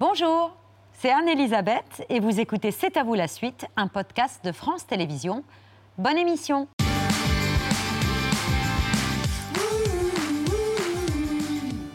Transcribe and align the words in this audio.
Bonjour, 0.00 0.56
c'est 0.92 1.10
Anne-Elisabeth 1.10 2.06
et 2.08 2.20
vous 2.20 2.38
écoutez 2.38 2.70
C'est 2.70 2.96
à 2.96 3.02
vous 3.02 3.14
la 3.14 3.26
suite, 3.26 3.66
un 3.76 3.88
podcast 3.88 4.44
de 4.44 4.52
France 4.52 4.86
Télévisions. 4.86 5.42
Bonne 5.96 6.16
émission 6.16 6.68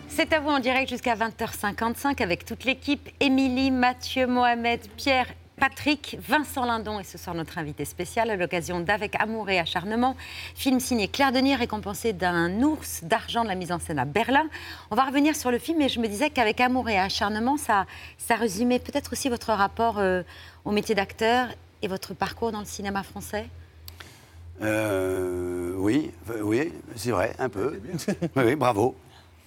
C'est 0.10 0.34
à 0.34 0.42
vous 0.42 0.50
en 0.50 0.60
direct 0.60 0.90
jusqu'à 0.90 1.16
20h55 1.16 2.22
avec 2.22 2.44
toute 2.44 2.66
l'équipe, 2.66 3.08
Émilie, 3.22 3.72
Mathieu, 3.72 4.28
Mohamed, 4.28 4.82
Pierre 4.98 5.28
Patrick, 5.60 6.18
Vincent 6.28 6.66
Lindon 6.66 7.00
et 7.00 7.04
ce 7.04 7.18
soir 7.18 7.36
notre 7.36 7.58
invité 7.58 7.86
spécial 7.86 8.30
à 8.30 8.36
l'occasion 8.36 8.80
d'Avec 8.80 9.16
amour 9.20 9.50
et 9.50 9.60
acharnement, 9.60 10.16
film 10.56 10.80
signé 10.80 11.08
Claire 11.08 11.32
Denis 11.32 11.56
récompensé 11.56 12.12
d'un 12.12 12.62
ours 12.62 13.04
d'argent 13.04 13.44
de 13.44 13.50
la 13.50 13.56
mise 13.56 13.72
en 13.72 13.80
scène 13.80 14.00
à 14.00 14.06
Berlin. 14.06 14.46
On 14.92 14.96
va 14.96 15.06
revenir 15.06 15.36
sur 15.36 15.52
le 15.52 15.60
film 15.60 15.82
et 15.82 15.90
je 15.90 16.00
me 16.00 16.08
disais 16.08 16.30
qu'avec 16.30 16.60
amour 16.60 16.90
et 16.90 16.98
acharnement, 16.98 17.58
ça, 17.58 17.86
ça 18.18 18.36
résumait 18.36 18.80
peut-être 18.80 19.14
aussi 19.14 19.30
votre 19.30 19.52
rapport 19.54 20.00
euh, 20.00 20.24
au 20.66 20.72
métier 20.72 20.96
d'acteur 20.96 21.48
et 21.82 21.88
votre 21.88 22.14
parcours 22.14 22.52
dans 22.52 22.60
le 22.60 22.66
cinéma 22.66 23.04
français 23.04 23.48
Euh, 24.62 25.74
oui, 25.78 26.12
euh, 26.30 26.42
oui, 26.42 26.72
c'est 26.96 27.12
vrai, 27.12 27.34
un 27.40 27.50
peu. 27.50 27.80
Oui, 28.36 28.44
oui, 28.44 28.56
bravo. 28.56 28.96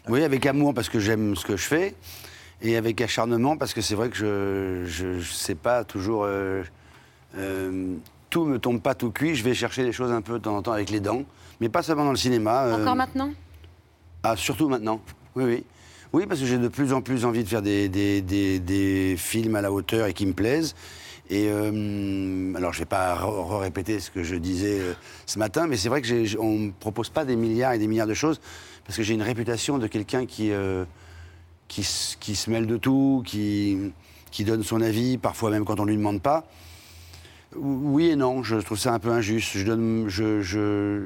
Oui, 0.08 0.22
avec 0.22 0.46
amour 0.46 0.72
parce 0.72 0.88
que 0.88 1.00
j'aime 1.00 1.34
ce 1.34 1.44
que 1.44 1.56
je 1.56 1.66
fais, 1.66 1.94
et 2.62 2.76
avec 2.76 3.00
acharnement 3.00 3.56
parce 3.56 3.74
que 3.74 3.80
c'est 3.80 3.94
vrai 3.94 4.08
que 4.08 4.84
je 4.86 5.06
ne 5.06 5.20
sais 5.20 5.54
pas 5.54 5.84
toujours. 5.84 6.24
euh, 6.24 6.62
euh, 7.36 7.94
tout 8.30 8.44
me 8.44 8.58
tombe 8.58 8.80
pas 8.80 8.94
tout 8.94 9.10
cuit. 9.12 9.34
Je 9.34 9.44
vais 9.44 9.54
chercher 9.54 9.84
des 9.84 9.92
choses 9.92 10.10
un 10.10 10.20
peu 10.22 10.34
de 10.34 10.38
temps 10.38 10.56
en 10.56 10.62
temps 10.62 10.72
avec 10.72 10.90
les 10.90 11.00
dents, 11.00 11.22
mais 11.60 11.68
pas 11.68 11.82
seulement 11.82 12.04
dans 12.04 12.10
le 12.10 12.16
cinéma. 12.16 12.64
euh, 12.66 12.82
Encore 12.82 12.96
maintenant? 12.96 13.30
Ah, 14.22 14.36
surtout 14.36 14.68
maintenant. 14.68 15.00
Oui, 15.36 15.44
oui. 15.44 15.64
Oui, 16.12 16.26
parce 16.26 16.40
que 16.40 16.46
j'ai 16.46 16.58
de 16.58 16.68
plus 16.68 16.92
en 16.92 17.02
plus 17.02 17.24
envie 17.24 17.44
de 17.44 17.48
faire 17.48 17.62
des, 17.62 17.88
des, 17.88 18.22
des- 18.22 18.58
des 18.58 19.14
films 19.18 19.54
à 19.56 19.60
la 19.60 19.70
hauteur 19.70 20.06
et 20.06 20.12
qui 20.14 20.24
me 20.26 20.32
plaisent. 20.32 20.74
Et 21.28 21.48
euh, 21.50 22.52
alors, 22.56 22.72
je 22.72 22.78
ne 22.78 22.82
vais 22.82 22.88
pas 22.88 23.18
répéter 23.58 24.00
ce 24.00 24.10
que 24.10 24.22
je 24.22 24.36
disais 24.36 24.80
euh, 24.80 24.92
ce 25.26 25.38
matin, 25.38 25.66
mais 25.66 25.76
c'est 25.76 25.88
vrai 25.88 26.00
que 26.02 26.38
on 26.38 26.52
ne 26.54 26.66
me 26.66 26.72
propose 26.72 27.10
pas 27.10 27.24
des 27.24 27.36
milliards 27.36 27.72
et 27.74 27.78
des 27.78 27.86
milliards 27.88 28.06
de 28.06 28.14
choses, 28.14 28.40
parce 28.84 28.96
que 28.96 29.02
j'ai 29.02 29.14
une 29.14 29.22
réputation 29.22 29.78
de 29.78 29.86
quelqu'un 29.88 30.24
qui, 30.26 30.52
qui, 31.68 31.86
qui 32.20 32.36
se 32.36 32.50
mêle 32.50 32.66
de 32.66 32.76
tout, 32.76 33.22
qui, 33.24 33.92
qui 34.30 34.44
donne 34.44 34.62
son 34.62 34.80
avis, 34.80 35.18
parfois 35.18 35.50
même 35.50 35.64
quand 35.64 35.80
on 35.80 35.84
ne 35.84 35.90
lui 35.90 35.96
demande 35.96 36.20
pas. 36.22 36.44
Oui 37.54 38.08
et 38.10 38.16
non, 38.16 38.42
je 38.42 38.56
trouve 38.56 38.78
ça 38.78 38.92
un 38.92 38.98
peu 38.98 39.10
injuste. 39.10 39.52
Je 39.56 39.64
donne, 39.64 40.08
je, 40.08 40.42
je, 40.42 41.00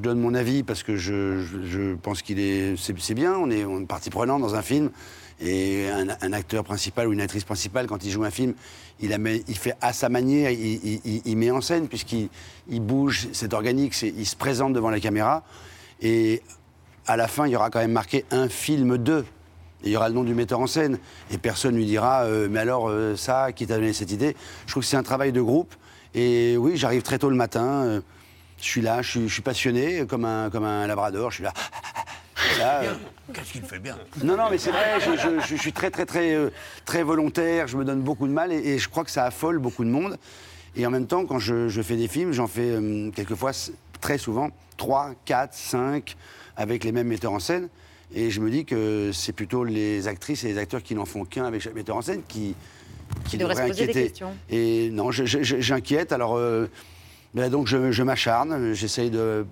donne 0.00 0.18
mon 0.18 0.34
avis 0.34 0.62
parce 0.62 0.82
que 0.82 0.96
je, 0.96 1.38
je- 1.64 1.94
pense 1.94 2.22
qu'il 2.22 2.40
est, 2.40 2.74
c'est, 2.76 3.14
bien. 3.14 3.34
On 3.36 3.50
est, 3.50 3.64
on 3.64 3.80
est 3.82 3.86
partie 3.86 4.10
prenante 4.10 4.40
dans 4.42 4.54
un 4.54 4.62
film 4.62 4.90
et 5.40 5.88
un, 5.90 6.32
acteur 6.32 6.64
principal 6.64 7.08
ou 7.08 7.12
une 7.12 7.20
actrice 7.20 7.44
principale 7.44 7.86
quand 7.86 8.04
il 8.04 8.10
joue 8.10 8.24
un 8.24 8.30
film, 8.30 8.54
il, 9.00 9.16
met- 9.18 9.44
il 9.48 9.56
fait 9.56 9.74
à 9.82 9.92
sa 9.92 10.08
manière, 10.08 10.50
il, 10.50 11.00
il- 11.24 11.36
met 11.36 11.50
en 11.50 11.60
scène 11.60 11.88
puisqu'il 11.88 12.30
il 12.68 12.80
bouge, 12.80 13.28
c'est 13.32 13.52
organique, 13.52 14.00
il 14.02 14.26
se 14.26 14.34
présente 14.36 14.72
devant 14.72 14.90
la 14.90 14.98
caméra 14.98 15.44
et 16.00 16.42
à 17.06 17.16
la 17.16 17.28
fin 17.28 17.46
il 17.46 17.52
y 17.52 17.56
aura 17.56 17.68
quand 17.70 17.80
même 17.80 17.92
marqué 17.92 18.24
un 18.30 18.48
film 18.48 18.96
de. 18.98 19.24
Et 19.84 19.88
il 19.88 19.92
y 19.92 19.96
aura 19.96 20.08
le 20.08 20.14
nom 20.14 20.24
du 20.24 20.34
metteur 20.34 20.60
en 20.60 20.66
scène. 20.66 20.98
Et 21.30 21.38
personne 21.38 21.72
ne 21.74 21.78
lui 21.78 21.86
dira, 21.86 22.22
euh, 22.24 22.48
mais 22.50 22.60
alors 22.60 22.88
euh, 22.88 23.14
ça, 23.16 23.52
qui 23.52 23.66
t'a 23.66 23.76
donné 23.76 23.92
cette 23.92 24.10
idée? 24.10 24.36
Je 24.66 24.72
trouve 24.72 24.82
que 24.82 24.88
c'est 24.88 24.96
un 24.96 25.02
travail 25.02 25.32
de 25.32 25.40
groupe. 25.40 25.74
Et 26.14 26.56
oui, 26.56 26.76
j'arrive 26.76 27.02
très 27.02 27.18
tôt 27.18 27.28
le 27.30 27.36
matin. 27.36 27.64
euh, 27.84 28.00
je 28.60 28.64
suis 28.64 28.80
là, 28.80 29.02
je 29.02 29.10
suis, 29.10 29.28
je 29.28 29.32
suis 29.34 29.42
passionné, 29.42 30.06
comme 30.06 30.24
un, 30.24 30.48
comme 30.50 30.64
un 30.64 30.86
labrador. 30.86 31.30
Je 31.30 31.36
suis 31.36 31.44
là. 31.44 31.52
Là, 32.58 32.82
Qu'est-ce 33.34 33.52
qu'il 33.52 33.62
fait 33.62 33.78
bien? 33.78 33.98
Non, 34.22 34.36
non, 34.36 34.44
mais 34.50 34.56
c'est 34.58 34.70
vrai, 34.70 34.98
je, 35.00 35.16
je- 35.16 35.40
je 35.46 35.56
suis 35.56 35.72
très, 35.72 35.90
très, 35.90 36.06
très, 36.06 36.36
très 36.84 37.02
volontaire, 37.02 37.66
je 37.66 37.76
me 37.76 37.84
donne 37.84 38.00
beaucoup 38.00 38.26
de 38.26 38.32
mal 38.32 38.52
et, 38.52 38.56
et 38.56 38.78
je 38.78 38.88
crois 38.88 39.04
que 39.04 39.10
ça 39.10 39.24
affole 39.24 39.58
beaucoup 39.58 39.84
de 39.84 39.90
monde. 39.90 40.16
Et 40.76 40.86
en 40.86 40.90
même 40.90 41.06
temps, 41.06 41.26
quand 41.26 41.38
je, 41.38 41.68
fais 41.82 41.96
des 41.96 42.08
films, 42.08 42.32
j'en 42.32 42.46
fais 42.46 42.78
quelquefois, 43.14 43.50
très 44.00 44.16
souvent, 44.18 44.50
3, 44.76 45.12
4, 45.24 45.52
5, 45.54 46.16
avec 46.56 46.84
les 46.84 46.92
mêmes 46.92 47.08
metteurs 47.08 47.32
en 47.32 47.40
scène. 47.40 47.68
Et 48.14 48.30
je 48.30 48.40
me 48.40 48.50
dis 48.50 48.64
que 48.64 49.10
c'est 49.12 49.32
plutôt 49.32 49.64
les 49.64 50.06
actrices 50.08 50.44
et 50.44 50.48
les 50.48 50.58
acteurs 50.58 50.82
qui 50.82 50.94
n'en 50.94 51.04
font 51.04 51.24
qu'un 51.24 51.44
avec 51.44 51.60
chaque 51.60 51.74
metteur 51.74 51.96
en 51.96 52.02
scène 52.02 52.22
qui, 52.26 52.54
qui 53.26 53.36
devraient 53.36 53.54
se 53.54 53.60
poser 53.62 53.74
des 53.74 53.82
inquiéter. 53.82 54.02
questions. 54.08 54.34
Et 54.50 54.90
non, 54.90 55.10
j'inquiète. 55.10 56.12
Alors, 56.12 56.36
euh, 56.36 56.66
ben 57.34 57.50
donc, 57.50 57.66
je, 57.66 57.90
je 57.90 58.02
m'acharne, 58.02 58.72
j'essaye 58.74 59.10
de, 59.10 59.44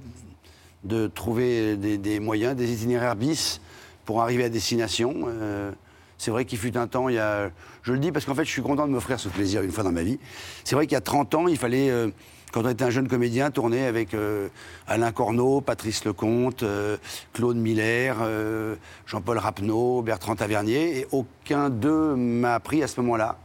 de 0.85 1.07
trouver 1.09 1.77
des, 1.77 1.99
des 1.99 2.21
moyens, 2.21 2.55
des 2.57 2.73
itinéraires 2.73 3.17
bis 3.17 3.61
pour 4.05 4.23
arriver 4.23 4.45
à 4.45 4.49
destination. 4.49 5.15
Euh, 5.27 5.73
c'est 6.17 6.31
vrai 6.31 6.45
qu'il 6.45 6.59
fut 6.59 6.77
un 6.77 6.87
temps, 6.87 7.09
il 7.09 7.17
y 7.17 7.19
a, 7.19 7.51
je 7.83 7.93
le 7.93 7.99
dis 7.99 8.13
parce 8.13 8.25
qu'en 8.25 8.35
fait, 8.35 8.45
je 8.45 8.51
suis 8.51 8.63
content 8.63 8.87
de 8.87 8.93
m'offrir 8.93 9.19
ce 9.19 9.29
plaisir 9.29 9.63
une 9.63 9.73
fois 9.73 9.83
dans 9.85 9.93
ma 9.93 10.03
vie. 10.05 10.19
C'est 10.63 10.77
vrai 10.77 10.87
qu'il 10.87 10.95
y 10.95 10.97
a 10.97 11.01
30 11.03 11.35
ans, 11.35 11.49
il 11.49 11.59
fallait, 11.59 11.91
euh, 11.91 12.09
quand 12.55 12.63
on 12.65 12.69
était 12.69 12.85
un 12.85 12.91
jeune 12.91 13.09
comédien, 13.09 13.51
tourner 13.51 13.85
avec 13.85 14.15
euh, 14.15 14.47
Alain 14.87 15.11
Corneau, 15.11 15.61
Patrice 15.61 16.05
Lecomte, 16.05 16.63
euh, 16.63 16.97
Claude 17.33 17.57
Miller, 17.57 18.19
euh, 18.21 18.77
Jean-Paul 19.07 19.39
Rapneau, 19.39 20.03
Bertrand 20.03 20.37
Tavernier, 20.37 21.01
et 21.01 21.07
aucun 21.11 21.69
d'eux 21.69 22.15
m'a 22.15 22.61
pris 22.61 22.85
à 22.85 22.87
ce 22.87 23.01
moment-là. 23.01 23.39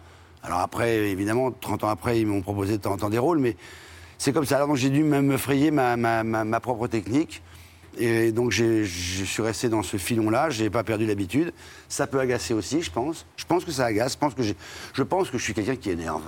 Alors 0.43 0.59
après, 0.59 1.09
évidemment, 1.09 1.49
30 1.49 1.85
ans 1.85 1.89
après, 1.89 2.21
ils 2.21 2.27
m'ont 2.27 2.43
proposé 2.43 2.77
de 2.77 2.83
temps 2.83 2.91
en 2.93 2.97
temps 2.97 3.09
des 3.09 3.17
rôles, 3.17 3.39
mais 3.39 3.57
c'est 4.19 4.31
comme 4.31 4.45
ça. 4.45 4.57
Alors 4.57 4.75
j'ai 4.75 4.91
dû 4.91 5.03
me 5.03 5.37
frayer 5.37 5.71
ma, 5.71 6.59
propre 6.59 6.85
technique. 6.85 7.41
Et 7.97 8.31
donc 8.31 8.51
je 8.51 8.83
suis 8.85 9.41
resté 9.41 9.69
dans 9.69 9.81
ce 9.81 9.97
filon-là, 9.97 10.51
je 10.51 10.61
n'ai 10.61 10.69
pas 10.69 10.83
perdu 10.83 11.07
l'habitude. 11.07 11.51
Ça 11.87 12.05
peut 12.05 12.19
agacer 12.19 12.53
aussi, 12.53 12.83
je 12.83 12.91
pense. 12.91 13.25
Je 13.37 13.45
pense 13.45 13.65
que 13.65 13.71
ça 13.71 13.85
agace, 13.85 14.13
je 14.13 14.17
pense 14.19 14.35
que, 14.35 14.43
je, 14.43 15.03
pense 15.03 15.31
que 15.31 15.39
je 15.39 15.43
suis 15.43 15.55
quelqu'un 15.55 15.75
qui 15.77 15.89
énerve. 15.89 16.21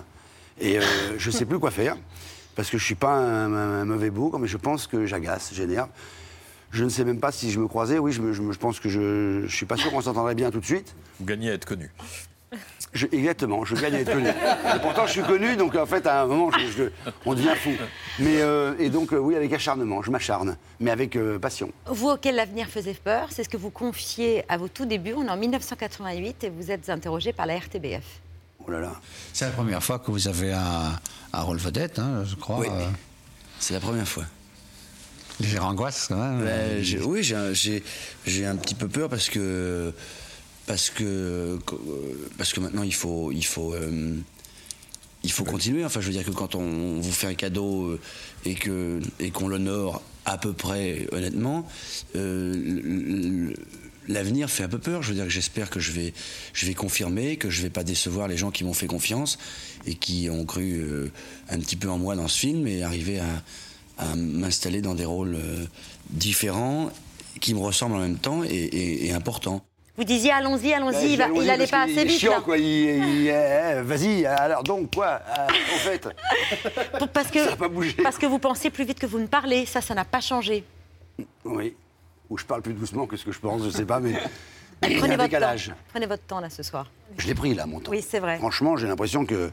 Et 0.60 0.80
je 1.18 1.30
ne 1.30 1.32
sais 1.32 1.46
plus 1.46 1.60
quoi 1.60 1.70
faire, 1.70 1.96
parce 2.56 2.70
que 2.70 2.78
je 2.78 2.84
ne 2.84 2.86
suis 2.86 2.96
pas 2.96 3.14
un, 3.14 3.54
un- 3.54 3.82
un 3.82 3.86
mauvais 3.86 4.10
bouc, 4.10 4.34
mais 4.40 4.48
je 4.48 4.58
pense 4.58 4.88
que 4.88 5.06
j'agace, 5.06 5.52
j'énerve. 5.54 5.90
Je 6.72 6.84
ne 6.86 6.90
sais 6.90 7.04
même 7.04 7.20
pas 7.20 7.32
si 7.32 7.52
je 7.52 7.60
me 7.60 7.68
croisais, 7.68 7.98
oui, 8.00 8.12
je, 8.14 8.22
me- 8.22 8.32
je 8.34 8.42
me- 8.42 8.54
je 8.54 8.60
pense 8.60 8.80
que 8.80 8.88
je 8.90 9.42
ne 9.44 9.48
suis 9.48 9.66
pas 9.66 9.76
sûr 9.78 9.92
qu'on 9.92 10.02
s'entendrait 10.02 10.36
bien 10.36 10.52
tout 10.52 10.60
de 10.60 10.66
suite. 10.66 10.96
Vous 11.20 11.26
gagnez 11.26 11.52
à 11.52 11.54
être 11.54 11.66
connu. 11.66 11.92
Je- 12.94 13.08
exactement, 13.14 13.64
je 13.64 13.76
gagne 13.76 13.96
à 13.96 14.00
être 14.02 14.12
connu. 14.12 14.28
Et 14.28 14.80
pourtant, 14.82 15.06
je 15.06 15.12
suis 15.12 15.22
connu, 15.22 15.56
donc 15.56 15.76
en 15.76 15.86
fait, 15.86 16.06
à 16.06 16.22
un 16.24 16.26
moment, 16.28 16.52
je- 16.52 16.68
je- 16.84 16.90
on 17.26 17.34
devient 17.34 17.56
fou. 17.56 17.72
Mais, 18.20 18.42
euh, 18.42 18.74
et 18.80 18.90
donc, 18.90 19.14
euh, 19.14 19.18
oui, 19.18 19.36
avec 19.38 19.52
acharnement, 19.54 20.02
je 20.02 20.12
m'acharne, 20.12 20.58
mais 20.82 20.92
avec 20.92 21.16
euh, 21.16 21.40
passion. 21.40 21.72
Vous 21.88 22.10
auquel 22.10 22.36
l'avenir 22.36 22.68
faisait 22.68 22.94
peur, 22.94 23.28
c'est 23.32 23.46
ce 23.46 23.50
que 23.50 23.56
vous 23.58 23.70
confiez 23.70 24.44
à 24.50 24.58
vos 24.58 24.68
tout 24.68 24.86
débuts. 24.86 25.14
On 25.16 25.26
est 25.26 25.30
en 25.30 25.38
1988 25.38 26.44
et 26.44 26.50
vous 26.50 26.72
êtes 26.72 26.90
interrogé 26.90 27.32
par 27.32 27.46
la 27.46 27.56
RTBF. 27.58 28.04
Oh 28.68 28.72
là 28.72 28.80
là. 28.80 28.94
C'est 29.34 29.46
la 29.46 29.52
première 29.52 29.84
fois 29.84 30.00
que 30.00 30.12
vous 30.12 30.28
avez 30.28 30.52
un, 30.54 31.00
un 31.34 31.42
rôle 31.42 31.58
vedette, 31.58 32.00
hein, 32.00 32.24
je 32.26 32.36
crois. 32.36 32.60
Oui. 32.60 32.68
euh, 32.70 32.88
C'est 33.60 33.74
la 33.74 33.80
première 33.80 34.08
fois. 34.08 34.26
légère 35.40 35.66
angoisse, 35.66 36.08
quand 36.08 36.18
même. 36.18 36.44
Ben, 36.44 36.84
j'ai- 36.84 37.02
oui, 37.02 37.24
j'ai 37.24 37.36
un- 37.36 37.54
j'ai 37.54 37.84
j'ai 38.26 38.46
un 38.46 38.56
petit 38.56 38.76
peu 38.76 38.88
peur 38.88 39.10
parce 39.10 39.30
que 39.30 39.92
parce 40.68 40.90
que 40.92 41.58
parce 42.38 42.54
que 42.54 42.60
maintenant 42.60 42.84
il 42.84 42.94
faut 42.94 43.32
il 43.32 43.44
faut 43.46 43.74
euh, 43.74 44.16
il 45.24 45.32
faut 45.32 45.44
continuer. 45.44 45.84
Enfin, 45.84 46.00
je 46.02 46.08
veux 46.08 46.14
dire 46.14 46.26
que 46.26 46.32
quand 46.32 46.54
on 46.56 47.00
vous 47.00 47.12
fait 47.12 47.28
un 47.28 47.34
cadeau 47.34 47.86
euh, 47.88 48.00
et 48.46 48.54
que 48.56 49.00
et 49.20 49.32
qu'on 49.32 49.48
l'honore 49.48 50.02
à 50.26 50.38
peu 50.38 50.54
près 50.54 51.08
honnêtement, 51.12 51.68
euh, 52.16 53.52
l'avenir 54.08 54.50
fait 54.50 54.64
un 54.64 54.68
peu 54.70 54.80
peur. 54.80 55.02
Je 55.04 55.10
veux 55.10 55.16
dire 55.16 55.26
que 55.26 55.30
j'espère 55.32 55.70
que 55.70 55.80
je 55.80 55.92
vais 55.92 56.14
je 56.54 56.66
vais 56.66 56.74
confirmer, 56.74 57.38
que 57.38 57.50
je 57.50 57.62
vais 57.62 57.70
pas 57.70 57.84
décevoir 57.84 58.28
les 58.28 58.38
gens 58.38 58.52
qui 58.52 58.64
m'ont 58.64 58.74
fait 58.74 58.88
confiance 58.88 59.38
et 59.86 59.96
qui 59.96 60.30
ont 60.30 60.46
cru 60.46 60.80
euh, 60.82 61.12
un 61.50 61.60
petit 61.60 61.76
peu 61.76 61.90
en 61.90 61.98
moi 61.98 62.16
dans 62.16 62.28
ce 62.28 62.38
film 62.40 62.68
et 62.68 62.84
arriver 62.84 63.20
à 63.20 63.26
à 63.98 64.16
m'installer 64.16 64.82
dans 64.82 64.96
des 64.96 65.06
rôles 65.06 65.36
euh, 65.36 65.66
différents 66.10 66.90
qui 67.40 67.54
me 67.54 67.60
ressemblent 67.60 67.96
en 67.96 68.00
même 68.00 68.18
temps 68.18 68.44
et, 68.44 68.48
et- 68.50 69.06
et 69.08 69.14
importants. 69.14 69.64
Vous 69.98 70.04
disiez 70.06 70.32
allons-y, 70.32 70.74
allons-y, 70.74 71.16
Bah, 71.18 71.28
il, 71.30 71.36
va- 71.38 71.44
il 71.44 71.50
allait 71.50 71.68
pas 71.68 71.84
assez 71.84 71.98
est 72.00 72.06
vite. 72.06 72.20
chiant, 72.20 72.32
là. 72.32 72.42
quoi. 72.42 72.58
Il, 72.58 72.64
il- 72.66 73.28
eh, 73.28 73.82
Vas-y, 73.84 74.26
alors 74.26 74.64
donc, 74.64 74.96
quoi 74.96 75.22
euh, 75.38 75.48
En 75.48 75.78
fait, 75.78 76.08
Pour- 76.98 77.10
Parce 77.10 77.30
que, 77.30 77.44
Ça 77.46 77.54
a 77.54 77.56
pas 77.58 77.68
bougé. 77.68 77.94
parce 78.02 78.18
que 78.18 78.26
vous 78.26 78.40
pensez 78.40 78.70
plus 78.72 78.86
vite 78.86 78.98
que 79.00 79.06
vous 79.06 79.20
ne 79.20 79.28
parlez, 79.28 79.66
ça, 79.68 79.82
ça 79.82 79.94
n'a 79.94 80.06
pas 80.06 80.22
changé. 80.22 80.64
oui. 81.46 81.76
Ou 82.32 82.38
je 82.38 82.46
parle 82.46 82.62
plus 82.64 82.74
doucement 82.74 83.06
que 83.06 83.18
ce 83.18 83.26
que 83.26 83.32
je 83.32 83.40
pense, 83.40 83.62
je 83.64 83.70
sais 83.70 83.86
pas, 83.86 84.00
mais. 84.00 84.14
il 84.84 84.94
y 84.94 84.96
a 84.96 85.00
Prenez 85.00 85.14
un 85.14 85.18
votre 85.18 85.24
décalage. 85.30 85.68
temps. 85.68 85.74
Prenez 85.90 86.06
votre 86.08 86.24
temps 86.24 86.40
là 86.40 86.50
ce 86.50 86.64
soir. 86.64 86.90
Je 87.18 87.28
l'ai 87.28 87.36
pris 87.36 87.54
là, 87.54 87.66
mon 87.68 87.80
temps. 87.82 87.92
Oui, 87.92 88.02
c'est 88.02 88.20
vrai. 88.20 88.38
Franchement, 88.38 88.78
j'ai 88.78 88.88
l'impression 88.88 89.26
que. 89.26 89.52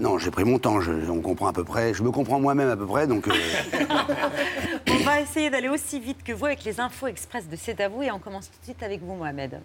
Non, 0.00 0.18
j'ai 0.18 0.32
pris 0.32 0.42
mon 0.44 0.58
temps, 0.58 0.80
je- 0.80 1.08
on 1.08 1.20
comprend 1.22 1.46
à 1.46 1.52
peu 1.52 1.62
près. 1.64 1.94
Je 1.94 2.02
me 2.02 2.10
comprends 2.10 2.40
moi-même 2.40 2.68
à 2.68 2.76
peu 2.76 2.86
près, 2.86 3.06
donc. 3.06 3.28
euh, 3.28 3.32
On 4.90 4.96
va 5.04 5.20
essayer 5.20 5.48
d'aller 5.48 5.68
aussi 5.68 6.00
vite 6.00 6.22
que 6.24 6.32
vous 6.32 6.46
avec 6.46 6.64
les 6.64 6.80
infos 6.80 7.06
express 7.06 7.48
de 7.48 7.56
C'est 7.56 7.80
à 7.80 7.88
vous 7.88 8.02
et 8.02 8.10
on 8.10 8.18
commence 8.18 8.50
tout 8.50 8.58
de 8.60 8.64
suite 8.64 8.82
avec 8.82 9.00
vous, 9.00 9.14
Mohamed. 9.14 9.60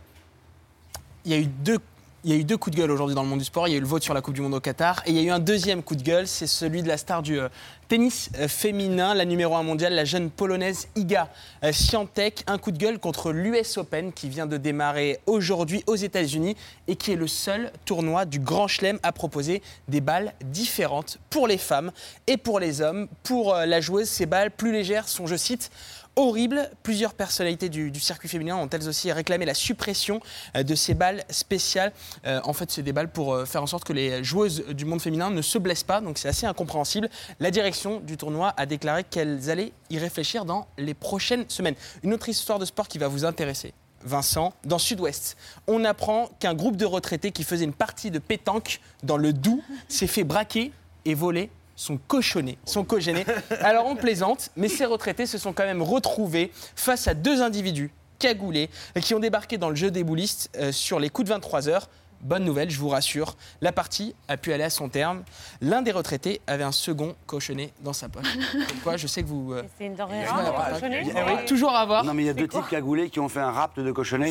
il 1.26 1.32
y 1.32 1.34
a 1.34 1.40
eu 1.40 1.46
deux 1.48 1.80
Il 2.26 2.32
y 2.32 2.34
a 2.34 2.38
eu 2.38 2.44
deux 2.44 2.58
coups 2.58 2.76
de 2.76 2.82
gueule 2.82 2.92
aujourd'hui 2.92 3.16
dans 3.16 3.24
le 3.24 3.30
monde 3.30 3.40
du 3.40 3.46
sport. 3.46 3.70
Il 3.70 3.72
y 3.72 3.76
a 3.76 3.78
eu 3.78 3.82
le 3.82 3.88
vote 3.88 4.04
sur 4.04 4.14
la 4.14 4.20
Coupe 4.20 4.34
du 4.34 4.42
Monde 4.42 4.54
au 4.54 4.60
Qatar. 4.60 5.02
Et 5.06 5.12
il 5.12 5.16
y 5.16 5.20
a 5.20 5.24
eu 5.24 5.30
un 5.30 5.40
deuxième 5.40 5.82
coup 5.82 5.96
de 5.96 6.04
gueule, 6.04 6.28
c'est 6.28 6.48
celui 6.48 6.84
de 6.84 6.90
la 6.90 6.98
star 6.98 7.22
du 7.22 7.40
euh, 7.40 7.48
tennis 7.90 8.30
euh, 8.38 8.48
féminin, 8.48 9.16
la 9.16 9.26
numéro 9.26 9.56
1 9.56 9.64
mondiale, 9.64 9.94
la 9.94 10.06
jeune 10.06 10.30
polonaise 10.30 10.88
Iga 10.96 11.28
euh, 11.64 11.72
Świątek. 11.72 12.44
Un 12.48 12.60
coup 12.60 12.72
de 12.72 12.78
gueule 12.78 13.00
contre 13.00 13.32
l'US 13.32 13.78
Open 13.78 14.14
qui 14.14 14.30
vient 14.30 14.46
de 14.46 14.58
démarrer 14.58 15.20
aujourd'hui 15.26 15.84
aux 15.88 15.96
États-Unis 15.96 16.56
et 16.88 16.96
qui 16.96 17.12
est 17.12 17.16
le 17.16 17.28
seul 17.28 17.72
tournoi 17.86 18.26
du 18.26 18.40
Grand 18.40 18.68
Chelem 18.68 19.00
à 19.02 19.12
proposer 19.12 19.64
des 19.88 20.02
balles 20.02 20.34
différentes 20.46 21.18
pour 21.32 21.48
les 21.48 21.58
femmes 21.58 21.92
et 22.28 22.38
pour 22.38 22.60
les 22.60 22.82
hommes. 22.82 23.08
Pour 23.24 23.56
euh, 23.56 23.66
la 23.66 23.82
joueuse, 23.82 24.08
ces 24.08 24.28
balles 24.28 24.52
plus 24.52 24.72
légères 24.72 25.08
sont, 25.08 25.26
je 25.26 25.36
cite, 25.36 25.72
horrible. 26.20 26.70
Plusieurs 26.84 27.14
personnalités 27.14 27.70
du, 27.70 28.00
circuit 28.00 28.28
féminin 28.28 28.58
ont 28.58 28.70
elles 28.70 28.88
aussi 28.88 29.12
réclamé 29.12 29.46
la 29.46 29.54
suppression 29.54 30.20
euh, 30.56 30.64
de 30.64 30.76
ces 30.76 30.94
balles 30.94 31.24
spéciales. 31.30 31.94
Euh, 32.26 32.42
en 32.44 32.54
fait, 32.54 32.70
c'est 32.70 32.84
des 32.84 32.94
balles 32.94 33.12
pour 33.12 33.34
euh, 33.34 33.46
faire 33.46 33.64
en 33.64 33.68
sorte 33.68 33.86
que 33.86 33.94
les 33.94 34.24
joueuses 34.24 34.66
du 34.68 34.86
monde 34.86 35.02
féminin 35.02 35.30
ne 35.30 35.42
se 35.42 35.58
blessent 35.58 35.84
pas, 35.84 36.02
donc 36.02 36.18
c'est 36.18 36.28
assez 36.28 36.46
incompréhensible. 36.46 37.10
La 37.40 37.52
direction 37.52 38.02
du 38.02 38.18
tournoi 38.18 38.54
a 38.58 38.66
déclaré 38.66 39.04
qu'elles 39.06 39.50
allaient 39.50 39.72
y 39.90 39.98
réfléchir 39.98 40.46
dans 40.46 40.68
les 40.78 40.94
prochaines 40.94 41.46
semaines. 41.48 41.76
Une 42.04 42.14
autre 42.14 42.28
histoire 42.28 42.60
de 42.60 42.66
sport 42.66 42.88
qui 42.88 42.98
va 42.98 43.08
vous 43.08 43.24
intéresser. 43.24 43.74
Vincent, 44.04 44.54
dans 44.66 44.80
Sud-Ouest, 44.80 45.38
on 45.68 45.84
apprend 45.84 46.30
qu'un 46.40 46.54
groupe 46.54 46.78
de 46.78 46.86
retraités 46.86 47.32
qui 47.32 47.44
faisait 47.44 47.66
une 47.66 47.74
partie 47.74 48.12
de 48.12 48.20
pétanque 48.20 48.80
dans 49.04 49.18
le 49.18 49.34
Doubs 49.34 49.62
s'est 49.88 50.08
fait 50.08 50.24
braquer 50.24 50.72
et 51.06 51.14
voler 51.14 51.50
son 51.80 51.98
cochonnet, 51.98 52.58
son 52.66 52.84
cogéné. 52.84 53.26
Alors 53.62 53.86
on 53.86 53.96
plaisante, 53.96 54.52
mais 54.58 54.68
ces 54.68 54.84
retraités 54.84 55.26
se 55.26 55.38
sont 55.38 55.54
quand 55.54 55.64
même 55.64 55.82
retrouvés 55.82 56.52
face 56.76 57.08
à 57.08 57.14
deux 57.14 57.42
individus 57.42 57.92
cagoulés 58.20 58.70
qui 59.02 59.16
ont 59.16 59.20
débarqué 59.20 59.58
dans 59.58 59.70
le 59.70 59.78
jeu 59.78 59.90
des 59.90 60.04
boulistes 60.04 60.50
euh, 60.58 60.74
sur 60.74 61.00
les 61.00 61.10
coups 61.10 61.30
de 61.30 61.34
23 61.34 61.70
heures. 61.70 61.90
Bonne 62.22 62.44
nouvelle, 62.44 62.70
je 62.70 62.78
vous 62.80 62.90
rassure, 62.90 63.36
la 63.62 63.72
partie 63.72 64.14
a 64.28 64.36
pu 64.36 64.52
aller 64.52 64.64
à 64.66 64.70
son 64.70 64.90
terme. 64.90 65.24
L'un 65.62 65.82
des 65.82 65.92
retraités 65.92 66.42
avait 66.48 66.64
un 66.66 66.72
second 66.74 67.16
cochonnet 67.28 67.72
dans 67.82 67.94
sa 67.94 68.10
poche. 68.10 68.26
Comme 68.52 68.78
quoi, 68.84 68.98
je 68.98 69.08
sais 69.08 69.24
que 69.24 69.28
vous... 69.28 69.54
euh, 69.54 69.64
C'est 69.78 69.86
une 69.86 69.96
denrée 69.96 70.26
rare, 70.26 70.74
cochonnet. 70.74 71.04
eh 71.08 71.14
oui, 71.32 71.46
toujours 71.48 71.72
à 71.72 71.80
avoir. 71.80 72.04
Non, 72.04 72.14
mais 72.14 72.24
il 72.24 72.26
y 72.26 72.30
a 72.30 72.34
deux 72.34 72.48
types 72.48 72.68
cagoulés 72.70 73.10
qui 73.10 73.20
ont 73.22 73.30
fait 73.30 73.40
un 73.40 73.52
rapt 73.52 73.80
de 73.80 73.92
cochonnet. 73.94 74.30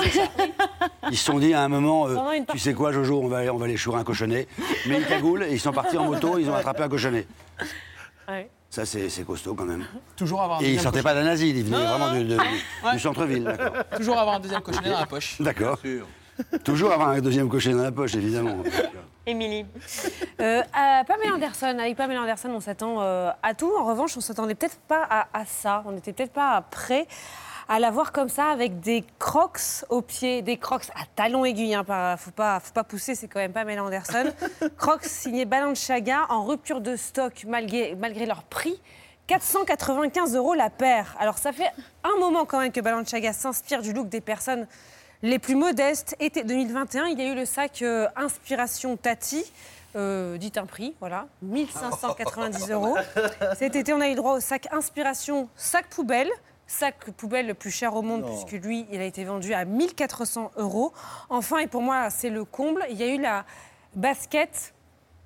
Ils 1.11 1.17
se 1.17 1.25
sont 1.25 1.39
dit 1.39 1.55
à 1.55 1.63
un 1.63 1.69
moment, 1.69 2.07
euh, 2.09 2.17
tu 2.51 2.59
sais 2.59 2.75
quoi, 2.75 2.93
Jojo, 2.93 3.21
on 3.23 3.29
va, 3.29 3.39
aller- 3.39 3.51
on 3.51 3.57
va 3.57 3.65
aller 3.65 3.77
chourer 3.79 3.99
un 4.01 4.05
cochonnet. 4.05 4.47
Mais 4.87 4.99
ils 5.01 5.07
cagoulent 5.07 5.45
et 5.45 5.53
ils 5.53 5.61
sont 5.61 5.73
partis 5.73 5.97
en 5.97 6.05
moto, 6.05 6.39
ils 6.39 6.51
ont 6.51 6.55
attrapé 6.55 6.83
un 6.83 6.89
cochonnet. 6.91 7.27
Ouais. 8.29 8.51
Ça, 8.69 8.85
c'est 8.85 9.09
costaud 9.27 9.55
quand 9.55 9.65
même. 9.65 9.87
Toujours 10.15 10.43
avoir 10.43 10.59
un 10.59 10.61
Et 10.61 10.65
ils 10.65 10.67
deuxième 10.75 10.83
sortaient 10.85 11.03
pas 11.03 11.15
d'un 11.15 11.25
asile, 11.27 11.57
ils 11.57 11.65
venaient 11.65 11.79
Non, 11.79 11.97
vraiment 11.99 12.13
du, 12.13 12.25
de- 12.27 12.37
Ouais. 12.37 12.93
du 12.93 12.99
centre-ville. 13.01 13.45
cochonnet- 13.45 13.97
toujours 13.97 14.19
avoir 14.19 14.37
un 14.37 14.41
deuxième 14.41 14.61
cochonnet 14.61 14.91
dans 14.91 15.01
la 15.01 15.07
poche. 15.07 15.37
D'accord. 15.41 15.79
Toujours 16.65 16.93
avoir 16.93 17.11
un 17.11 17.21
deuxième 17.21 17.49
cochonnet 17.49 17.77
dans 17.77 17.83
la 17.83 17.93
poche, 17.93 18.15
évidemment. 18.15 18.57
Émilie. 19.27 19.67
Euh, 20.41 20.63
à 20.73 21.05
Pamela 21.05 21.35
Anderson, 21.35 21.77
avec 21.79 21.97
Pamela 21.97 22.23
Anderson, 22.23 22.51
on 22.51 22.61
s'attend 22.61 23.03
euh, 23.03 23.31
à 23.43 23.55
tout. 23.55 23.71
En 23.77 23.85
revanche, 23.85 24.17
on 24.17 24.21
s'attendait 24.21 24.55
peut-être 24.55 24.79
pas 24.89 25.07
à, 25.09 25.29
à 25.33 25.45
ça. 25.45 25.83
On 25.87 25.93
n'était 25.93 26.13
peut-être 26.13 26.33
pas 26.33 26.63
prêt 26.71 27.07
à 27.69 27.79
la 27.79 27.91
voir 27.91 28.13
comme 28.13 28.31
ça, 28.31 28.47
avec 28.47 28.81
des 28.81 29.05
crocs 29.19 29.61
aux 29.91 30.01
pieds, 30.01 30.41
des 30.41 30.57
crocs 30.57 30.85
à 30.95 31.05
talons 31.15 31.45
aiguilles. 31.45 31.75
Hein, 31.75 31.85
pas, 31.85 32.17
faut 32.17 32.31
pas, 32.31 32.61
faut 32.61 32.73
pas 32.73 32.85
pousser, 32.85 33.15
c'est 33.15 33.29
quand 33.29 33.41
même 33.41 33.53
Pamela 33.53 33.85
Anderson. 33.85 34.33
crocs 34.79 35.05
signés 35.05 35.45
Balenciaga 35.45 36.27
en 36.31 36.45
rupture 36.45 36.81
de 36.81 36.97
stock 36.97 37.45
malgré, 37.47 37.95
malgré 37.95 38.25
leur 38.25 38.43
prix. 38.45 38.81
495 39.27 40.35
euros 40.37 40.55
la 40.55 40.71
paire. 40.71 41.15
Alors 41.21 41.37
ça 41.37 41.53
fait 41.53 41.71
un 42.03 42.19
moment 42.19 42.47
quand 42.47 42.61
même 42.61 42.73
que 42.73 42.81
Balenciaga 42.81 43.35
s'inspire 43.35 43.83
du 43.83 43.93
look 43.93 44.09
des 44.09 44.23
personnes 44.23 44.67
les 45.23 45.39
plus 45.39 45.55
modestes. 45.55 46.17
Été 46.21 46.45
2021, 46.45 47.07
il 47.07 47.19
y 47.19 47.23
a 47.23 47.33
eu 47.33 47.35
le 47.35 47.45
sac 47.45 47.83
euh, 47.83 48.07
Inspiration 48.17 48.97
Tati. 48.97 49.45
Euh, 49.97 50.37
dites 50.37 50.59
un 50.59 50.67
prix, 50.67 50.95
voilà, 51.01 51.27
1590 51.43 52.71
euros. 52.71 52.97
Cet 53.59 53.75
été, 53.75 53.93
on 53.93 54.01
a 54.01 54.09
eu 54.09 54.15
droit 54.15 54.35
au 54.35 54.41
sac 54.41 54.69
Inspiration 54.73 55.49
Sac 55.57 55.89
Poubelle. 55.89 56.31
Sac 56.67 57.11
poubelle 57.13 57.47
le 57.47 57.55
plus 57.55 57.71
cher 57.71 57.95
au 57.97 58.03
monde, 58.03 58.27
puisque 58.27 58.63
lui, 58.63 58.87
il 58.93 59.01
a 59.01 59.05
été 59.05 59.25
vendu 59.25 59.55
à 59.55 59.65
1400 59.65 60.51
euros. 60.57 60.93
Enfin, 61.31 61.59
et 61.59 61.67
pour 61.67 61.81
moi, 61.81 62.11
c'est 62.11 62.29
le 62.29 62.45
comble, 62.45 62.85
il 62.91 62.97
y 62.99 63.03
a 63.03 63.07
eu 63.07 63.19
la 63.19 63.47
basket 63.95 64.75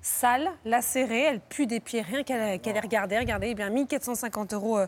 sale, 0.01 0.49
lacérée, 0.65 1.23
elle 1.23 1.39
pue 1.41 1.65
des 1.65 1.79
pieds, 1.81 2.01
rien 2.01 2.23
qu'à 2.23 2.57
qu'à 2.57 2.71
les 2.71 2.79
regarder. 2.79 3.17
Regardez, 3.17 3.47
eh 3.49 3.55
bien 3.55 3.69
1450 3.69 4.53
euros 4.53 4.77
euh, 4.77 4.87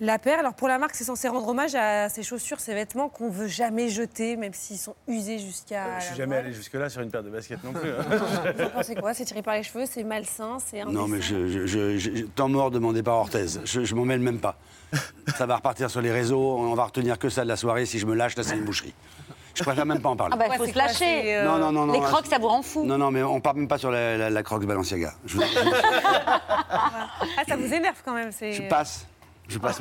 la 0.00 0.18
paire. 0.18 0.38
Alors 0.38 0.54
pour 0.54 0.68
la 0.68 0.78
marque, 0.78 0.94
c'est 0.94 1.04
censé 1.04 1.28
rendre 1.28 1.48
hommage 1.48 1.74
à 1.74 2.08
ces 2.08 2.22
chaussures, 2.22 2.60
ces 2.60 2.74
vêtements 2.74 3.08
qu'on 3.08 3.30
veut 3.30 3.46
jamais 3.48 3.88
jeter, 3.88 4.36
même 4.36 4.54
s'ils 4.54 4.78
sont 4.78 4.94
usés 5.08 5.38
jusqu'à. 5.38 5.84
Je 5.84 5.94
la 5.94 6.00
suis 6.00 6.16
jamais 6.16 6.36
allé 6.36 6.52
jusque-là 6.52 6.88
sur 6.88 7.00
une 7.02 7.10
paire 7.10 7.22
de 7.22 7.30
baskets 7.30 7.62
non 7.64 7.72
plus. 7.72 7.90
hein. 7.90 8.52
Vous 8.58 8.64
en 8.64 8.70
pensez 8.70 8.94
quoi? 8.94 9.14
C'est 9.14 9.24
tiré 9.24 9.42
par 9.42 9.54
les 9.54 9.62
cheveux, 9.62 9.84
c'est 9.86 10.04
malsain, 10.04 10.58
c'est 10.64 10.84
Non, 10.84 11.06
mais 11.08 11.20
je, 11.20 11.46
je, 11.48 11.66
je- 11.66 11.98
je- 11.98 12.22
temps 12.24 12.48
mort 12.48 12.70
demandé 12.70 13.02
par 13.02 13.14
Orthez. 13.16 13.46
Je, 13.64 13.84
je 13.84 13.94
m'en 13.94 14.04
mêle 14.04 14.20
même 14.20 14.38
pas. 14.40 14.56
Ça 15.36 15.46
va 15.46 15.56
repartir 15.56 15.90
sur 15.90 16.00
les 16.02 16.10
réseaux, 16.12 16.56
on 16.58 16.74
va 16.74 16.84
retenir 16.84 17.18
que 17.18 17.28
ça 17.28 17.44
de 17.44 17.48
la 17.48 17.56
soirée. 17.56 17.86
Si 17.86 17.98
je 17.98 18.06
me 18.06 18.14
lâche, 18.14 18.36
là, 18.36 18.42
c'est 18.42 18.56
une 18.56 18.64
boucherie. 18.64 18.94
Je 19.54 19.62
préfère 19.64 19.84
même 19.84 20.00
pas 20.00 20.08
en 20.08 20.16
parler. 20.16 20.34
Ah 20.34 20.38
bah, 20.38 20.44
il 20.46 20.50
Ouais, 20.52 20.56
faut 20.56 20.64
c'est 20.66 20.72
se 20.72 20.78
lâcher. 20.78 21.36
euh, 21.36 21.44
non, 21.44 21.58
non, 21.58 21.72
non, 21.72 21.86
non. 21.86 21.92
Les 21.92 22.00
crocs, 22.00 22.26
ça 22.26 22.38
vous 22.38 22.48
rend 22.48 22.62
fou. 22.62 22.84
Non, 22.86 22.96
non, 22.96 23.10
mais 23.10 23.22
on 23.22 23.38
parle 23.40 23.58
même 23.58 23.68
pas 23.68 23.76
sur 23.76 23.90
la, 23.90 24.16
la, 24.16 24.30
la 24.30 24.42
croque 24.42 24.64
Balenciaga. 24.64 25.12
Je, 25.26 25.38
je- 25.38 25.42
Ah, 26.70 27.44
ça 27.46 27.56
vous 27.56 27.72
énerve 27.72 27.96
quand 28.04 28.14
même. 28.14 28.32
c'est- 28.32 28.52
je 28.52 28.62
passe. 28.68 29.06
Je 29.48 29.58
passe. 29.58 29.78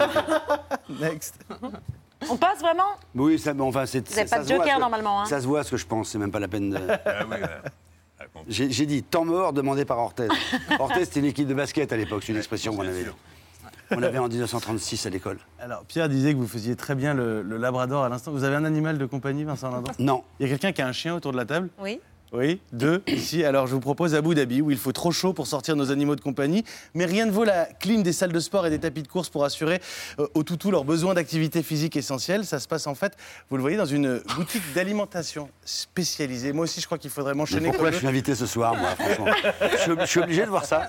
Next. 0.99 1.35
On 2.29 2.37
passe 2.37 2.59
vraiment 2.59 2.91
Oui, 3.15 3.39
ça, 3.39 3.53
bon, 3.53 3.67
enfin, 3.69 3.85
c'est. 3.85 4.07
Vous 4.07 4.17
avez 4.19 4.27
ça 4.27 4.37
pas 4.37 4.43
de 4.43 4.47
se 4.47 4.53
voit 4.53 4.63
joker, 4.65 4.79
normalement, 4.79 5.21
hein. 5.21 5.25
Ça 5.25 5.41
se 5.41 5.47
voit 5.47 5.63
ce 5.63 5.71
que 5.71 5.77
je 5.77 5.85
pense. 5.85 6.09
C'est 6.09 6.17
même 6.17 6.31
pas 6.31 6.39
la 6.39 6.47
peine 6.47 6.69
de. 6.69 6.77
Ah 6.77 7.25
oui. 7.29 7.37
Raconte. 8.19 8.43
J'ai 8.47 8.69
j'ai 8.69 8.85
dit 8.85 9.01
temps 9.03 9.25
mort 9.25 9.53
demandé 9.53 9.85
par 9.85 9.97
Orthez. 9.97 10.27
Orthez, 10.79 11.05
c'était 11.05 11.21
une 11.21 11.25
équipe 11.25 11.47
de 11.47 11.53
basket 11.53 11.91
à 11.91 11.97
l'époque. 11.97 12.23
C'est 12.23 12.31
une 12.31 12.37
expression 12.37 12.75
qu'on 12.75 12.87
avait. 12.87 13.05
On 13.93 13.99
l'avait 13.99 14.19
en 14.19 14.29
1936 14.29 15.05
à 15.05 15.09
l'école. 15.09 15.37
Alors, 15.59 15.83
Pierre 15.83 16.07
disait 16.07 16.31
que 16.33 16.37
vous 16.37 16.47
faisiez 16.47 16.75
très 16.77 16.95
bien 16.95 17.13
le, 17.13 17.41
le 17.41 17.57
labrador 17.57 18.03
à 18.05 18.09
l'instant. 18.09 18.31
Vous 18.31 18.45
avez 18.45 18.55
un 18.55 18.63
animal 18.63 18.97
de 18.97 19.05
compagnie, 19.05 19.43
Vincent 19.43 19.69
Lindon? 19.69 19.91
Non. 19.99 20.23
Il 20.39 20.43
y 20.43 20.45
a 20.45 20.49
quelqu'un 20.49 20.71
qui 20.71 20.81
a 20.81 20.87
un 20.87 20.93
chien 20.93 21.13
autour 21.13 21.33
de 21.33 21.37
la 21.37 21.43
table? 21.45 21.69
Oui. 21.77 21.99
Oui, 22.33 22.61
deux, 22.71 23.03
ici. 23.07 23.43
Alors 23.43 23.67
je 23.67 23.73
vous 23.73 23.81
propose 23.81 24.15
Abu 24.15 24.33
Dhabi, 24.35 24.61
où 24.61 24.71
il 24.71 24.77
faut 24.77 24.93
trop 24.93 25.11
chaud 25.11 25.33
pour 25.33 25.47
sortir 25.47 25.75
nos 25.75 25.91
animaux 25.91 26.15
de 26.15 26.21
compagnie, 26.21 26.63
mais 26.93 27.03
rien 27.03 27.25
ne 27.25 27.31
vaut 27.31 27.43
la 27.43 27.65
clim 27.65 28.03
des 28.03 28.13
salles 28.13 28.31
de 28.31 28.39
sport 28.39 28.65
et 28.65 28.69
des 28.69 28.79
tapis 28.79 29.03
de 29.03 29.09
course 29.09 29.27
pour 29.27 29.43
assurer 29.43 29.81
euh, 30.17 30.27
aux 30.33 30.43
toutous 30.43 30.71
leurs 30.71 30.85
besoins 30.85 31.13
d'activité 31.13 31.61
physique 31.61 31.97
essentielle. 31.97 32.45
Ça 32.45 32.61
se 32.61 32.69
passe 32.69 32.87
en 32.87 32.95
fait, 32.95 33.17
vous 33.49 33.57
le 33.57 33.61
voyez, 33.61 33.75
dans 33.75 33.85
une 33.85 34.21
boutique 34.37 34.63
d'alimentation 34.73 35.49
spécialisée. 35.65 36.53
Moi 36.53 36.63
aussi, 36.63 36.79
je 36.79 36.85
crois 36.85 36.97
qu'il 36.97 37.09
faudrait 37.09 37.33
m'enchaîner. 37.33 37.67
pourquoi 37.67 37.87
comme 37.87 37.93
je 37.95 37.97
suis 37.97 38.07
invité 38.07 38.33
ce 38.33 38.45
soir, 38.45 38.75
moi, 38.75 38.95
franchement? 38.95 39.25
Je, 39.85 39.99
je 39.99 40.05
suis 40.05 40.21
obligé 40.21 40.45
de 40.45 40.49
voir 40.49 40.63
ça. 40.63 40.87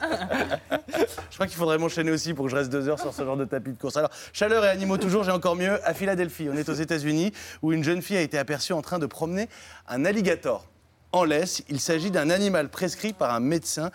Je 1.29 1.35
crois 1.35 1.49
qu'il 1.49 1.57
faudrait 1.57 1.79
m'enchaîner 1.79 2.13
aussi 2.13 2.35
pour 2.35 2.45
que 2.45 2.53
je 2.53 2.57
reste 2.57 2.71
deux 2.71 2.89
heures 2.89 3.01
sur 3.01 3.13
ce 3.13 3.25
genre 3.25 3.37
de 3.37 3.47
tapis 3.47 3.73
de 3.73 3.79
course. 3.79 3.97
Alors, 3.97 4.11
chaleur 4.33 4.65
et 4.65 4.69
animaux 4.69 4.97
toujours, 4.97 5.25
j'ai 5.25 5.33
encore 5.33 5.57
mieux 5.57 5.85
à 5.85 5.93
Philadelphie. 5.93 6.49
On 6.53 6.57
est 6.57 6.69
aux 6.69 6.75
États-Unis 6.75 7.33
où 7.63 7.73
une 7.73 7.83
jeune 7.83 8.01
fille 8.01 8.17
a 8.17 8.21
été 8.23 8.39
aperçue 8.39 8.75
en 8.75 8.83
train 8.83 9.01
de 9.01 9.07
promener 9.07 9.49
un 9.89 10.05
alligator 10.05 10.69
en 11.13 11.25
laisse. 11.25 11.63
Il 11.69 11.81
s'agit 11.81 12.11
d'un 12.11 12.31
animal 12.31 12.69
prescrit 12.69 13.13
par 13.13 13.33
un 13.35 13.41
médecin. 13.41 13.91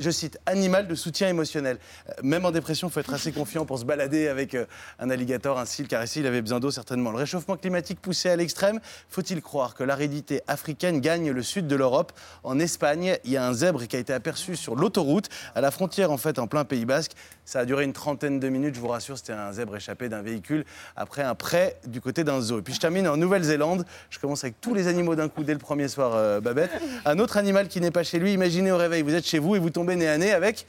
Je 0.00 0.10
cite, 0.10 0.38
animal 0.46 0.88
de 0.88 0.94
soutien 0.94 1.28
émotionnel. 1.28 1.78
Euh, 2.08 2.12
Même 2.22 2.44
en 2.44 2.50
dépression, 2.50 2.88
il 2.88 2.90
faut 2.90 3.00
être 3.00 3.14
assez 3.14 3.32
confiant 3.32 3.64
pour 3.64 3.78
se 3.78 3.84
balader 3.84 4.28
avec 4.28 4.54
euh, 4.54 4.66
un 4.98 5.10
alligator, 5.10 5.58
un 5.58 5.64
cil, 5.64 5.86
car 5.88 6.02
ici, 6.02 6.20
il 6.20 6.26
avait 6.26 6.42
besoin 6.42 6.60
d'eau 6.60 6.70
certainement. 6.70 7.10
Le 7.10 7.18
réchauffement 7.18 7.56
climatique 7.56 8.00
poussé 8.00 8.28
à 8.28 8.36
l'extrême, 8.36 8.80
faut-il 9.08 9.40
croire 9.40 9.74
que 9.74 9.84
l'aridité 9.84 10.42
africaine 10.46 11.00
gagne 11.00 11.30
le 11.30 11.42
sud 11.42 11.66
de 11.66 11.76
l'Europe? 11.76 12.12
En 12.42 12.58
Espagne, 12.58 13.16
il 13.24 13.30
y 13.30 13.36
a 13.36 13.46
un 13.46 13.52
zèbre 13.52 13.86
qui 13.86 13.96
a 13.96 13.98
été 13.98 14.12
aperçu 14.12 14.56
sur 14.56 14.74
l'autoroute, 14.74 15.28
à 15.54 15.60
la 15.60 15.70
frontière, 15.70 16.10
en 16.10 16.18
fait, 16.18 16.38
en 16.38 16.46
plein 16.46 16.64
Pays 16.64 16.84
Basque. 16.84 17.12
Ça 17.44 17.60
a 17.60 17.64
duré 17.64 17.84
une 17.84 17.94
trentaine 17.94 18.40
de 18.40 18.48
minutes, 18.48 18.74
je 18.74 18.80
vous 18.80 18.88
rassure, 18.88 19.16
c'était 19.16 19.32
un 19.32 19.52
zèbre 19.52 19.76
échappé 19.76 20.08
d'un 20.08 20.20
véhicule 20.20 20.66
après 20.96 21.22
un 21.22 21.34
prêt 21.34 21.78
du 21.86 22.00
côté 22.00 22.22
d'un 22.24 22.40
zoo. 22.40 22.58
Et 22.58 22.62
puis 22.62 22.74
je 22.74 22.80
termine 22.80 23.08
en 23.08 23.16
Nouvelle-Zélande. 23.16 23.86
Je 24.10 24.18
commence 24.18 24.44
avec 24.44 24.60
tous 24.60 24.74
les 24.74 24.86
animaux 24.86 25.14
d'un 25.14 25.28
coup 25.28 25.44
dès 25.44 25.54
le 25.54 25.58
premier 25.58 25.88
soir, 25.88 26.14
euh, 26.14 26.40
Babette. 26.40 26.70
Un 27.06 27.18
autre 27.18 27.38
animal 27.38 27.68
qui 27.68 27.80
n'est 27.80 27.90
pas 27.90 28.02
chez 28.02 28.18
lui. 28.18 28.34
Imaginez 28.34 28.70
au 28.70 28.76
réveil, 28.76 29.02
vous 29.02 29.14
êtes 29.14 29.26
chez 29.26 29.38
vous 29.38 29.56
et 29.56 29.58
vous 29.58 29.67
tombez 29.70 29.96
nez 29.96 30.08
à 30.08 30.18
nez 30.18 30.32
avec 30.32 30.66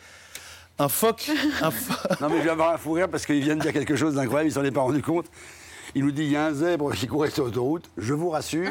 un 0.77 0.87
phoque. 0.87 1.29
Non, 2.21 2.29
mais 2.29 2.37
je 2.39 2.43
vais 2.43 2.49
avoir 2.49 2.73
un 2.73 2.77
fou 2.77 2.93
rire 2.93 3.09
parce 3.09 3.25
qu'il 3.25 3.41
vient 3.41 3.55
de 3.55 3.61
dire 3.61 3.73
quelque 3.73 3.95
chose 3.95 4.15
d'incroyable, 4.15 4.49
il 4.49 4.53
s'en 4.53 4.63
est 4.63 4.71
pas 4.71 4.81
rendu 4.81 5.01
compte. 5.01 5.25
Il 5.95 6.05
nous 6.05 6.11
dit 6.11 6.23
il 6.23 6.31
y 6.31 6.35
a 6.35 6.45
un 6.45 6.53
zèbre 6.53 6.93
qui 6.93 7.07
courait 7.07 7.29
sur 7.29 7.45
l'autoroute. 7.45 7.89
Je 7.97 8.13
vous 8.13 8.29
rassure, 8.29 8.69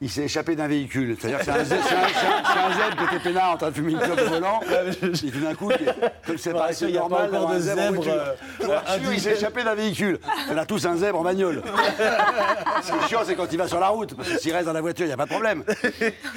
il 0.00 0.08
s'est 0.08 0.22
échappé 0.24 0.54
d'un 0.54 0.68
véhicule. 0.68 1.16
C'est-à-dire 1.18 1.38
que 1.38 1.44
c'est 1.44 1.50
un, 1.50 1.64
zèbre 1.64 2.96
qui 2.96 3.14
était 3.14 3.24
peinard 3.24 3.52
en 3.52 3.56
train 3.56 3.70
de 3.70 3.74
fumer 3.74 3.92
une 3.92 3.98
clope 3.98 4.20
volant. 4.20 4.60
Et 5.02 5.30
tout 5.30 5.40
d'un 5.40 5.54
coup, 5.54 5.70
comme 6.26 6.38
c'est 6.38 6.52
pas 6.52 6.66
assez 6.66 6.92
normal 6.92 7.30
d'avoir 7.30 7.50
de 7.50 7.56
un 7.56 7.60
zèbre 7.60 8.02
euh, 8.06 8.34
Je 8.60 8.66
vous 8.66 8.72
rassure, 8.72 9.12
il 9.12 9.20
s'est 9.20 9.32
échappé 9.32 9.64
d'un 9.64 9.74
véhicule. 9.74 10.18
On 10.50 10.56
a 10.56 10.64
tous 10.64 10.86
un 10.86 10.96
zèbre 10.96 11.18
en 11.18 11.24
bagnole. 11.24 11.62
Ce 12.82 12.92
qui 12.92 13.04
est 13.04 13.08
chiant, 13.08 13.20
c'est 13.24 13.34
quand 13.34 13.50
il 13.50 13.58
va 13.58 13.68
sur 13.68 13.80
la 13.80 13.88
route. 13.88 14.14
Parce 14.14 14.28
que 14.28 14.38
s'il 14.38 14.52
reste 14.52 14.66
dans 14.66 14.72
la 14.72 14.80
voiture, 14.80 15.04
il 15.04 15.08
n'y 15.08 15.14
a 15.14 15.16
pas 15.16 15.24
de 15.24 15.30
problème. 15.30 15.64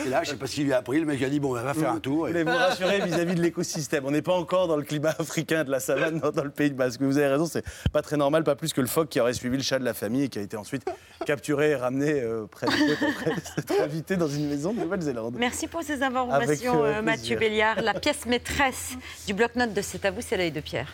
Et 0.05 0.09
là, 0.09 0.21
je 0.23 0.31
sais 0.31 0.37
pas 0.37 0.47
ce 0.47 0.55
qu'il 0.55 0.65
lui 0.65 0.73
a 0.73 0.77
appris. 0.77 0.99
Le 0.99 1.05
mec 1.05 1.21
a 1.21 1.29
dit 1.29 1.39
bon, 1.39 1.51
on 1.57 1.61
va 1.61 1.73
faire 1.73 1.91
un 1.91 1.99
tour. 1.99 2.27
Et- 2.27 2.31
voulais 2.31 2.43
vous 2.43 2.57
rassurer 2.57 3.01
vis-à-vis 3.01 3.35
de 3.35 3.41
l'écosystème? 3.41 4.05
On 4.05 4.11
n'est 4.11 4.21
pas 4.21 4.33
encore 4.33 4.67
dans 4.67 4.77
le 4.77 4.83
climat 4.83 5.13
africain 5.19 5.63
de 5.63 5.71
la 5.71 5.79
savane, 5.79 6.19
dans, 6.19 6.31
dans 6.31 6.43
le 6.43 6.49
Pays 6.49 6.71
Basque. 6.71 6.99
Mais 7.01 7.07
vous 7.07 7.17
avez 7.17 7.27
raison, 7.27 7.45
c'est 7.45 7.65
pas 7.91 8.01
très 8.01 8.17
normal, 8.17 8.43
pas 8.43 8.55
plus 8.55 8.73
que 8.73 8.81
le 8.81 8.87
phoque 8.87 9.09
qui 9.09 9.19
aurait 9.19 9.33
suivi 9.33 9.57
le 9.57 9.63
chat 9.67 9.79
de 9.79 9.83
la 9.83 9.93
famille 9.93 10.23
et 10.23 10.29
qui 10.29 10.39
a 10.39 10.41
été 10.41 10.55
ensuite 10.55 10.85
capturé 11.25 11.71
et 11.71 11.75
ramené 11.75 12.21
euh, 12.21 12.45
près 12.49 12.67
s'être 13.55 13.81
invité 13.81 14.15
dans 14.15 14.29
une 14.29 14.47
maison 14.47 14.73
de 14.73 14.79
Nouvelle-Zélande. 14.79 15.35
Merci 15.37 15.67
pour 15.67 15.83
ces 15.83 16.01
informations, 16.01 16.83
euh, 16.83 16.99
euh, 16.99 17.01
Mathieu. 17.01 17.37
Béliard. 17.37 17.81
La 17.81 17.93
pièce 17.93 18.25
maîtresse 18.25 18.93
du 19.25 19.33
bloc-notes 19.33 19.73
de 19.73 19.81
C'est 19.81 20.05
à 20.05 20.11
vous, 20.11 20.21
c'est 20.21 20.37
l'œil 20.37 20.51
de 20.51 20.61
Pierre. 20.61 20.93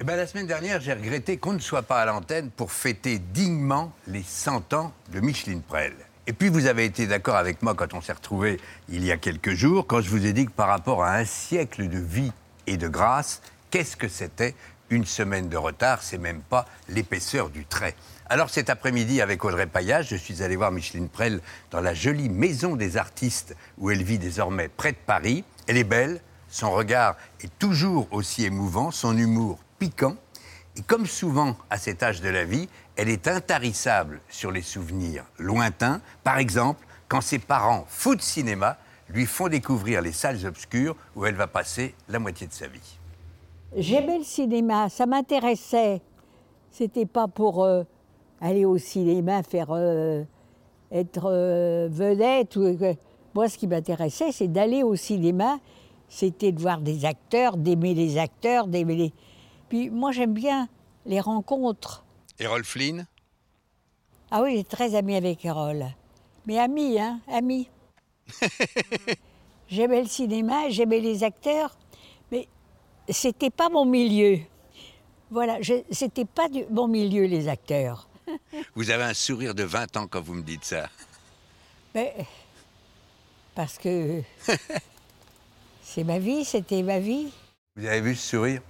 Eh 0.00 0.04
ben, 0.04 0.16
la 0.16 0.26
semaine 0.26 0.46
dernière, 0.46 0.80
j'ai 0.80 0.92
regretté 0.92 1.36
qu'on 1.36 1.52
ne 1.52 1.58
soit 1.58 1.82
pas 1.82 2.02
à 2.02 2.06
l'antenne 2.06 2.50
pour 2.50 2.72
fêter 2.72 3.18
dignement 3.18 3.92
les 4.08 4.22
100 4.22 4.74
ans 4.74 4.92
de 5.12 5.20
Micheline 5.20 5.62
Prel. 5.62 5.94
Et 6.26 6.32
puis, 6.32 6.48
vous 6.48 6.66
avez 6.66 6.84
été 6.84 7.06
d'accord 7.06 7.36
avec 7.36 7.62
moi 7.62 7.74
quand 7.74 7.94
on 7.94 8.00
s'est 8.00 8.12
retrouvés 8.12 8.58
il 8.88 9.04
y 9.04 9.12
a 9.12 9.16
quelques 9.16 9.54
jours, 9.54 9.86
quand 9.86 10.00
je 10.00 10.10
vous 10.10 10.26
ai 10.26 10.32
dit 10.32 10.46
que 10.46 10.50
par 10.50 10.66
rapport 10.66 11.04
à 11.04 11.14
un 11.14 11.24
siècle 11.24 11.88
de 11.88 11.98
vie 11.98 12.32
et 12.66 12.76
de 12.76 12.88
grâce, 12.88 13.40
qu'est-ce 13.70 13.96
que 13.96 14.08
c'était 14.08 14.54
une 14.90 15.04
semaine 15.04 15.48
de 15.48 15.56
retard? 15.56 16.02
C'est 16.02 16.18
même 16.18 16.42
pas 16.42 16.66
l'épaisseur 16.88 17.50
du 17.50 17.64
trait. 17.64 17.94
Alors 18.28 18.50
cet 18.50 18.70
après-midi, 18.70 19.20
avec 19.20 19.44
Audrey 19.44 19.66
Payage, 19.66 20.08
je 20.08 20.16
suis 20.16 20.42
allé 20.42 20.56
voir 20.56 20.72
Micheline 20.72 21.08
Prel 21.08 21.40
dans 21.70 21.80
la 21.80 21.94
jolie 21.94 22.28
maison 22.28 22.74
des 22.76 22.96
artistes 22.96 23.56
où 23.78 23.90
elle 23.90 24.02
vit 24.02 24.18
désormais 24.18 24.68
près 24.68 24.92
de 24.92 24.98
Paris. 25.06 25.44
Elle 25.68 25.76
est 25.76 25.84
belle, 25.84 26.20
son 26.48 26.72
regard 26.72 27.16
est 27.40 27.56
toujours 27.58 28.08
aussi 28.10 28.44
émouvant, 28.44 28.90
son 28.90 29.16
humour 29.16 29.58
piquant. 29.78 30.16
Et 30.76 30.82
comme 30.82 31.06
souvent 31.06 31.56
à 31.70 31.78
cet 31.78 32.02
âge 32.02 32.20
de 32.20 32.28
la 32.28 32.44
vie, 32.44 32.68
elle 32.96 33.08
est 33.08 33.28
intarissable 33.28 34.20
sur 34.28 34.50
les 34.50 34.62
souvenirs 34.62 35.24
lointains. 35.38 36.00
Par 36.24 36.38
exemple, 36.38 36.84
quand 37.08 37.20
ses 37.20 37.38
parents, 37.38 37.86
fous 37.88 38.16
de 38.16 38.22
cinéma, 38.22 38.76
lui 39.08 39.26
font 39.26 39.48
découvrir 39.48 40.02
les 40.02 40.12
salles 40.12 40.44
obscures 40.46 40.96
où 41.14 41.24
elle 41.24 41.34
va 41.34 41.46
passer 41.46 41.94
la 42.08 42.18
moitié 42.18 42.46
de 42.46 42.52
sa 42.52 42.66
vie. 42.66 42.98
J'aimais 43.76 44.18
le 44.18 44.24
cinéma, 44.24 44.88
ça 44.88 45.06
m'intéressait. 45.06 46.00
C'était 46.70 47.06
pas 47.06 47.28
pour 47.28 47.64
euh, 47.64 47.84
aller 48.40 48.64
au 48.64 48.78
cinéma 48.78 49.42
faire 49.42 49.68
euh, 49.70 50.24
être 50.90 51.26
euh, 51.26 51.88
vedette. 51.90 52.56
Ou, 52.56 52.76
moi, 53.34 53.48
ce 53.48 53.58
qui 53.58 53.66
m'intéressait, 53.66 54.32
c'est 54.32 54.48
d'aller 54.48 54.82
au 54.82 54.96
cinéma. 54.96 55.58
C'était 56.08 56.52
de 56.52 56.60
voir 56.60 56.80
des 56.80 57.04
acteurs, 57.04 57.56
d'aimer 57.56 57.94
les 57.94 58.18
acteurs, 58.18 58.66
d'aimer 58.66 58.94
les. 58.94 59.12
Puis 59.68 59.90
moi, 59.90 60.12
j'aime 60.12 60.32
bien 60.32 60.68
les 61.04 61.20
rencontres. 61.20 62.04
Errol 62.38 62.64
Flynn? 62.64 63.06
Ah 64.30 64.42
oui, 64.42 64.56
j'ai 64.56 64.64
très 64.64 64.94
ami 64.94 65.16
avec 65.16 65.44
Erol. 65.44 65.86
Mais 66.46 66.58
ami, 66.58 66.98
hein, 66.98 67.20
ami. 67.28 67.68
j'aimais 69.68 70.02
le 70.02 70.08
cinéma, 70.08 70.68
j'aimais 70.70 71.00
les 71.00 71.22
acteurs, 71.24 71.76
mais 72.30 72.48
c'était 73.08 73.50
pas 73.50 73.68
mon 73.68 73.84
milieu. 73.84 74.38
Voilà, 75.30 75.58
c'était 75.90 76.24
pas 76.24 76.48
du- 76.48 76.66
mon 76.70 76.86
milieu, 76.88 77.24
les 77.24 77.48
acteurs. 77.48 78.08
Vous 78.74 78.90
avez 78.90 79.04
un 79.04 79.14
sourire 79.14 79.54
de 79.54 79.64
20 79.64 79.96
ans 79.96 80.06
quand 80.08 80.20
vous 80.20 80.34
me 80.34 80.42
dites 80.42 80.64
ça. 80.64 80.88
Mais, 81.94 82.14
parce 83.54 83.78
que 83.78 84.22
c'est 85.82 86.04
ma 86.04 86.18
vie, 86.18 86.44
c'était 86.44 86.82
ma 86.82 86.98
vie. 86.98 87.28
Vous 87.76 87.86
avez 87.86 88.00
vu 88.00 88.14
ce 88.14 88.28
sourire? 88.30 88.60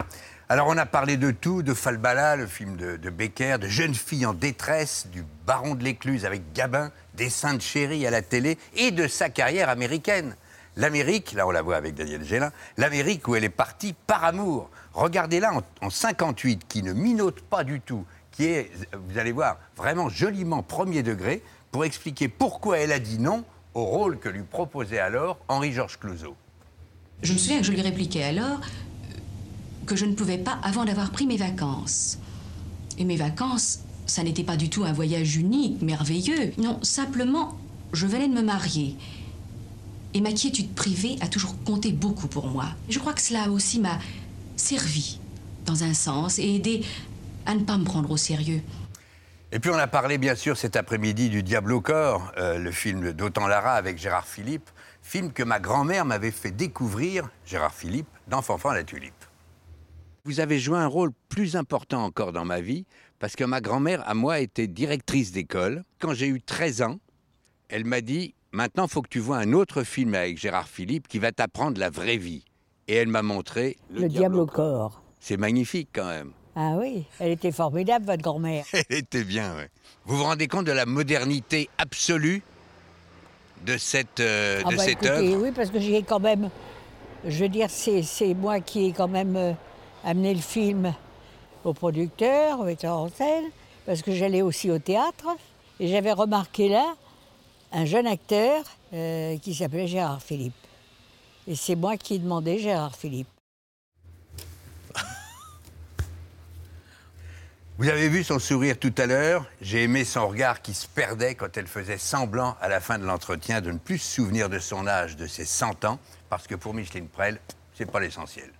Alors 0.48 0.68
on 0.68 0.76
a 0.76 0.86
parlé 0.86 1.16
de 1.16 1.32
tout, 1.32 1.64
de 1.64 1.74
Falbala, 1.74 2.36
le 2.36 2.46
film 2.46 2.76
de, 2.76 3.10
Becker, 3.10 3.58
de 3.58 3.66
jeunes 3.66 3.96
filles 3.96 4.26
en 4.26 4.32
détresse, 4.32 5.08
du 5.12 5.24
baron 5.44 5.74
de 5.74 5.82
l'écluse 5.82 6.24
avec 6.24 6.52
Gabin, 6.52 6.92
des 7.14 7.30
saintes 7.30 7.62
chéries 7.62 8.06
à 8.06 8.12
la 8.12 8.22
télé 8.22 8.56
et 8.76 8.92
de 8.92 9.08
sa 9.08 9.28
carrière 9.28 9.68
américaine. 9.68 10.36
L'Amérique, 10.76 11.32
là 11.32 11.48
on 11.48 11.50
la 11.50 11.62
voit 11.62 11.74
avec 11.74 11.96
Daniel 11.96 12.22
Gélin, 12.22 12.52
l'Amérique 12.76 13.26
où 13.26 13.34
elle 13.34 13.42
est 13.42 13.48
partie 13.48 13.92
par 14.06 14.22
amour. 14.22 14.70
Regardez-la 14.92 15.52
en, 15.52 15.62
en 15.82 15.90
58, 15.90 16.62
qui 16.68 16.84
ne 16.84 16.92
minote 16.92 17.40
pas 17.40 17.64
du 17.64 17.80
tout, 17.80 18.04
qui 18.30 18.44
est, 18.44 18.70
vous 18.92 19.18
allez 19.18 19.32
voir, 19.32 19.58
vraiment 19.76 20.08
joliment 20.08 20.62
premier 20.62 21.02
degré, 21.02 21.42
pour 21.72 21.84
expliquer 21.84 22.28
pourquoi 22.28 22.78
elle 22.78 22.92
a 22.92 23.00
dit 23.00 23.18
non 23.18 23.44
au 23.74 23.84
rôle 23.84 24.20
que 24.20 24.28
lui 24.28 24.42
proposait 24.42 25.00
alors 25.00 25.38
Henri-Georges 25.48 25.98
Clouzot. 25.98 26.36
Je 27.22 27.32
me 27.32 27.38
souviens 27.38 27.58
que 27.58 27.64
je 27.64 27.72
lui 27.72 27.80
répliquais 27.80 28.22
alors 28.22 28.60
que 29.86 29.96
je 29.96 30.04
ne 30.04 30.14
pouvais 30.14 30.38
pas 30.38 30.58
avant 30.62 30.84
d'avoir 30.84 31.10
pris 31.10 31.26
mes 31.26 31.36
vacances. 31.36 32.18
Et 32.98 33.04
mes 33.04 33.16
vacances, 33.16 33.80
ça 34.06 34.22
n'était 34.22 34.44
pas 34.44 34.56
du 34.56 34.68
tout 34.68 34.84
un 34.84 34.92
voyage 34.92 35.36
unique, 35.36 35.80
merveilleux. 35.82 36.52
Non, 36.58 36.78
simplement, 36.82 37.56
je 37.92 38.06
venais 38.06 38.28
de 38.28 38.34
me 38.34 38.42
marier. 38.42 38.96
Et 40.14 40.20
ma 40.20 40.32
quiétude 40.32 40.74
privée 40.74 41.16
a 41.20 41.28
toujours 41.28 41.54
compté 41.64 41.92
beaucoup 41.92 42.26
pour 42.26 42.48
moi. 42.48 42.66
Je 42.88 42.98
crois 42.98 43.12
que 43.12 43.20
cela 43.20 43.50
aussi 43.50 43.80
m'a 43.80 43.98
servi, 44.56 45.20
dans 45.66 45.84
un 45.84 45.94
sens, 45.94 46.38
et 46.38 46.54
aidé 46.54 46.84
à 47.44 47.54
ne 47.54 47.60
pas 47.60 47.78
me 47.78 47.84
prendre 47.84 48.10
au 48.10 48.16
sérieux. 48.16 48.62
Et 49.52 49.60
puis 49.60 49.70
on 49.70 49.78
a 49.78 49.86
parlé 49.86 50.18
bien 50.18 50.34
sûr 50.34 50.56
cet 50.56 50.74
après-midi 50.74 51.28
du 51.28 51.42
Diable 51.42 51.72
au 51.72 51.80
corps, 51.80 52.32
euh, 52.36 52.58
le 52.58 52.72
film 52.72 53.12
d'Autant 53.12 53.46
Lara 53.46 53.74
avec 53.74 53.98
Gérard 53.98 54.26
Philippe, 54.26 54.68
film 55.02 55.32
que 55.32 55.44
ma 55.44 55.60
grand-mère 55.60 56.04
m'avait 56.04 56.32
fait 56.32 56.50
découvrir, 56.50 57.28
Gérard 57.46 57.72
Philippe, 57.72 58.08
dans 58.26 58.42
Fanfan 58.42 58.72
la 58.72 58.82
Tulipe. 58.82 59.15
Vous 60.26 60.40
avez 60.40 60.58
joué 60.58 60.76
un 60.76 60.88
rôle 60.88 61.12
plus 61.28 61.54
important 61.54 62.02
encore 62.02 62.32
dans 62.32 62.44
ma 62.44 62.60
vie, 62.60 62.84
parce 63.20 63.36
que 63.36 63.44
ma 63.44 63.60
grand-mère, 63.60 64.02
à 64.08 64.14
moi, 64.14 64.40
était 64.40 64.66
directrice 64.66 65.30
d'école. 65.30 65.84
Quand 66.00 66.14
j'ai 66.14 66.26
eu 66.26 66.42
13 66.42 66.82
ans, 66.82 66.98
elle 67.68 67.84
m'a 67.84 68.00
dit, 68.00 68.34
maintenant, 68.50 68.86
il 68.86 68.90
faut 68.90 69.02
que 69.02 69.08
tu 69.08 69.20
vois 69.20 69.36
un 69.36 69.52
autre 69.52 69.84
film 69.84 70.14
avec 70.14 70.36
Gérard 70.36 70.66
Philippe 70.66 71.06
qui 71.06 71.20
va 71.20 71.30
t'apprendre 71.30 71.78
la 71.78 71.90
vraie 71.90 72.16
vie. 72.16 72.44
Et 72.88 72.96
elle 72.96 73.06
m'a 73.06 73.22
montré 73.22 73.76
Le, 73.88 74.08
diable 74.08 74.40
au 74.40 74.46
corps. 74.46 75.00
C'est 75.20 75.36
magnifique 75.36 75.90
quand 75.92 76.08
même. 76.08 76.32
Ah 76.56 76.72
oui, 76.76 77.04
elle 77.20 77.30
était 77.30 77.52
formidable, 77.52 78.06
votre 78.06 78.22
grand-mère. 78.22 78.64
Elle 78.72 78.98
était 78.98 79.24
bien, 79.24 79.54
oui. 79.56 79.64
Vous 80.06 80.16
vous 80.16 80.24
rendez 80.24 80.48
compte 80.48 80.66
de 80.66 80.72
la 80.72 80.86
modernité 80.86 81.68
absolue 81.78 82.42
de 83.64 83.76
cette, 83.76 84.18
euh, 84.18 84.62
Ah 84.64 84.70
de 84.70 84.76
bah, 84.76 84.82
cette 84.82 85.04
écoutez, 85.04 85.34
œuvre? 85.34 85.42
Oui, 85.44 85.52
parce 85.54 85.70
que 85.70 85.78
j'ai 85.78 86.02
quand 86.02 86.18
même. 86.18 86.50
Je 87.26 87.44
veux 87.44 87.48
dire, 87.48 87.68
c'est 87.68 88.02
c'est 88.02 88.32
moi 88.32 88.60
qui 88.60 88.86
ai 88.86 88.92
quand 88.92 89.08
même 89.08 89.54
amené 90.06 90.32
le 90.32 90.40
film 90.40 90.94
au 91.64 91.74
producteur, 91.74 92.60
au 92.60 92.64
metteur 92.64 92.96
en 92.96 93.10
scène, 93.10 93.44
parce 93.84 94.02
que 94.02 94.12
j'allais 94.12 94.40
aussi 94.40 94.70
au 94.70 94.78
théâtre. 94.78 95.26
Et 95.80 95.88
j'avais 95.88 96.12
remarqué 96.12 96.68
là 96.68 96.94
un 97.72 97.84
jeune 97.84 98.06
acteur 98.06 98.64
euh, 98.94 99.36
qui 99.38 99.54
s'appelait 99.54 99.88
Gérard 99.88 100.22
Philippe. 100.22 100.54
Et 101.48 101.56
c'est 101.56 101.74
moi 101.74 101.96
qui 101.96 102.14
ai 102.14 102.18
demandé 102.18 102.58
Gérard 102.58 102.96
Philippe. 102.96 103.28
Vous 107.78 107.88
avez 107.88 108.08
vu 108.08 108.22
son 108.22 108.38
sourire 108.38 108.78
tout 108.78 108.94
à 108.96 109.06
l'heure? 109.06 109.44
J'ai 109.60 109.82
aimé 109.82 110.04
son 110.04 110.28
regard 110.28 110.62
qui 110.62 110.72
se 110.72 110.86
perdait 110.86 111.34
quand 111.34 111.56
elle 111.56 111.66
faisait 111.66 111.98
semblant 111.98 112.56
à 112.60 112.68
la 112.68 112.80
fin 112.80 112.98
de 112.98 113.04
l'entretien 113.04 113.60
de 113.60 113.72
ne 113.72 113.78
plus 113.78 113.98
se 113.98 114.14
souvenir 114.14 114.48
de 114.48 114.60
son 114.60 114.86
âge, 114.86 115.16
de 115.16 115.26
ses 115.26 115.44
100 115.44 115.84
ans, 115.84 115.98
parce 116.30 116.46
que 116.46 116.54
pour 116.54 116.74
Micheline 116.74 117.08
Prel, 117.08 117.40
c'est 117.74 117.90
pas 117.90 117.98
l'essentiel. 117.98 118.52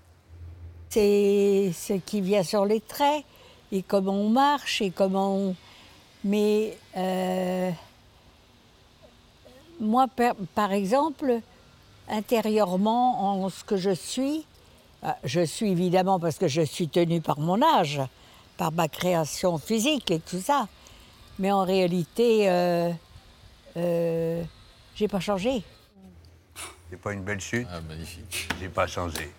C'est 0.89 1.73
ce 1.75 1.95
qui 1.95 2.21
vient 2.21 2.43
sur 2.43 2.65
les 2.65 2.81
traits, 2.81 3.25
et 3.73 3.83
comment 3.83 4.15
on 4.15 4.29
marche, 4.29 4.81
et 4.81 4.91
comment 4.91 5.37
on... 5.37 5.57
Mais 6.25 6.77
euh, 6.97 7.71
moi, 9.79 10.07
par, 10.09 10.35
par 10.55 10.73
exemple, 10.73 11.41
intérieurement, 12.09 13.45
en 13.45 13.49
ce 13.49 13.63
que 13.65 13.77
je 13.77 13.91
suis, 13.91 14.47
ah, 15.03 15.17
je 15.25 15.45
suis 15.45 15.71
évidemment 15.71 16.19
parce 16.19 16.39
que 16.39 16.49
je 16.49 16.63
suis 16.63 16.89
tenue 16.89 17.21
par 17.21 17.39
mon 17.39 17.63
âge, 17.63 18.01
par 18.57 18.73
ma 18.73 18.89
création 18.89 19.59
physique 19.59 20.11
et 20.11 20.21
tout 20.21 20.41
ça. 20.41 20.69
Mais 21.39 21.53
en 21.53 21.65
réalité, 21.65 22.49
euh, 22.49 22.91
euh, 23.77 24.43
j'ai 24.95 25.09
pas 25.09 25.21
changé. 25.21 25.63
C'est 26.91 27.01
pas 27.01 27.13
une 27.13 27.23
belle 27.23 27.41
chute? 27.41 27.67
Ah, 27.71 27.81
magnifique. 27.83 28.49
J'ai 28.59 28.69
pas 28.69 28.87
changé. 28.87 29.31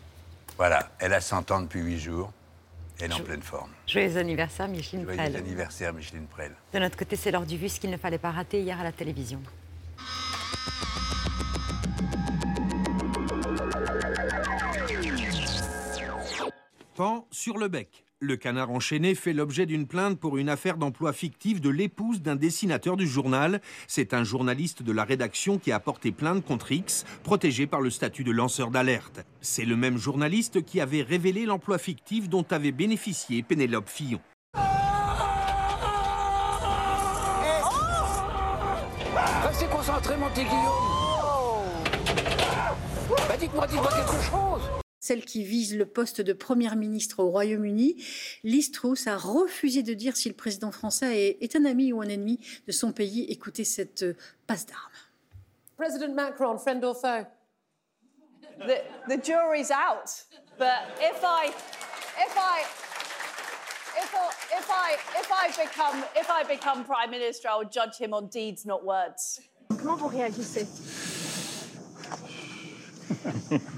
Voilà, 0.58 0.90
elle 0.98 1.14
a 1.14 1.22
100 1.22 1.52
ans 1.52 1.62
depuis 1.62 1.82
8 1.82 2.00
jours. 2.00 2.32
Elle 3.00 3.12
est 3.12 3.14
en 3.14 3.20
pleine 3.20 3.44
forme. 3.44 3.70
Joyeux 3.86 4.18
anniversaire, 4.18 4.68
Micheline 4.68 5.04
Joyeux 5.04 5.18
Prel. 5.18 5.36
anniversaire, 5.36 5.94
Micheline 5.94 6.26
Prel. 6.26 6.52
De 6.74 6.80
notre 6.80 6.98
côté, 6.98 7.16
c'est 7.16 7.30
l'heure 7.30 7.46
du 7.46 7.56
vu, 7.56 7.70
ce 7.70 7.80
qu'il 7.80 7.92
ne 7.92 7.98
fallait 7.98 8.18
pas 8.18 8.32
rater 8.32 8.62
hier 8.62 8.80
à 8.80 8.84
la 8.84 8.92
télévision. 8.92 9.40
Pan 16.96 17.28
sur 17.30 17.60
le 17.60 17.68
bec. 17.68 18.07
Le 18.20 18.36
canard 18.36 18.72
enchaîné 18.72 19.14
fait 19.14 19.32
l'objet 19.32 19.68
d'une 19.68 19.86
plainte 19.86 20.20
pour 20.20 20.38
une 20.38 20.50
affaire 20.50 20.78
d'emploi 20.78 21.14
fictif 21.14 21.62
de 21.62 21.70
l'épouse 21.70 22.24
d'un 22.24 22.36
dessinateur 22.36 22.98
du 22.98 23.06
journal. 23.06 23.62
C'est 23.86 24.12
un 24.16 24.24
journaliste 24.24 24.82
de 24.82 24.92
la 24.92 25.04
rédaction 25.04 25.60
qui 25.60 25.72
a 25.72 25.80
porté 25.80 26.12
plainte 26.12 26.44
contre 26.44 26.72
X, 26.72 27.06
protégé 27.22 27.68
par 27.68 27.80
le 27.80 27.92
statut 27.92 28.24
de 28.24 28.32
lanceur 28.32 28.72
d'alerte. 28.72 29.24
C'est 29.40 29.66
le 29.66 29.76
même 29.76 30.00
journaliste 30.00 30.66
qui 30.66 30.82
avait 30.82 31.04
révélé 31.04 31.46
l'emploi 31.46 31.78
fictif 31.78 32.28
dont 32.28 32.46
avait 32.50 32.72
bénéficié 32.72 33.44
Pénélope 33.44 33.88
Fillon. 33.88 34.20
Restez 39.44 39.68
concentré, 39.68 40.18
mon 40.18 40.30
Guillaume. 40.32 40.50
Bah, 43.30 43.38
dites-moi, 43.40 43.68
dites-moi 43.68 43.92
quelque 43.92 44.24
chose. 44.24 44.82
Celle 45.08 45.24
qui 45.24 45.44
vise 45.44 45.78
le 45.78 45.86
poste 45.86 46.20
de 46.20 46.34
première 46.34 46.76
ministre 46.76 47.20
au 47.20 47.30
Royaume-Uni. 47.30 48.04
Liz 48.44 48.72
Truss 48.72 49.08
a 49.08 49.16
refusé 49.16 49.82
de 49.82 49.94
dire 49.94 50.18
si 50.18 50.28
le 50.28 50.36
président 50.36 50.72
français 50.72 51.18
est, 51.18 51.38
est 51.42 51.56
un 51.56 51.64
ami 51.64 51.94
ou 51.94 52.02
un 52.02 52.10
ennemi 52.10 52.40
de 52.68 52.74
son 52.74 52.92
pays. 52.92 53.24
Écoutez 53.30 53.64
cette 53.64 54.04
euh, 54.04 54.18
passe 54.48 54.66
d'armes. 54.66 54.92
President 55.78 56.14
Macron, 56.14 56.58
friend 56.58 56.84
or 56.84 56.94
foe? 57.00 57.26
The, 58.60 58.82
the 59.08 59.18
jury's 59.24 59.72
out. 59.72 60.10
But 60.58 60.84
if 61.00 61.24
I, 61.24 61.54
if 62.20 62.36
I, 62.36 62.66
if 63.96 64.14
I, 64.14 64.34
if 64.58 64.70
I, 64.70 64.98
if 65.20 65.32
I 65.32 65.48
become, 65.64 66.04
if 66.18 66.30
I 66.30 66.44
become 66.44 66.84
prime 66.84 67.12
minister, 67.12 67.48
I'll 67.48 67.70
judge 67.70 67.98
him 67.98 68.14
on 68.14 68.28
deeds, 68.28 68.66
not 68.66 68.84
words. 68.84 69.40
Comment 69.70 69.96
vous 69.96 70.08
réagissez? 70.10 70.68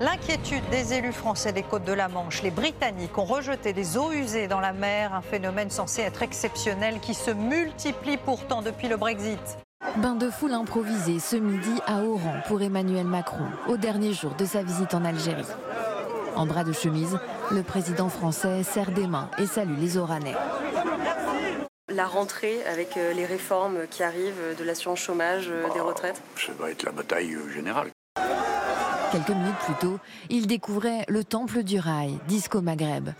L'inquiétude 0.00 0.62
des 0.70 0.94
élus 0.94 1.12
français 1.12 1.52
des 1.52 1.64
côtes 1.64 1.84
de 1.84 1.92
la 1.92 2.08
Manche, 2.08 2.42
les 2.42 2.52
Britanniques 2.52 3.18
ont 3.18 3.24
rejeté 3.24 3.72
des 3.72 3.96
eaux 3.96 4.12
usées 4.12 4.46
dans 4.46 4.60
la 4.60 4.72
mer, 4.72 5.12
un 5.12 5.22
phénomène 5.22 5.70
censé 5.70 6.02
être 6.02 6.22
exceptionnel 6.22 7.00
qui 7.00 7.14
se 7.14 7.32
multiplie 7.32 8.16
pourtant 8.16 8.62
depuis 8.62 8.86
le 8.88 8.96
Brexit. 8.96 9.58
Bain 9.96 10.14
de 10.14 10.30
foule 10.30 10.54
improvisé 10.54 11.18
ce 11.18 11.34
midi 11.34 11.80
à 11.86 12.02
Oran 12.02 12.36
pour 12.46 12.62
Emmanuel 12.62 13.06
Macron, 13.06 13.46
au 13.68 13.76
dernier 13.76 14.12
jour 14.12 14.34
de 14.34 14.44
sa 14.44 14.62
visite 14.62 14.94
en 14.94 15.04
Algérie. 15.04 15.46
En 16.36 16.46
bras 16.46 16.62
de 16.62 16.72
chemise, 16.72 17.18
le 17.50 17.64
président 17.64 18.08
français 18.08 18.62
serre 18.62 18.92
des 18.92 19.08
mains 19.08 19.30
et 19.38 19.46
salue 19.46 19.78
les 19.80 19.96
Oranais. 19.96 20.36
La 21.88 22.06
rentrée 22.06 22.64
avec 22.66 22.96
euh, 22.96 23.12
les 23.14 23.26
réformes 23.26 23.88
qui 23.90 24.02
arrivent 24.02 24.40
euh, 24.40 24.54
de 24.54 24.62
l'assurance 24.62 25.00
chômage, 25.00 25.48
euh, 25.50 25.72
des 25.72 25.80
retraites. 25.80 26.22
Ça 26.36 26.52
va 26.52 26.70
être 26.70 26.84
la 26.84 26.92
bataille 26.92 27.36
générale. 27.52 27.90
Quelques 29.12 29.30
minutes 29.30 29.58
plus 29.64 29.74
tôt, 29.80 29.98
il 30.28 30.46
découvrait 30.46 31.04
le 31.08 31.24
Temple 31.24 31.62
du 31.62 31.78
Rail, 31.78 32.18
Disco 32.28 32.60
Maghreb. 32.60 33.10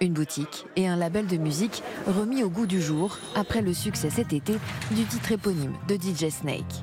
Une 0.00 0.12
boutique 0.12 0.66
et 0.76 0.86
un 0.88 0.96
label 0.96 1.26
de 1.26 1.36
musique 1.36 1.82
remis 2.06 2.42
au 2.42 2.50
goût 2.50 2.66
du 2.66 2.82
jour 2.82 3.18
après 3.34 3.62
le 3.62 3.72
succès 3.72 4.10
cet 4.10 4.32
été 4.32 4.54
du 4.90 5.04
titre 5.04 5.32
éponyme 5.32 5.74
de 5.88 5.94
DJ 5.94 6.30
Snake. 6.30 6.82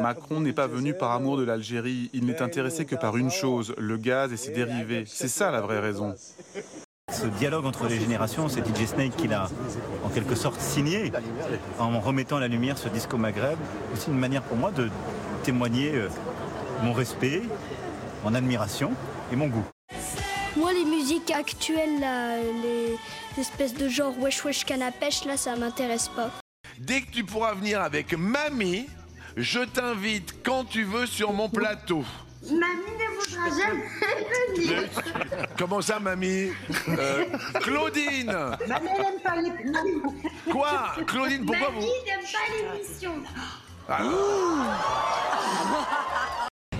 Macron 0.00 0.40
n'est 0.40 0.52
pas 0.52 0.66
venu 0.66 0.94
par 0.94 1.12
amour 1.12 1.36
de 1.36 1.44
l'Algérie, 1.44 2.10
il 2.12 2.24
n'est 2.24 2.42
intéressé 2.42 2.84
que 2.84 2.96
par 2.96 3.16
une 3.16 3.30
chose, 3.30 3.74
le 3.78 3.96
gaz 3.96 4.32
et 4.32 4.36
ses 4.36 4.52
dérivés. 4.52 5.04
C'est 5.06 5.28
ça 5.28 5.50
la 5.50 5.60
vraie 5.60 5.78
raison. 5.78 6.14
Ce 7.10 7.26
dialogue 7.26 7.64
entre 7.64 7.86
les 7.86 7.98
générations, 7.98 8.48
c'est 8.48 8.60
DJ 8.60 8.86
Snake 8.86 9.16
qui 9.16 9.28
l'a 9.28 9.48
en 10.04 10.10
quelque 10.10 10.34
sorte 10.34 10.60
signé 10.60 11.10
en 11.78 11.98
remettant 12.00 12.36
à 12.36 12.40
la 12.40 12.48
lumière 12.48 12.76
ce 12.76 12.88
disco 12.88 13.16
Maghreb. 13.16 13.58
Aussi 13.94 14.08
une 14.08 14.18
manière 14.18 14.42
pour 14.42 14.56
moi 14.56 14.70
de 14.70 14.90
témoigner 15.42 15.94
euh, 15.94 16.08
mon 16.82 16.92
respect, 16.92 17.42
mon 18.24 18.34
admiration 18.34 18.92
et 19.32 19.36
mon 19.36 19.46
goût. 19.46 19.64
Moi, 20.56 20.72
les 20.72 20.84
musiques 20.84 21.30
actuelles, 21.30 22.00
là, 22.00 22.36
les 22.36 23.40
espèces 23.40 23.74
de 23.74 23.88
genre 23.88 24.18
wesh 24.18 24.44
wesh 24.44 24.64
canne 24.64 24.82
à 24.82 24.90
pêche, 24.90 25.24
là, 25.24 25.36
ça 25.36 25.56
m'intéresse 25.56 26.08
pas. 26.08 26.30
Dès 26.78 27.00
que 27.00 27.10
tu 27.10 27.24
pourras 27.24 27.54
venir 27.54 27.80
avec 27.80 28.12
mamie, 28.16 28.86
je 29.36 29.60
t'invite 29.60 30.42
quand 30.44 30.64
tu 30.64 30.84
veux 30.84 31.06
sur 31.06 31.32
mon 31.32 31.48
plateau. 31.48 32.04
Mamie 32.50 32.92
ne 32.98 33.08
voudra 33.14 33.48
jamais 33.58 33.84
venir. 34.56 34.88
Comment 35.58 35.80
ça, 35.80 35.98
mamie 35.98 36.50
Euh, 36.88 37.24
Claudine 37.60 38.32
Mamie, 38.66 38.88
elle 38.96 39.02
n'aime 39.02 39.20
pas 39.22 39.36
les... 39.36 39.52
Quoi 40.52 40.92
Claudine, 41.06 41.44
pourquoi 41.46 41.70
Mamie 41.70 41.80
vous 41.86 42.06
n'aime 42.06 42.20
pas 42.22 42.72
l'émission. 42.78 43.12
Ah, 43.88 44.00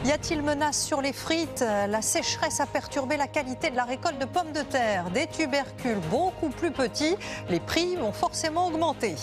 Y 0.05 0.13
a-t-il 0.13 0.43
menace 0.43 0.85
sur 0.85 1.01
les 1.03 1.13
frites 1.13 1.61
La 1.89 2.03
sécheresse 2.03 2.61
a 2.61 2.67
perturbé 2.67 3.17
la 3.17 3.27
qualité 3.27 3.71
de 3.71 3.77
la 3.77 3.85
récolte 3.85 4.19
de 4.19 4.25
pommes 4.27 4.53
de 4.53 4.63
terre. 4.63 5.11
Des 5.11 5.27
tubercules 5.27 6.01
beaucoup 6.11 6.49
plus 6.51 6.71
petits, 6.71 7.17
les 7.49 7.61
prix 7.61 7.97
vont 7.97 8.13
forcément 8.13 8.67
augmenter. 8.69 9.15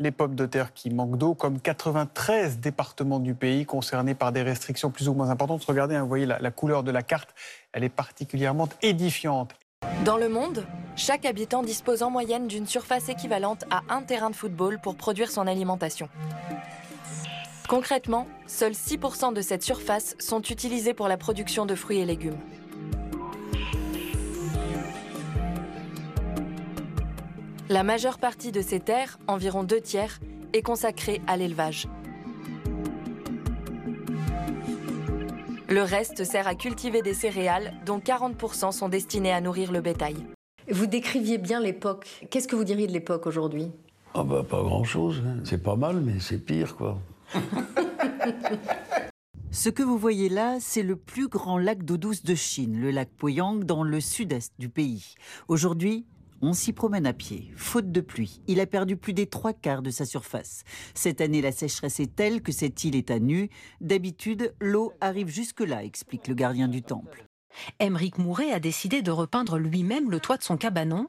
Les 0.00 0.10
pommes 0.10 0.34
de 0.34 0.46
terre 0.46 0.72
qui 0.72 0.90
manquent 0.90 1.18
d'eau, 1.18 1.34
comme 1.34 1.60
93 1.60 2.58
départements 2.58 3.20
du 3.20 3.34
pays 3.34 3.66
concernés 3.66 4.14
par 4.14 4.32
des 4.32 4.42
restrictions 4.42 4.90
plus 4.90 5.08
ou 5.08 5.14
moins 5.14 5.30
importantes. 5.30 5.62
Regardez, 5.64 5.94
hein, 5.94 6.02
vous 6.02 6.08
voyez 6.08 6.26
la, 6.26 6.38
la 6.38 6.50
couleur 6.50 6.82
de 6.82 6.90
la 6.90 7.02
carte, 7.02 7.28
elle 7.72 7.84
est 7.84 7.90
particulièrement 7.90 8.68
édifiante. 8.82 9.54
Dans 10.04 10.16
le 10.16 10.28
monde, 10.28 10.64
chaque 10.96 11.26
habitant 11.26 11.62
dispose 11.62 12.02
en 12.02 12.10
moyenne 12.10 12.48
d'une 12.48 12.66
surface 12.66 13.08
équivalente 13.10 13.64
à 13.70 13.82
un 13.90 14.02
terrain 14.02 14.30
de 14.30 14.36
football 14.36 14.80
pour 14.82 14.96
produire 14.96 15.30
son 15.30 15.46
alimentation. 15.46 16.08
Concrètement, 17.68 18.26
seuls 18.46 18.72
6% 18.72 19.32
de 19.32 19.40
cette 19.42 19.62
surface 19.62 20.16
sont 20.18 20.42
utilisés 20.42 20.94
pour 20.94 21.08
la 21.08 21.16
production 21.16 21.66
de 21.66 21.74
fruits 21.74 21.98
et 21.98 22.04
légumes. 22.04 22.38
La 27.70 27.84
majeure 27.84 28.18
partie 28.18 28.50
de 28.50 28.60
ces 28.62 28.80
terres, 28.80 29.20
environ 29.28 29.62
deux 29.62 29.80
tiers, 29.80 30.18
est 30.52 30.60
consacrée 30.60 31.22
à 31.28 31.36
l'élevage. 31.36 31.86
Le 35.68 35.82
reste 35.82 36.24
sert 36.24 36.48
à 36.48 36.56
cultiver 36.56 37.00
des 37.00 37.14
céréales, 37.14 37.72
dont 37.86 38.00
40% 38.00 38.72
sont 38.72 38.88
destinés 38.88 39.30
à 39.30 39.40
nourrir 39.40 39.70
le 39.70 39.80
bétail. 39.80 40.16
Vous 40.68 40.86
décriviez 40.86 41.38
bien 41.38 41.60
l'époque. 41.60 42.08
Qu'est-ce 42.28 42.48
que 42.48 42.56
vous 42.56 42.64
diriez 42.64 42.88
de 42.88 42.92
l'époque 42.92 43.28
aujourd'hui? 43.28 43.70
Ah 44.14 44.24
bah 44.24 44.42
pas 44.42 44.62
grand-chose. 44.64 45.22
hein. 45.24 45.36
C'est 45.44 45.62
pas 45.62 45.76
mal, 45.76 46.00
mais 46.00 46.18
c'est 46.18 46.44
pire, 46.44 46.74
quoi. 46.74 46.98
Ce 49.52 49.68
que 49.68 49.84
vous 49.84 49.96
voyez 49.98 50.28
là, 50.28 50.56
c'est 50.58 50.82
le 50.82 50.96
plus 50.96 51.28
grand 51.28 51.56
lac 51.56 51.84
d'eau 51.84 51.96
douce 51.96 52.24
de 52.24 52.34
Chine, 52.34 52.80
le 52.80 52.90
lac 52.90 53.10
Poyang, 53.16 53.62
dans 53.64 53.84
le 53.84 54.00
sud-est 54.00 54.52
du 54.58 54.68
pays. 54.68 55.14
Aujourd'hui, 55.46 56.06
on 56.42 56.52
s'y 56.52 56.72
promène 56.72 57.06
à 57.06 57.12
pied, 57.12 57.50
faute 57.56 57.92
de 57.92 58.00
pluie. 58.00 58.40
Il 58.46 58.60
a 58.60 58.66
perdu 58.66 58.96
plus 58.96 59.12
des 59.12 59.26
trois 59.26 59.52
quarts 59.52 59.82
de 59.82 59.90
sa 59.90 60.06
surface. 60.06 60.64
Cette 60.94 61.20
année, 61.20 61.42
la 61.42 61.52
sécheresse 61.52 62.00
est 62.00 62.14
telle 62.14 62.42
que 62.42 62.52
cette 62.52 62.82
île 62.84 62.96
est 62.96 63.10
à 63.10 63.18
nu. 63.18 63.50
D'habitude, 63.80 64.54
l'eau 64.60 64.92
arrive 65.00 65.28
jusque-là, 65.28 65.84
explique 65.84 66.28
le 66.28 66.34
gardien 66.34 66.68
du 66.68 66.82
temple. 66.82 67.24
Émeric 67.80 68.18
Mouret 68.18 68.52
a 68.52 68.60
décidé 68.60 69.02
de 69.02 69.10
repeindre 69.10 69.58
lui-même 69.58 70.10
le 70.10 70.20
toit 70.20 70.36
de 70.36 70.42
son 70.42 70.56
cabanon 70.56 71.08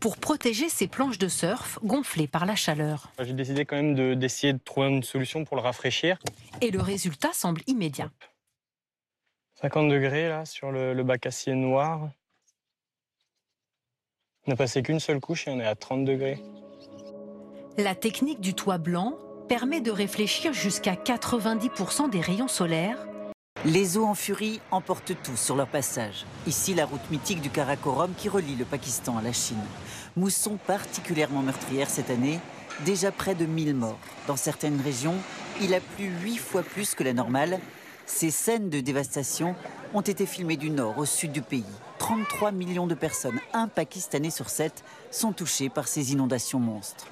pour 0.00 0.16
protéger 0.16 0.68
ses 0.68 0.86
planches 0.88 1.18
de 1.18 1.28
surf 1.28 1.78
gonflées 1.84 2.26
par 2.26 2.46
la 2.46 2.54
chaleur. 2.56 3.12
J'ai 3.20 3.34
décidé 3.34 3.64
quand 3.66 3.76
même 3.76 3.94
de- 3.94 4.14
d'essayer 4.14 4.54
de, 4.54 4.58
trouver 4.58 4.88
une 4.88 5.02
solution 5.02 5.44
pour 5.44 5.56
le 5.56 5.62
rafraîchir. 5.62 6.18
Et 6.60 6.70
le 6.70 6.80
résultat 6.80 7.32
semble 7.32 7.60
immédiat. 7.66 8.10
50 9.60 9.90
degrés 9.90 10.28
là 10.28 10.44
sur 10.44 10.72
le, 10.72 10.94
le 10.94 11.04
bac 11.04 11.26
acier 11.26 11.54
noir. 11.54 12.10
On 14.46 14.50
n'a 14.50 14.56
passé 14.56 14.82
qu'une 14.82 14.98
seule 14.98 15.20
couche 15.20 15.46
et 15.46 15.50
on 15.52 15.60
est 15.60 15.66
à 15.66 15.76
30 15.76 16.04
degrés. 16.04 16.42
La 17.78 17.94
technique 17.94 18.40
du 18.40 18.54
toit 18.54 18.78
blanc 18.78 19.16
permet 19.48 19.80
de 19.80 19.92
réfléchir 19.92 20.52
jusqu'à 20.52 20.94
90% 20.94 22.10
des 22.10 22.20
rayons 22.20 22.48
solaires 22.48 22.98
Les 23.64 23.96
eaux 23.96 24.04
en 24.04 24.14
furie 24.14 24.60
emportent 24.72 25.14
tout 25.22 25.36
sur 25.36 25.54
leur 25.54 25.68
passage. 25.68 26.26
Ici, 26.48 26.74
la 26.74 26.86
route 26.86 27.08
mythique 27.12 27.40
du 27.40 27.50
Karakorum 27.50 28.14
qui 28.16 28.28
relie 28.28 28.56
le 28.56 28.64
Pakistan 28.64 29.16
à 29.16 29.22
la 29.22 29.32
Chine. 29.32 29.62
Mousson 30.16 30.58
particulièrement 30.66 31.42
meurtrière 31.42 31.88
cette 31.88 32.10
année, 32.10 32.40
déjà 32.84 33.12
près 33.12 33.36
de 33.36 33.46
1000 33.46 33.76
morts. 33.76 33.98
Dans 34.26 34.36
certaines 34.36 34.80
régions, 34.80 35.14
il 35.60 35.72
a 35.72 35.80
plu 35.80 36.10
8 36.20 36.38
fois 36.38 36.62
plus 36.64 36.96
que 36.96 37.04
la 37.04 37.12
normale. 37.12 37.60
Ces 38.06 38.32
scènes 38.32 38.70
de 38.70 38.80
dévastation 38.80 39.54
ont 39.94 40.00
été 40.00 40.26
filmées 40.26 40.56
du 40.56 40.70
nord 40.70 40.98
au 40.98 41.04
sud 41.04 41.30
du 41.30 41.42
pays. 41.42 41.64
33 42.02 42.50
millions 42.50 42.88
de 42.88 42.96
personnes, 42.96 43.38
un 43.52 43.68
Pakistanais 43.68 44.30
sur 44.30 44.50
sept, 44.50 44.82
sont 45.12 45.32
touchés 45.32 45.68
par 45.68 45.86
ces 45.86 46.10
inondations 46.10 46.58
monstres. 46.58 47.06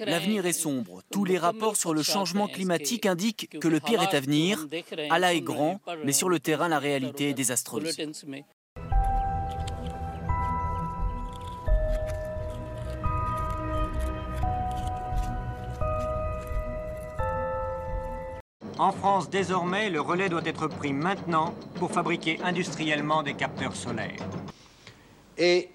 L'avenir 0.00 0.46
est 0.46 0.52
sombre. 0.52 1.02
Tous 1.12 1.24
les 1.24 1.38
rapports 1.38 1.76
sur 1.76 1.94
le 1.94 2.02
changement 2.02 2.48
climatique 2.48 3.06
indiquent 3.06 3.56
que 3.60 3.68
le 3.68 3.78
pire 3.78 4.02
est 4.02 4.16
à 4.16 4.20
venir. 4.20 4.66
Allah 5.10 5.32
est 5.32 5.42
grand, 5.42 5.80
mais 6.04 6.12
sur 6.12 6.28
le 6.28 6.40
terrain, 6.40 6.66
la 6.66 6.80
réalité 6.80 7.28
est 7.28 7.34
désastreuse. 7.34 7.96
En 18.78 18.92
France, 18.92 19.28
désormais, 19.28 19.90
le 19.90 20.00
relais 20.00 20.28
doit 20.28 20.44
être 20.44 20.68
pris 20.68 20.92
maintenant 20.92 21.52
pour 21.74 21.90
fabriquer 21.90 22.38
industriellement 22.44 23.24
des 23.24 23.34
capteurs 23.34 23.74
solaires. 23.74 24.24
Et 25.36 25.70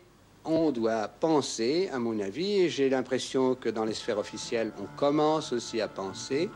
on 0.46 0.72
doit 0.72 1.10
penser, 1.10 1.90
à 1.92 2.00
mon 2.00 2.18
avis, 2.22 2.62
et 2.62 2.70
j'ai 2.70 2.90
l'impression 2.90 3.56
que 3.56 3.68
dans 3.68 3.84
les 3.84 3.94
sphères 3.94 4.20
officielles, 4.20 4.72
on 4.80 4.88
commence 4.98 5.52
aussi 5.52 5.82
à 5.82 5.90
penser 5.90 6.50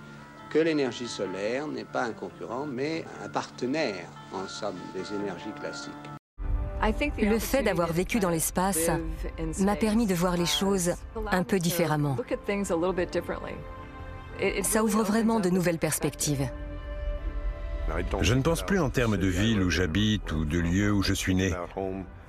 que 0.49 0.60
l'énergie 0.60 1.07
solaire 1.07 1.67
n'est 1.67 1.83
pas 1.83 2.03
un 2.03 2.13
concurrent, 2.13 2.65
mais 2.65 3.03
un 3.23 3.27
partenaire, 3.27 4.07
en 4.33 4.47
somme, 4.47 4.79
des 4.93 5.13
énergies 5.13 5.51
classiques. 5.60 5.91
Le 7.17 7.39
fait 7.39 7.63
d'avoir 7.63 7.91
vécu 7.91 8.19
dans 8.19 8.29
l'espace 8.29 8.89
m'a 9.60 9.75
permis 9.75 10.05
de 10.05 10.15
voir 10.15 10.38
les 10.38 10.45
choses 10.45 10.93
un 11.29 11.43
peu 11.43 11.60
différemment. 11.60 12.15
Ça 14.63 14.84
ouvre 14.84 15.04
vraiment 15.04 15.39
de 15.39 15.50
nouvelles 15.50 15.80
perspectives. 15.80 16.50
Je 18.21 18.34
ne 18.34 18.41
pense 18.41 18.63
plus 18.63 18.80
en 18.80 18.89
termes 18.89 19.17
de 19.17 19.28
ville 19.28 19.62
où 19.62 19.69
j'habite 19.69 20.32
ou 20.32 20.45
de 20.45 20.60
lieu 20.60 20.91
où 20.91 21.02
je 21.02 21.13
suis 21.13 21.36
né. 21.36 21.54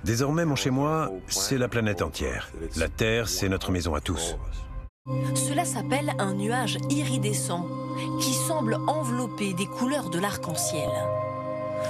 Désormais, 0.03 0.45
mon 0.45 0.55
chez-moi, 0.55 1.11
c'est 1.27 1.57
la 1.57 1.67
planète 1.67 2.01
entière. 2.01 2.49
La 2.77 2.87
Terre, 2.87 3.27
c'est 3.27 3.49
notre 3.49 3.71
maison 3.71 3.93
à 3.95 4.01
tous. 4.01 4.37
Cela 5.35 5.65
s'appelle 5.65 6.13
un 6.19 6.33
nuage 6.33 6.77
iridescent 6.89 7.67
qui 8.21 8.33
semble 8.33 8.75
envelopper 8.87 9.53
des 9.53 9.65
couleurs 9.65 10.09
de 10.09 10.19
l'arc-en-ciel. 10.19 10.89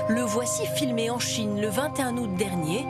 Le 0.08 0.22
voici 0.22 0.66
filmé 0.76 1.10
en 1.10 1.20
Chine 1.20 1.60
le 1.60 1.68
21 1.68 2.18
août 2.18 2.36
dernier. 2.38 2.86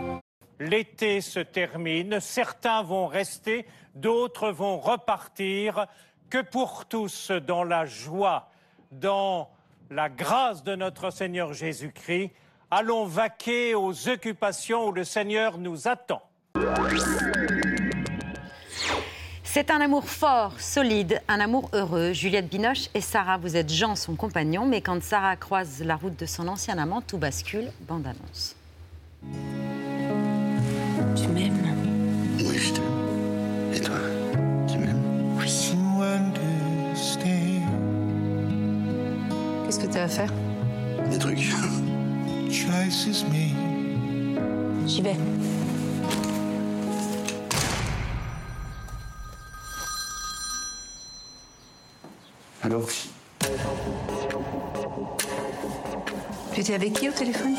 L'été 0.60 1.22
se 1.22 1.40
termine, 1.40 2.20
certains 2.20 2.84
vont 2.84 3.08
rester, 3.08 3.66
d'autres 3.96 4.52
vont 4.52 4.78
repartir. 4.78 5.88
Que 6.30 6.44
pour 6.44 6.86
tous, 6.86 7.32
dans 7.32 7.64
la 7.64 7.88
joie, 7.88 8.50
dans 8.92 9.50
la 9.90 10.10
grâce 10.10 10.64
de 10.64 10.76
notre 10.76 11.10
Seigneur 11.10 11.54
Jésus-Christ, 11.54 12.32
allons 12.70 13.06
vaquer 13.06 13.74
aux 13.74 14.08
occupations 14.08 14.90
où 14.90 14.92
le 14.92 15.04
Seigneur 15.04 15.58
nous 15.58 15.88
attend. 15.88 16.22
C'est 19.44 19.72
un 19.72 19.82
amour 19.82 20.08
fort, 20.08 20.60
solide, 20.60 21.20
un 21.28 21.40
amour 21.40 21.72
heureux. 21.74 22.14
Juliette 22.14 22.48
Binoche 22.48 22.90
et 22.94 23.02
Sarah, 23.02 23.38
vous 23.38 23.58
êtes 23.58 23.74
Jean, 23.74 23.96
son 23.96 24.16
compagnon, 24.16 24.68
mais 24.68 24.82
quand 24.82 25.02
Sarah 25.02 25.36
croise 25.36 25.82
la 25.82 25.96
route 25.96 26.20
de 26.20 26.28
son 26.28 26.48
ancien 26.48 26.78
amant, 26.78 27.02
tout 27.02 27.18
bascule. 27.18 27.72
Bande 27.88 28.06
annonce. 28.06 28.56
Tu 31.16 31.28
m'aimes? 31.30 32.38
Oui, 32.38 32.56
je 32.60 32.74
t'aime. 32.74 33.74
Et 33.74 33.82
toi? 33.82 33.96
Qu'est-ce 39.66 39.80
que 39.80 39.86
tu 39.86 39.98
vas 39.98 40.08
faire? 40.08 40.34
Des 41.10 41.20
trucs. 41.20 41.38
J'y 44.86 45.02
vais. 45.02 45.16
Allô? 52.64 52.88
Tu 56.54 56.62
étais 56.62 56.74
avec 56.76 56.94
qui 56.94 57.10
au 57.10 57.12
téléphone? 57.12 57.56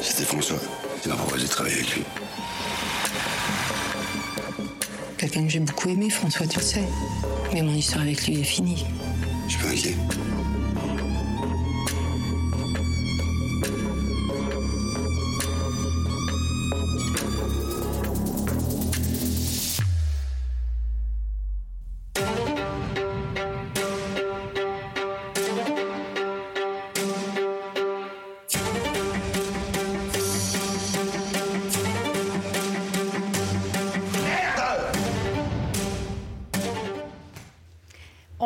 C'était 0.00 0.24
François. 0.24 0.56
Il 1.04 1.10
m'a 1.10 1.16
proposé 1.16 1.44
de 1.44 1.50
travailler 1.50 1.76
avec 1.76 1.96
lui. 1.96 2.04
Quelqu'un 5.22 5.44
que 5.44 5.50
j'ai 5.50 5.60
beaucoup 5.60 5.88
aimé, 5.88 6.10
François, 6.10 6.48
tu 6.48 6.58
le 6.58 6.64
sais. 6.64 6.82
Mais 7.54 7.62
mon 7.62 7.74
histoire 7.74 8.02
avec 8.02 8.26
lui 8.26 8.40
est 8.40 8.42
finie. 8.42 8.84
Je 9.46 9.52
suis 9.52 9.62
pas 9.62 9.68
inquiet. 9.68 10.21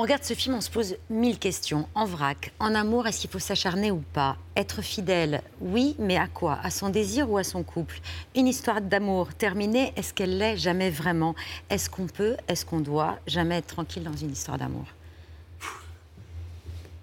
Regarde 0.06 0.22
ce 0.22 0.34
film, 0.34 0.54
on 0.54 0.60
se 0.60 0.70
pose 0.70 0.94
mille 1.10 1.36
questions. 1.36 1.88
En 1.96 2.04
vrac, 2.04 2.52
en 2.60 2.76
amour, 2.76 3.08
est-ce 3.08 3.20
qu'il 3.22 3.30
faut 3.30 3.40
s'acharner 3.40 3.90
ou 3.90 4.04
pas? 4.12 4.36
Être 4.56 4.80
fidèle, 4.80 5.42
oui, 5.60 5.96
mais 5.98 6.16
à 6.16 6.28
quoi? 6.28 6.60
À 6.62 6.70
son 6.70 6.90
désir 6.90 7.28
ou 7.28 7.38
à 7.38 7.42
son 7.42 7.64
couple? 7.64 7.98
Une 8.36 8.46
histoire 8.46 8.80
d'amour 8.80 9.34
terminée, 9.34 9.92
est-ce 9.96 10.14
qu'elle 10.14 10.38
l'est? 10.38 10.58
Jamais 10.58 10.90
vraiment. 10.90 11.34
Est-ce 11.70 11.90
qu'on 11.90 12.06
peut, 12.06 12.36
est-ce 12.46 12.64
qu'on 12.64 12.78
doit? 12.78 13.18
Jamais 13.26 13.56
être 13.56 13.66
tranquille 13.66 14.04
dans 14.04 14.16
une 14.16 14.30
histoire 14.30 14.58
d'amour. 14.58 14.86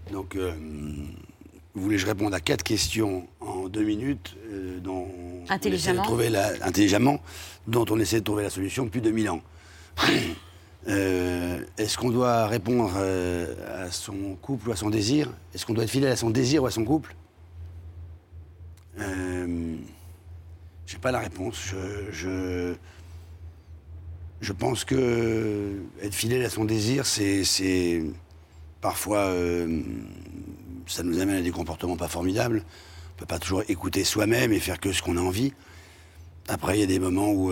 Donc, 0.10 0.38
euh, 0.38 0.54
voulez-je 1.76 2.06
répondre 2.06 2.34
à 2.34 2.40
quatre 2.40 2.64
questions 2.64 3.28
en 3.42 3.68
deux 3.68 3.84
minutes 3.84 4.34
euh, 4.50 4.80
dont 4.80 5.10
on 5.14 5.44
de 5.46 5.52
Intelligemment. 5.52 6.04
trouver 6.04 6.30
la, 6.30 6.54
intelligemment, 6.62 7.20
dont 7.68 7.86
on 7.90 8.00
essaie 8.00 8.20
de 8.22 8.24
trouver 8.24 8.44
la 8.44 8.50
solution 8.50 8.86
depuis 8.86 9.02
2000 9.02 9.30
ans. 9.30 9.42
Euh, 10.88 11.60
Est-ce 11.78 11.98
qu'on 11.98 12.10
doit 12.10 12.48
répondre 12.48 12.92
euh, 12.98 13.86
à 13.86 13.92
son 13.92 14.36
couple 14.42 14.70
ou 14.70 14.72
à 14.72 14.76
son 14.76 14.90
désir? 14.90 15.32
Est-ce 15.54 15.66
qu'on 15.66 15.74
doit 15.74 15.84
être 15.86 15.90
fidèle 15.90 16.12
à 16.12 16.16
son 16.18 16.30
désir 16.30 16.64
ou 16.64 16.66
à 16.66 16.72
son 16.72 16.84
couple? 16.84 17.16
Euh, 19.00 19.76
J'ai 20.86 20.98
pas 20.98 21.12
la 21.12 21.20
réponse. 21.20 21.56
Je, 21.72 22.12
je, 22.12 22.74
je 24.42 24.54
pense 24.54 24.84
que 24.84 25.74
être 26.02 26.14
fidèle 26.14 26.44
à 26.46 26.50
son 26.50 26.66
désir, 26.66 27.06
c'est- 27.06 28.04
parfois 28.82 29.32
ça 30.88 31.02
nous 31.04 31.20
amène 31.22 31.38
à 31.38 31.42
des 31.42 31.52
comportements 31.52 31.96
pas 31.96 32.10
formidables. 32.10 32.64
On 33.16 33.20
peut 33.20 33.26
pas 33.26 33.40
toujours 33.40 33.64
écouter 33.70 34.04
soi-même 34.04 34.52
et 34.52 34.60
faire 34.60 34.80
que 34.82 34.92
ce 34.92 35.02
qu'on 35.02 35.16
a 35.16 35.22
envie. 35.22 35.54
Après, 36.50 36.78
il 36.78 36.82
y 36.82 36.84
a 36.84 36.88
des 36.88 37.00
moments 37.00 37.32
où 37.32 37.52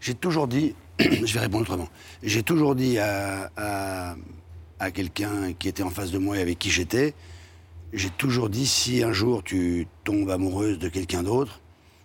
j'ai 0.00 0.14
toujours 0.14 0.46
dit, 0.46 0.74
je 1.24 1.34
vais 1.34 1.40
répondre 1.40 1.62
autrement. 1.62 1.88
J'ai 2.22 2.42
toujours 2.42 2.74
dit 2.74 2.98
à, 2.98 4.16
quelqu'un 4.94 5.52
qui 5.52 5.68
était 5.68 5.82
en 5.82 5.90
face 5.90 6.10
de 6.10 6.18
moi 6.18 6.38
et 6.38 6.42
avec 6.42 6.58
qui 6.58 6.70
j'étais, 6.70 7.14
j'ai 7.92 8.10
toujours 8.10 8.48
dit 8.48 8.66
si 8.66 9.02
un 9.02 9.12
jour 9.12 9.42
tu 9.42 9.86
tombes 10.04 10.30
amoureuse 10.30 10.78
de 10.78 10.88
quelqu'un 10.88 11.22
d'autre, 11.22 11.60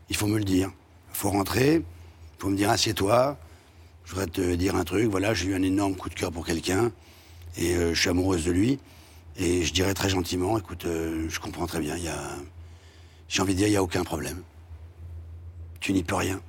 il 0.10 0.16
faut 0.16 0.28
me 0.28 0.38
le 0.38 0.44
dire. 0.44 0.72
Il 1.14 1.18
faut 1.18 1.30
rentrer, 1.30 1.76
il 1.76 2.42
faut 2.42 2.50
me 2.50 2.56
dire 2.56 2.70
assieds-toi, 2.70 3.38
je 4.06 4.12
voudrais 4.12 4.28
te 4.28 4.56
dire 4.56 4.76
un 4.76 4.84
truc, 4.84 5.10
voilà, 5.10 5.34
j'ai 5.34 5.48
eu 5.48 5.56
un 5.56 5.64
énorme 5.64 5.96
coup 5.96 6.10
de 6.10 6.16
cœur 6.16 6.32
pour 6.32 6.46
quelqu'un 6.46 6.92
et 7.58 7.76
euh, 7.76 7.94
je 7.94 8.00
suis 8.00 8.10
amoureuse 8.10 8.46
de 8.46 8.52
lui. 8.52 8.80
Et 9.38 9.64
je 9.64 9.74
dirais 9.74 9.94
très 9.94 10.10
gentiment, 10.10 10.58
écoute, 10.58 10.86
euh, 10.86 11.28
je 11.28 11.40
comprends 11.40 11.68
très 11.68 11.80
bien, 11.80 11.98
il 11.98 12.04
y 12.04 12.08
a... 12.08 12.38
j'ai 13.28 13.42
envie 13.42 13.54
de 13.54 13.58
dire, 13.58 13.68
il 13.68 13.72
n'y 13.72 13.78
a 13.78 13.84
aucun 13.84 14.04
problème. 14.04 14.42
Tu 15.82 15.92
n'y 15.92 16.04
peux 16.04 16.16
rien. 16.16 16.40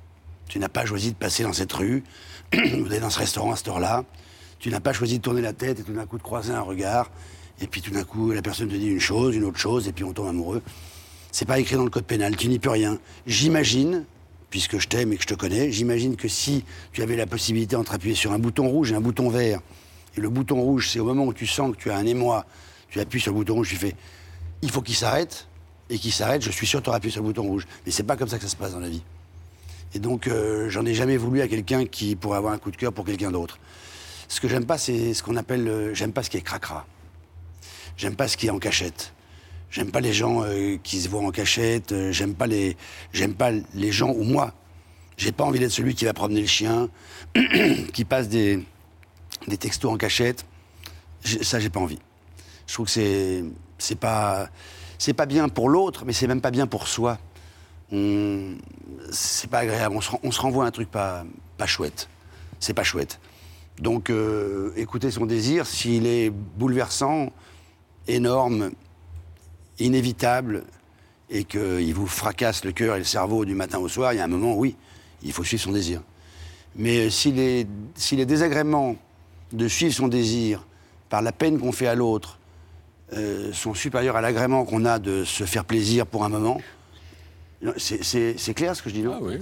Tu 0.47 0.59
n'as 0.59 0.69
pas 0.69 0.85
choisi 0.85 1.11
de 1.11 1.15
passer 1.15 1.43
dans 1.43 1.53
cette 1.53 1.73
rue, 1.73 2.03
ou 2.53 2.83
d'aller 2.83 2.99
dans 2.99 3.09
ce 3.09 3.19
restaurant 3.19 3.51
à 3.51 3.55
cette 3.55 3.67
heure-là. 3.67 4.03
Tu 4.59 4.69
n'as 4.69 4.79
pas 4.79 4.93
choisi 4.93 5.17
de 5.17 5.23
tourner 5.23 5.41
la 5.41 5.53
tête 5.53 5.79
et 5.79 5.83
tout 5.83 5.93
d'un 5.93 6.05
coup 6.05 6.17
de 6.17 6.23
croiser 6.23 6.53
un 6.53 6.61
regard. 6.61 7.11
Et 7.61 7.67
puis 7.67 7.81
tout 7.81 7.91
d'un 7.91 8.03
coup, 8.03 8.31
la 8.31 8.41
personne 8.41 8.69
te 8.69 8.75
dit 8.75 8.87
une 8.87 8.99
chose, 8.99 9.35
une 9.35 9.43
autre 9.43 9.59
chose, 9.59 9.87
et 9.87 9.91
puis 9.91 10.03
on 10.03 10.13
tombe 10.13 10.27
amoureux. 10.27 10.61
C'est 11.31 11.45
pas 11.45 11.59
écrit 11.59 11.75
dans 11.75 11.83
le 11.83 11.89
code 11.89 12.05
pénal, 12.05 12.35
tu 12.35 12.47
n'y 12.47 12.59
peux 12.59 12.69
rien. 12.69 12.99
J'imagine, 13.25 14.05
puisque 14.49 14.79
je 14.79 14.87
t'aime 14.87 15.11
et 15.13 15.17
que 15.17 15.23
je 15.23 15.27
te 15.27 15.33
connais, 15.33 15.71
j'imagine 15.71 16.15
que 16.15 16.27
si 16.27 16.63
tu 16.93 17.01
avais 17.01 17.15
la 17.15 17.25
possibilité 17.25 17.75
entre 17.75 17.93
appuyer 17.93 18.15
sur 18.15 18.31
un 18.31 18.39
bouton 18.39 18.67
rouge 18.67 18.91
et 18.91 18.95
un 18.95 19.01
bouton 19.01 19.29
vert, 19.29 19.59
et 20.15 20.21
le 20.21 20.29
bouton 20.29 20.61
rouge, 20.61 20.89
c'est 20.89 20.99
au 20.99 21.05
moment 21.05 21.25
où 21.25 21.33
tu 21.33 21.45
sens 21.45 21.71
que 21.75 21.77
tu 21.77 21.91
as 21.91 21.97
un 21.97 22.05
émoi, 22.05 22.45
tu 22.89 22.99
appuies 22.99 23.19
sur 23.19 23.31
le 23.33 23.37
bouton 23.37 23.55
rouge, 23.55 23.69
tu 23.69 23.75
fais 23.75 23.95
il 24.61 24.71
faut 24.71 24.81
qu'il 24.81 24.95
s'arrête, 24.95 25.47
et 25.89 25.97
qu'il 25.99 26.11
s'arrête, 26.11 26.41
je 26.41 26.51
suis 26.51 26.67
sûr 26.67 26.79
que 26.79 26.85
tu 26.85 26.89
auras 26.89 26.97
appuyé 26.97 27.11
sur 27.11 27.21
le 27.21 27.27
bouton 27.27 27.43
rouge. 27.43 27.67
Mais 27.85 27.91
c'est 27.91 28.03
pas 28.03 28.17
comme 28.17 28.27
ça 28.27 28.37
que 28.37 28.43
ça 28.43 28.49
se 28.49 28.55
passe 28.55 28.73
dans 28.73 28.79
la 28.79 28.89
vie. 28.89 29.03
Et 29.97 29.99
donc, 29.99 30.27
euh, 30.27 30.69
j'en 30.69 30.85
ai 30.85 30.93
jamais 30.93 31.17
voulu 31.17 31.41
à 31.41 31.47
quelqu'un 31.47 31.87
qui 31.87 32.15
pourrait 32.15 32.37
avoir 32.37 32.53
un 32.53 32.59
coup 32.59 32.69
de 32.69 32.75
cœur 32.75 32.93
pour 32.93 33.03
quelqu'un 33.03 33.31
d'autre. 33.31 33.57
Ce 34.27 34.39
que 34.39 34.47
j'aime 34.47 34.67
pas, 34.67 34.77
c'est 34.77 35.15
ce 35.15 35.23
qu'on 35.23 35.35
appelle. 35.35 35.67
euh, 35.67 35.95
j'aime 35.95 36.13
pas 36.13 36.21
ce 36.21 36.29
qui 36.29 36.37
est 36.37 36.41
cracra. 36.41 36.85
J'aime 37.97 38.15
pas 38.15 38.27
ce 38.27 38.37
qui 38.37 38.45
est 38.45 38.51
en 38.51 38.59
cachette. 38.59 39.11
J'aime 39.71 39.89
pas 39.89 39.99
les 39.99 40.13
gens 40.13 40.43
euh, 40.43 40.77
qui 40.83 41.01
se 41.01 41.09
voient 41.09 41.23
en 41.23 41.31
cachette. 41.31 41.95
j'aime 42.11 42.35
pas 42.35 42.45
les. 42.45 42.77
J'aime 43.11 43.33
pas 43.33 43.49
les 43.73 43.91
gens 43.91 44.11
ou 44.11 44.23
moi. 44.23 44.53
J'ai 45.17 45.31
pas 45.31 45.45
envie 45.45 45.57
d'être 45.57 45.71
celui 45.71 45.95
qui 45.95 46.05
va 46.05 46.13
promener 46.13 46.41
le 46.41 46.47
chien, 46.47 46.89
qui 47.91 48.05
passe 48.05 48.29
des, 48.29 48.63
des 49.47 49.57
textos 49.57 49.91
en 49.91 49.97
cachette. 49.97 50.45
Ça, 51.41 51.59
j'ai 51.59 51.71
pas 51.71 51.79
envie. 51.79 51.97
Je 52.67 52.73
trouve 52.75 52.85
que 52.85 52.91
c'est 52.91 53.43
c'est 53.79 53.97
pas 53.97 54.47
c'est 54.99 55.13
pas 55.13 55.25
bien 55.25 55.49
pour 55.49 55.69
l'autre, 55.69 56.05
mais 56.05 56.13
c'est 56.13 56.27
même 56.27 56.41
pas 56.41 56.51
bien 56.51 56.67
pour 56.67 56.87
soi. 56.87 57.17
C'est 57.89 59.49
pas 59.49 59.59
agréable. 59.59 59.95
On 60.23 60.31
se, 60.31 60.41
renvoie 60.41 60.65
un 60.65 60.71
truc 60.71 60.89
pas 60.91 61.25
pas 61.57 61.65
chouette. 61.65 62.09
C'est 62.59 62.73
pas 62.73 62.83
chouette. 62.83 63.19
Donc, 63.79 64.09
euh, 64.09 64.71
écoutez 64.75 65.11
son 65.11 65.25
désir, 65.25 65.67
s'il 65.67 66.07
est 66.07 66.29
bouleversant, 66.29 67.31
énorme, 68.07 68.71
inévitable, 69.79 70.65
et 71.29 71.43
qu'il 71.43 71.93
vous 71.93 72.07
fracasse 72.07 72.63
le 72.65 72.71
cœur 72.71 72.95
et 72.95 72.99
le 72.99 73.05
cerveau 73.05 73.45
du 73.45 73.53
matin 73.53 73.79
au 73.79 73.87
soir, 73.87 74.13
il 74.13 74.17
y 74.17 74.19
a 74.19 74.23
un 74.23 74.27
moment, 74.27 74.55
oui, 74.55 74.75
il 75.23 75.31
faut 75.31 75.43
suivre 75.43 75.63
son 75.63 75.71
désir. 75.71 76.01
Mais 76.75 77.09
si 77.09 77.31
les, 77.31 77.67
si 77.95 78.15
les 78.15 78.25
désagréments 78.25 78.95
de 79.51 79.67
suivre 79.67 79.93
son 79.93 80.07
désir 80.07 80.65
par 81.09 81.21
la 81.21 81.31
peine 81.31 81.59
qu'on 81.59 81.71
fait 81.71 81.87
à 81.87 81.95
l'autre 81.95 82.39
euh, 83.13 83.51
sont 83.53 83.73
supérieurs 83.73 84.15
à 84.15 84.21
l'agrément 84.21 84.65
qu'on 84.65 84.85
a 84.85 84.99
de 84.99 85.23
se 85.23 85.43
faire 85.43 85.65
plaisir 85.65 86.05
pour 86.05 86.23
un 86.23 86.29
moment, 86.29 86.59
C'est 87.77 88.53
clair 88.53 88.75
ce 88.75 88.81
que 88.81 88.89
je 88.89 88.95
dis, 88.95 89.01
non 89.01 89.13
Ah 89.15 89.19
oui, 89.21 89.37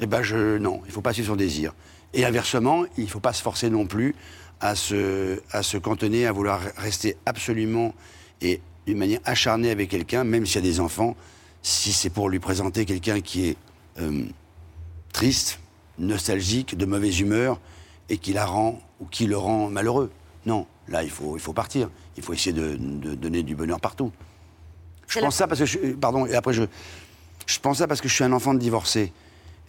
Eh 0.00 0.06
ben, 0.06 0.22
je, 0.22 0.56
non, 0.58 0.80
il 0.84 0.88
ne 0.88 0.92
faut 0.92 1.00
pas 1.00 1.12
suivre 1.12 1.28
son 1.28 1.36
désir. 1.36 1.74
Et 2.14 2.24
inversement, 2.24 2.84
il 2.96 3.04
ne 3.04 3.08
faut 3.08 3.20
pas 3.20 3.32
se 3.32 3.42
forcer 3.42 3.70
non 3.70 3.86
plus 3.86 4.14
à 4.60 4.74
se, 4.74 5.40
à 5.50 5.62
se 5.62 5.76
cantonner, 5.76 6.26
à 6.26 6.32
vouloir 6.32 6.60
rester 6.76 7.16
absolument 7.26 7.94
et 8.40 8.60
d'une 8.86 8.98
manière 8.98 9.20
acharnée 9.24 9.70
avec 9.70 9.90
quelqu'un, 9.90 10.24
même 10.24 10.46
s'il 10.46 10.56
y 10.56 10.68
a 10.68 10.70
des 10.70 10.80
enfants, 10.80 11.16
si 11.62 11.92
c'est 11.92 12.10
pour 12.10 12.28
lui 12.28 12.38
présenter 12.38 12.84
quelqu'un 12.84 13.20
qui 13.20 13.48
est 13.48 13.56
euh, 14.00 14.24
triste, 15.12 15.58
nostalgique, 15.98 16.76
de 16.76 16.86
mauvaise 16.86 17.20
humeur, 17.20 17.60
et 18.08 18.16
qui 18.16 18.32
la 18.32 18.46
rend 18.46 18.80
ou 19.00 19.06
qui 19.06 19.26
le 19.26 19.36
rend 19.36 19.68
malheureux. 19.68 20.10
Non, 20.46 20.66
là, 20.88 21.02
il 21.02 21.10
faut, 21.10 21.36
il 21.36 21.40
faut 21.40 21.52
partir. 21.52 21.90
Il 22.16 22.22
faut 22.22 22.32
essayer 22.32 22.52
de, 22.54 22.76
de 22.78 23.14
donner 23.14 23.42
du 23.42 23.54
bonheur 23.54 23.80
partout. 23.80 24.12
Je 25.08 25.20
pense 25.20 25.36
ça 25.36 25.46
parce 25.46 25.60
que 25.60 25.66
je, 25.66 25.78
pardon 25.94 26.26
et 26.26 26.34
après 26.34 26.52
je 26.52 26.64
je 27.48 27.58
pense 27.58 27.78
ça 27.78 27.88
parce 27.88 28.00
que 28.00 28.08
je 28.08 28.14
suis 28.14 28.24
un 28.24 28.32
enfant 28.32 28.52
de 28.54 28.58
divorcé 28.58 29.12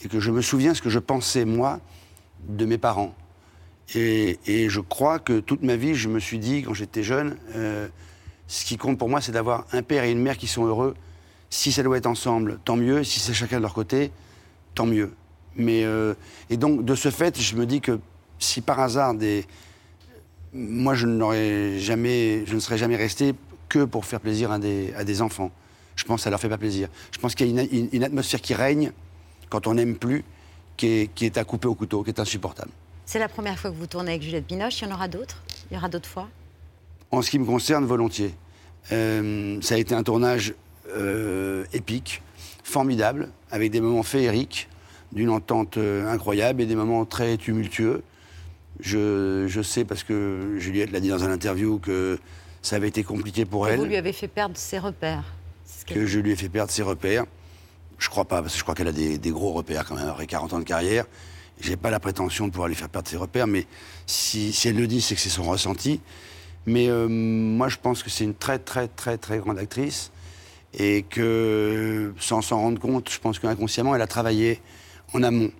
et 0.03 0.09
que 0.09 0.19
je 0.19 0.31
me 0.31 0.41
souviens 0.41 0.73
ce 0.73 0.81
que 0.81 0.89
je 0.89 0.99
pensais 0.99 1.45
moi 1.45 1.79
de 2.47 2.65
mes 2.65 2.77
parents. 2.77 3.15
Et, 3.95 4.37
je 4.45 4.79
crois 4.81 5.17
que 5.17 5.39
toute 5.39 5.63
ma 5.63 5.75
vie 5.75 5.95
je 5.95 6.09
me 6.09 6.19
suis 6.19 6.37
dit 6.37 6.61
quand 6.61 6.75
j'étais 6.75 7.01
jeune 7.01 7.37
euh, 7.55 7.87
ce 8.47 8.65
qui 8.65 8.77
compte 8.77 8.99
pour 8.99 9.09
moi 9.09 9.19
c'est 9.21 9.31
d'avoir 9.31 9.65
un 9.71 9.81
père 9.81 10.03
et 10.03 10.11
une 10.11 10.21
mère 10.21 10.37
qui 10.37 10.45
sont 10.45 10.65
heureux. 10.65 10.93
Si 11.49 11.71
ça 11.71 11.81
doit 11.81 11.97
être 11.97 12.05
ensemble 12.05 12.59
tant 12.65 12.75
mieux. 12.75 13.03
Si 13.03 13.19
c'est 13.19 13.33
chacun 13.33 13.57
de 13.57 13.61
leur 13.61 13.73
côté 13.73 14.11
tant 14.75 14.85
mieux. 14.85 15.13
Mais 15.55 15.83
euh, 15.85 16.13
et 16.49 16.57
donc 16.57 16.83
de 16.83 16.95
ce 16.95 17.09
fait 17.09 17.39
je 17.39 17.55
me 17.55 17.65
dis 17.65 17.79
que 17.79 17.99
si 18.39 18.59
par 18.61 18.79
hasard 18.81 19.15
des 19.15 19.45
moi 20.51 20.95
je 20.95 21.77
jamais 21.79 22.45
je 22.45 22.55
ne 22.55 22.59
serais 22.59 22.77
jamais 22.77 22.97
resté 22.97 23.35
que 23.69 23.85
pour 23.85 24.05
faire 24.05 24.19
plaisir 24.19 24.51
à 24.51 24.59
des 24.59 25.21
enfants. 25.21 25.51
Je 25.99 26.05
pense 26.05 26.21
que 26.21 26.23
ça 26.23 26.29
leur 26.29 26.39
fait 26.39 26.47
pas 26.47 26.57
plaisir. 26.57 26.87
Je 27.11 27.17
pense 27.17 27.35
qu'il 27.35 27.47
y 27.47 27.59
a 27.59 27.61
une, 27.61 27.69
une, 27.71 27.89
une, 27.91 28.03
atmosphère 28.05 28.39
qui 28.39 28.53
règne 28.53 28.93
quand 29.49 29.67
on 29.67 29.73
n'aime 29.73 29.97
plus, 29.97 30.23
qui 30.77 30.87
est, 30.87 31.13
qui 31.13 31.25
est, 31.25 31.37
à 31.37 31.43
couper 31.43 31.67
au 31.67 31.75
couteau, 31.75 32.03
qui 32.03 32.09
est 32.09 32.19
insupportable. 32.21 32.71
C'est 33.05 33.19
la 33.19 33.27
première 33.27 33.59
fois 33.59 33.69
que 33.69 33.75
vous 33.75 33.85
tournez 33.85 34.11
avec 34.11 34.21
Juliette 34.21 34.47
Binoche. 34.47 34.81
Il 34.81 34.87
y 34.87 34.91
en 34.91 34.95
aura 34.95 35.09
d'autres? 35.09 35.43
Il 35.69 35.73
y 35.73 35.77
aura 35.77 35.89
d'autres 35.89 36.07
fois? 36.07 36.29
En 37.11 37.21
ce 37.21 37.29
qui 37.29 37.37
me 37.37 37.43
concerne, 37.45 37.85
volontiers. 37.85 38.33
Euh, 38.93 39.59
ça 39.61 39.75
a 39.75 39.77
été 39.77 39.93
un 39.93 40.03
tournage 40.03 40.53
euh, 40.95 41.65
épique, 41.73 42.21
formidable, 42.63 43.29
avec 43.51 43.69
des 43.69 43.81
moments 43.81 44.03
féeriques, 44.03 44.69
d'une 45.11 45.29
entente 45.29 45.75
euh, 45.75 46.07
incroyable 46.07 46.61
et 46.61 46.65
des 46.65 46.75
moments 46.75 47.03
très 47.03 47.35
tumultueux. 47.35 48.03
Je, 48.79 49.47
je 49.49 49.61
sais, 49.61 49.83
parce 49.83 50.03
que 50.03 50.55
Juliette 50.59 50.93
l'a 50.93 51.01
dit 51.01 51.09
dans 51.09 51.25
un 51.25 51.31
interview, 51.31 51.77
que 51.77 52.17
ça 52.61 52.77
avait 52.77 52.87
été 52.87 53.03
compliqué 53.03 53.43
pour 53.43 53.67
Et 53.67 53.71
elle. 53.71 53.79
Vous 53.79 53.85
lui 53.85 53.97
avez 53.97 54.13
fait 54.13 54.29
perdre 54.29 54.55
ses 54.55 54.79
repères. 54.79 55.25
Que 55.93 56.05
je 56.05 56.19
lui 56.19 56.31
ai 56.31 56.35
fait 56.35 56.49
perdre 56.49 56.71
ses 56.71 56.83
repères. 56.83 57.25
Je 57.97 58.09
crois 58.09 58.25
pas, 58.25 58.41
parce 58.41 58.53
que 58.53 58.59
je 58.59 58.63
crois 58.63 58.75
qu'elle 58.75 58.87
a 58.87 58.91
des, 58.91 59.31
gros 59.31 59.51
repères 59.53 59.85
quand 59.85 59.95
même, 59.95 60.07
après 60.07 60.27
40 60.27 60.53
ans 60.53 60.59
de 60.59 60.63
carrière. 60.63 61.05
J'ai 61.59 61.75
pas 61.75 61.89
la 61.89 61.99
prétention 61.99 62.47
de 62.47 62.51
pouvoir 62.51 62.69
lui 62.69 62.75
faire 62.75 62.89
perdre 62.89 63.09
ses 63.09 63.17
repères, 63.17 63.47
mais 63.47 63.65
si, 64.05 64.53
si 64.53 64.69
elle 64.69 64.77
le 64.77 64.87
dit, 64.87 65.01
c'est 65.01 65.15
que 65.15 65.21
c'est 65.21 65.29
son 65.29 65.43
ressenti. 65.43 65.99
Mais 66.65 66.87
euh, 66.89 67.07
moi, 67.09 67.67
je 67.67 67.77
pense 67.77 68.03
que 68.03 68.09
c'est 68.09 68.23
une 68.23 68.35
très, 68.35 68.59
très, 68.59 68.87
très, 68.87 69.17
très 69.17 69.39
grande 69.39 69.57
actrice. 69.57 70.11
Et 70.73 71.03
que, 71.09 72.13
sans 72.19 72.41
s'en 72.41 72.59
rendre 72.59 72.79
compte, 72.79 73.09
je 73.11 73.19
pense 73.19 73.39
qu'inconsciemment, 73.39 73.95
elle 73.95 74.01
a 74.01 74.07
travaillé 74.07 74.61
en 75.13 75.23
amont. 75.23 75.51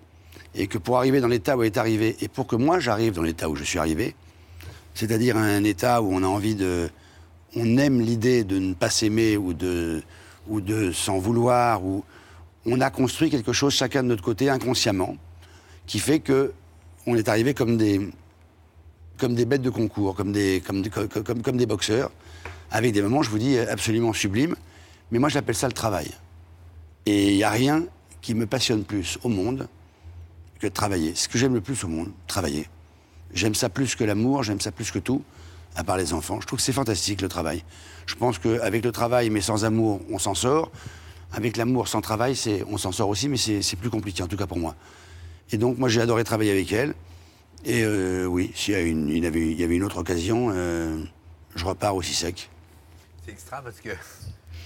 Et 0.54 0.68
que 0.68 0.78
pour 0.78 0.96
arriver 0.96 1.20
dans 1.20 1.28
l'état 1.28 1.56
où 1.56 1.62
elle 1.62 1.66
est 1.66 1.78
arrivée, 1.78 2.16
et 2.20 2.28
pour 2.28 2.46
que 2.46 2.56
moi 2.56 2.78
j'arrive 2.78 3.14
dans 3.14 3.22
l'état 3.22 3.48
où 3.48 3.56
je 3.56 3.64
suis 3.64 3.78
arrivé, 3.78 4.14
c'est-à-dire 4.94 5.36
un 5.36 5.64
état 5.64 6.02
où 6.02 6.12
on 6.12 6.22
a 6.22 6.26
envie 6.26 6.54
de. 6.54 6.88
On 7.56 7.76
aime 7.78 8.00
l'idée 8.00 8.44
de 8.44 8.58
ne 8.58 8.74
pas 8.74 8.90
s'aimer 8.90 9.36
ou 9.36 9.52
de, 9.52 10.02
ou 10.48 10.60
s'en 10.92 11.18
vouloir, 11.18 11.84
ou 11.84 12.04
on 12.66 12.80
a 12.80 12.90
construit 12.90 13.30
quelque 13.30 13.52
chose 13.52 13.74
chacun 13.74 14.02
de 14.02 14.08
notre 14.08 14.22
côté 14.22 14.48
inconsciemment, 14.48 15.16
qui 15.86 15.98
fait 15.98 16.20
que 16.20 16.52
on 17.06 17.16
est 17.16 17.28
arrivé 17.28 17.54
comme 17.54 17.76
des, 17.76 18.10
comme 19.18 19.34
bêtes 19.34 19.62
de 19.62 19.70
concours, 19.70 20.14
comme 20.14 20.32
des, 20.32 20.62
comme, 20.64 20.82
comme 21.42 21.56
des 21.56 21.66
boxeurs, 21.66 22.10
avec 22.70 22.92
des 22.92 23.02
moments, 23.02 23.22
je 23.22 23.30
vous 23.30 23.38
dis, 23.38 23.58
absolument 23.58 24.12
sublimes. 24.12 24.54
Mais 25.10 25.18
moi, 25.18 25.28
j'appelle 25.28 25.54
ça 25.54 25.66
le 25.66 25.72
travail. 25.72 26.10
Et 27.06 27.30
il 27.30 27.36
n'y 27.36 27.44
a 27.44 27.50
rien 27.50 27.84
qui 28.20 28.34
me 28.34 28.46
passionne 28.46 28.84
plus 28.84 29.18
au 29.22 29.28
monde 29.28 29.68
que 30.58 30.66
de 30.66 30.72
travailler. 30.72 31.14
Ce 31.14 31.28
que 31.28 31.38
j'aime 31.38 31.54
le 31.54 31.60
plus 31.60 31.82
au 31.84 31.88
monde, 31.88 32.10
travailler. 32.26 32.68
J'aime 33.32 33.54
ça 33.54 33.68
plus 33.68 33.94
que 33.94 34.04
l'amour, 34.04 34.42
j'aime 34.42 34.60
ça 34.60 34.72
plus 34.72 34.90
que 34.90 34.98
tout, 34.98 35.22
à 35.76 35.84
part 35.84 35.96
les 35.96 36.12
enfants. 36.12 36.40
Je 36.40 36.46
trouve 36.46 36.58
que 36.58 36.62
c'est 36.62 36.72
fantastique 36.72 37.20
le 37.20 37.28
travail. 37.28 37.64
Je 38.06 38.14
pense 38.14 38.38
qu'avec 38.38 38.84
le 38.84 38.92
travail, 38.92 39.30
mais 39.30 39.40
sans 39.40 39.64
amour, 39.64 40.00
on 40.10 40.18
s'en 40.18 40.34
sort. 40.34 40.70
Avec 41.32 41.56
l'amour 41.56 41.86
sans 41.86 42.00
travail, 42.00 42.36
on 42.68 42.76
s'en 42.76 42.90
sort 42.90 43.08
aussi, 43.08 43.28
mais 43.28 43.36
c'est 43.36 43.76
plus 43.76 43.90
compliqué, 43.90 44.22
en 44.22 44.26
tout 44.26 44.36
cas 44.36 44.46
pour 44.46 44.58
moi. 44.58 44.74
Et 45.52 45.58
donc, 45.58 45.78
moi, 45.78 45.88
j'ai 45.88 46.00
adoré 46.00 46.24
travailler 46.24 46.50
avec 46.50 46.72
elle. 46.72 46.94
Et 47.64 47.84
euh, 47.84 48.24
oui, 48.24 48.50
s'il 48.54 48.74
y, 48.74 49.64
avait 49.64 49.76
une 49.76 49.84
autre 49.84 49.98
occasion, 49.98 50.50
euh, 50.52 51.02
je 51.54 51.64
repars 51.64 51.94
aussi 51.94 52.14
sec. 52.14 52.50
C'est 53.24 53.32
extra 53.32 53.60
parce 53.62 53.80
que, 53.80 53.90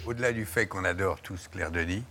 au-delà 0.06 0.32
du 0.32 0.44
fait 0.44 0.66
qu'on 0.66 0.84
adore 0.84 1.20
tous 1.20 1.48
Claire 1.48 1.70
Denis, 1.70 2.04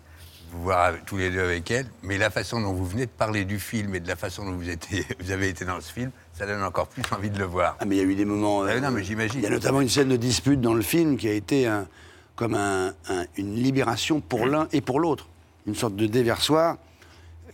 vous 0.54 0.64
voir 0.64 0.94
tous 1.06 1.18
les 1.18 1.32
deux 1.32 1.42
avec 1.42 1.70
elle, 1.72 1.88
mais 2.04 2.18
la 2.18 2.30
façon 2.30 2.62
dont 2.62 2.74
vous 2.74 2.86
venez 2.86 3.08
de 3.08 3.12
parler 3.12 3.44
du 3.44 3.60
film 3.60 3.96
et 3.96 4.00
de 4.00 4.08
la 4.08 4.16
façon 4.16 4.46
dont 4.46 4.52
vous, 4.52 4.70
étiez, 4.70 5.04
vous 5.20 5.32
avez 5.32 5.50
été 5.50 5.66
dans 5.66 5.82
ce 5.82 5.92
film, 5.92 6.12
ça 6.34 6.46
donne 6.46 6.64
encore 6.64 6.88
plus 6.88 7.04
envie 7.12 7.32
de 7.32 7.40
le 7.40 7.46
voir. 7.46 7.76
Ah, 7.80 7.86
mais 7.86 7.96
il 7.96 8.00
y 8.00 8.02
a 8.02 8.06
eu 8.06 8.16
des 8.16 8.26
moments. 8.26 8.64
Ah, 8.64 8.80
non, 8.80 8.92
mais 8.92 9.04
j'imagine. 9.04 9.40
Il 9.40 9.44
y 9.44 9.48
a 9.48 9.50
notamment 9.50 9.82
une 9.82 9.90
scène 9.90 10.10
de 10.10 10.16
dispute 10.16 10.62
dans 10.62 10.76
le 10.76 10.84
film 10.84 11.18
qui 11.18 11.28
a 11.28 11.34
été 11.34 11.66
un, 11.66 11.88
comme 12.36 12.54
un, 12.54 12.94
un, 13.10 13.26
une 13.38 13.56
libération 13.56 14.22
pour 14.22 14.46
l'un 14.46 14.68
et 14.72 14.82
pour 14.82 15.00
l'autre. 15.00 15.28
Une 15.66 15.76
sorte 15.76 15.96
de 15.96 16.06
déversoir. 16.06 16.78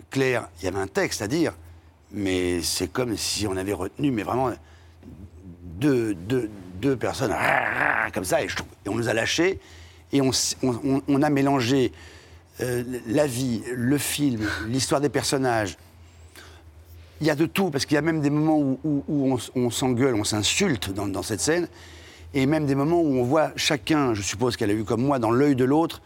Claire, 0.10 0.50
il 0.60 0.66
y 0.66 0.68
avait 0.68 0.80
un 0.80 0.88
texte 0.88 1.22
à 1.22 1.28
dire, 1.28 1.54
mais 2.12 2.62
c'est 2.62 2.92
comme 2.92 3.16
si 3.16 3.48
on 3.48 3.56
avait 3.56 3.74
retenu, 3.74 4.12
mais 4.12 4.24
vraiment, 4.24 4.52
deux, 5.62 6.16
deux, 6.16 6.50
deux 6.82 6.98
personnes 6.98 7.34
comme 8.14 8.26
ça, 8.26 8.42
et, 8.42 8.48
on 8.88 8.96
nous 8.96 9.08
a 9.08 9.14
lâchés, 9.14 9.60
et 10.12 10.20
on, 10.22 10.32
on, 10.64 11.02
on 11.08 11.22
a 11.22 11.30
mélangé 11.30 11.92
euh, 12.62 12.84
la 13.08 13.26
vie, 13.26 13.62
le 13.74 13.98
film, 13.98 14.45
l'histoire 14.67 15.00
des 15.00 15.10
personnages. 15.10 15.78
Il 17.22 17.28
y 17.28 17.30
a 17.30 17.36
de 17.36 17.45
tout, 17.45 17.69
parce 17.69 17.86
qu'il 17.86 17.95
y 17.95 17.98
a 17.98 18.02
même 18.02 18.22
des 18.22 18.30
moments 18.30 18.58
où, 18.84 19.38
on, 19.56 19.69
s'engueule, 19.69 20.15
on 20.15 20.24
s'insulte 20.24 20.91
dans, 20.91 21.24
cette 21.24 21.39
scène, 21.39 21.67
et 22.34 22.45
même 22.45 22.65
des 22.65 22.76
moments 22.76 23.02
où 23.02 23.17
on 23.17 23.24
voit 23.24 23.52
chacun, 23.56 24.13
je 24.13 24.22
suppose 24.22 24.58
qu'elle 24.58 24.72
a 24.72 24.74
eu 24.74 24.84
comme 24.84 25.02
moi, 25.02 25.19
dans 25.19 25.32
l'œil 25.32 25.56
de 25.56 25.63
l'autre, 25.65 26.02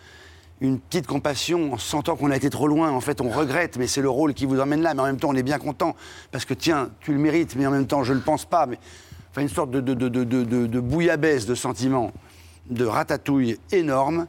une 0.62 0.80
petite 0.80 1.08
compassion 1.08 1.74
en 1.74 1.78
sentant 1.78 2.16
qu'on 2.16 2.32
a 2.32 2.36
été 2.36 2.50
trop 2.50 2.68
loin. 2.68 2.92
En 2.92 3.02
fait, 3.02 3.20
on 3.20 3.30
regrette, 3.30 3.78
mais 3.78 3.88
c'est 3.88 4.02
le 4.02 4.10
rôle 4.10 4.34
qui 4.34 4.46
vous 4.46 4.60
emmène 4.60 4.82
là. 4.82 4.94
Mais 4.94 5.02
en 5.02 5.06
même 5.06 5.18
temps, 5.18 5.30
on 5.30 5.36
est 5.36 5.44
bien 5.44 5.60
content, 5.60 5.96
parce 6.32 6.46
que 6.46 6.54
tiens, 6.54 6.90
tu 7.02 7.14
le 7.14 7.20
mérites, 7.20 7.56
mais 7.56 7.66
en 7.66 7.72
même 7.72 7.88
temps, 7.88 8.04
je 8.04 8.14
ne 8.14 8.20
le 8.20 8.24
pense 8.24 8.46
pas. 8.46 8.66
Mais... 8.68 8.80
Enfin, 9.32 9.42
une 9.42 9.50
sorte 9.50 9.72
de 9.72 10.80
bouillabaisse 10.80 11.48
de 11.48 11.56
sentiments, 11.56 12.12
de 12.70 12.86
ratatouille 12.86 13.58
énorme, 13.72 14.28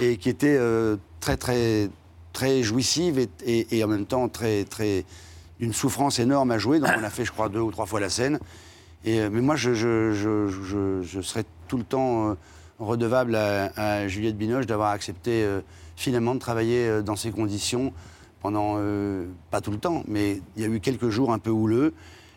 et 0.00 0.16
qui 0.16 0.28
était 0.28 0.56
euh, 0.58 0.96
très, 1.26 1.36
très, 1.36 1.90
très 2.32 2.62
jouissive 2.62 3.26
et, 3.44 3.84
en 3.84 3.88
même 3.88 4.06
temps 4.06 4.28
très, 4.28 4.64
très, 4.64 5.04
d'une 5.58 5.72
souffrance 5.72 6.20
énorme 6.20 6.52
à 6.52 6.58
jouer. 6.58 6.78
Donc 6.78 6.90
on 6.96 7.02
a 7.02 7.10
fait, 7.10 7.24
je 7.24 7.32
crois, 7.32 7.48
deux 7.48 7.60
ou 7.60 7.72
trois 7.72 7.86
fois 7.86 7.98
la 7.98 8.10
scène. 8.10 8.38
Et, 9.04 9.20
euh, 9.20 9.28
mais 9.32 9.40
moi, 9.40 9.56
je, 9.56 9.74
je, 9.74 10.12
je, 11.02 11.20
serais 11.20 11.44
tout 11.66 11.78
le 11.78 11.84
temps 11.84 12.30
euh, 12.30 12.34
redevable 12.78 13.34
à, 13.34 14.06
Juliette 14.06 14.36
Binoche 14.36 14.66
d'avoir 14.66 14.90
accepté 14.90 15.42
euh, 15.42 15.60
finalement 15.96 16.34
de 16.34 16.40
travailler 16.40 17.02
dans 17.02 17.16
ces 17.16 17.32
conditions 17.32 17.92
pendant, 18.40 18.78
pas 19.50 19.60
tout 19.60 19.72
le 19.72 19.78
temps, 19.78 20.04
mais 20.06 20.40
il 20.54 20.62
y 20.62 20.64
a 20.64 20.68
eu 20.68 20.78
quelques 20.78 21.08
jours 21.08 21.32
un 21.32 21.40
peu 21.40 21.50
houleux. 21.50 21.94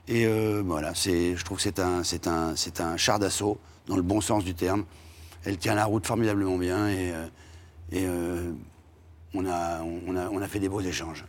Et 0.08 0.25
euh, 0.25 0.63
voilà, 0.65 0.93
je 0.93 1.43
trouve 1.43 1.58
que 1.58 1.63
c'est 1.63 1.78
un, 1.78 2.02
un, 2.25 2.54
un 2.80 2.97
char 2.97 3.19
d'assaut, 3.19 3.60
dans 3.86 3.95
le 3.95 4.02
bon 4.02 4.21
sens 4.21 4.43
du 4.43 4.56
terme. 4.56 4.86
Elle 5.45 5.58
tient 5.58 5.75
la 5.75 5.86
route 5.86 6.08
formidablement 6.08 6.58
bien 6.58 6.88
et 6.89 7.13
on, 9.34 9.46
a, 9.46 9.82
on, 9.82 10.15
a, 10.15 10.30
on 10.30 10.42
a 10.42 10.48
fait 10.48 10.60
des 10.60 10.70
beaux 10.70 10.82
échanges. 10.82 11.26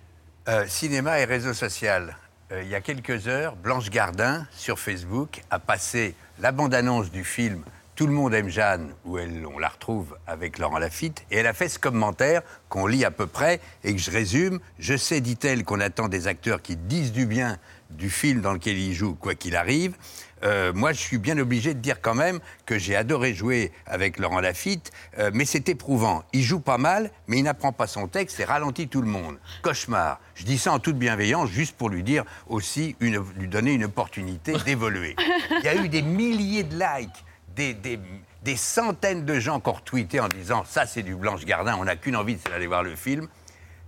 Euh, 0.49 0.67
cinéma 0.67 1.21
et 1.21 1.25
réseau 1.25 1.53
social. 1.55 2.17
Euh, 2.53 2.63
il 2.63 2.69
y 2.69 2.75
a 2.75 2.81
quelques 2.81 3.29
heures, 3.29 3.55
Blanche 3.57 3.91
Gardin, 3.91 4.47
sur 4.51 4.79
Facebook, 4.79 5.43
a 5.51 5.59
passé 5.59 6.15
la 6.41 6.51
bande-annonce 6.51 7.11
du 7.11 7.25
film 7.25 7.63
Tout 7.95 8.07
le 8.07 8.13
monde 8.13 8.33
aime 8.35 8.49
Jeanne, 8.49 8.95
où 9.05 9.19
elle, 9.19 9.47
on 9.47 9.59
la 9.59 9.69
retrouve 9.69 10.17
avec 10.27 10.59
Laurent 10.59 10.79
Lafitte, 10.79 11.25
et 11.31 11.37
elle 11.37 11.47
a 11.47 11.53
fait 11.53 11.69
ce 11.69 11.79
commentaire 11.79 12.43
qu'on 12.69 12.87
lit 12.87 13.05
à 13.05 13.11
peu 13.11 13.27
près 13.27 13.61
et 13.85 13.95
que 13.95 14.01
je 14.01 14.11
résume. 14.11 14.59
Je 14.79 14.97
sais, 14.97 15.21
dit-elle, 15.21 15.65
qu'on 15.65 15.81
attend 15.81 16.09
des 16.09 16.27
acteurs 16.27 16.63
qui 16.63 16.77
disent 16.77 17.13
du 17.13 17.27
bien 17.27 17.59
du 17.91 18.09
film 18.09 18.41
dans 18.41 18.53
lequel 18.53 18.79
ils 18.79 18.95
jouent, 18.95 19.15
quoi 19.15 19.35
qu'il 19.35 19.55
arrive. 19.57 19.95
Euh, 20.43 20.73
moi, 20.73 20.93
je 20.93 20.99
suis 20.99 21.19
bien 21.19 21.39
obligé 21.39 21.75
de 21.75 21.81
dire 21.81 22.01
quand 22.01 22.15
même 22.15 22.41
que 22.67 22.79
j'ai 22.79 22.97
adoré 22.97 23.35
jouer 23.35 23.73
avec 23.87 24.19
Laurent 24.19 24.41
Lafitte, 24.41 24.91
euh, 25.19 25.31
mais 25.35 25.45
c'est 25.45 25.69
éprouvant. 25.69 26.25
Il 26.33 26.43
joue 26.43 26.61
pas 26.61 26.79
mal, 26.79 27.11
mais 27.27 27.39
il 27.39 27.43
n'apprend 27.43 27.73
pas 27.73 27.87
son 27.87 28.09
texte 28.09 28.41
et 28.41 28.45
ralentit 28.45 28.89
tout 28.89 29.03
le 29.03 29.09
monde. 29.09 29.39
Cauchemar. 29.63 30.21
Je 30.35 30.45
dis 30.45 30.59
ça 30.59 30.73
en 30.73 30.79
toute 30.79 30.97
bienveillance, 30.97 31.51
juste 31.51 31.77
pour 31.77 31.91
lui 31.91 32.03
dire 32.03 32.25
aussi, 32.49 32.97
une, 33.01 33.23
lui 33.37 33.49
donner 33.49 33.73
une 33.73 33.85
opportunité 33.85 34.55
d'évoluer. 34.65 35.17
Il 35.59 35.65
y 35.65 35.69
a 35.69 35.75
eu 35.75 35.89
des 35.89 36.03
milliers 36.03 36.63
de 36.63 36.75
likes, 36.75 37.25
des, 37.55 37.75
des, 37.75 37.99
des 38.43 38.57
centaines 38.57 39.25
de 39.25 39.39
gens 39.39 39.61
qui 39.61 39.69
ont 39.69 39.75
retweeté 39.75 40.21
en 40.21 40.29
disant 40.29 40.65
ça 40.65 40.87
c'est 40.87 41.03
du 41.03 41.15
Blanche 41.15 41.45
Gardin, 41.45 41.77
on 41.79 41.85
n'a 41.85 41.97
qu'une 41.97 42.17
envie, 42.17 42.39
c'est 42.43 42.51
d'aller 42.51 42.67
voir 42.67 42.83
le 42.83 42.97
film. 42.97 43.29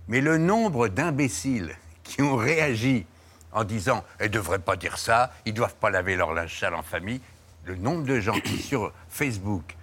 Mais 0.07 0.21
le 0.21 0.37
nombre 0.37 0.89
d'imbéciles 0.89 1.75
qui 2.03 2.21
ont 2.21 2.35
réagi 2.35 3.05
en 3.53 3.63
disant 3.63 4.03
elles 4.19 4.29
ne 4.29 4.33
devraient 4.33 4.59
pas 4.59 4.75
dire 4.75 4.97
ça, 4.97 5.31
ils 5.45 5.51
ne 5.53 5.57
doivent 5.57 5.75
pas 5.75 5.89
laver 5.89 6.15
leur 6.15 6.33
linge 6.33 6.57
sale 6.59 6.73
en 6.75 6.83
famille, 6.83 7.21
le 7.65 7.75
nombre 7.75 8.03
de 8.03 8.19
gens 8.19 8.39
qui 8.39 8.57
sur 8.61 8.91
Facebook 9.09 9.75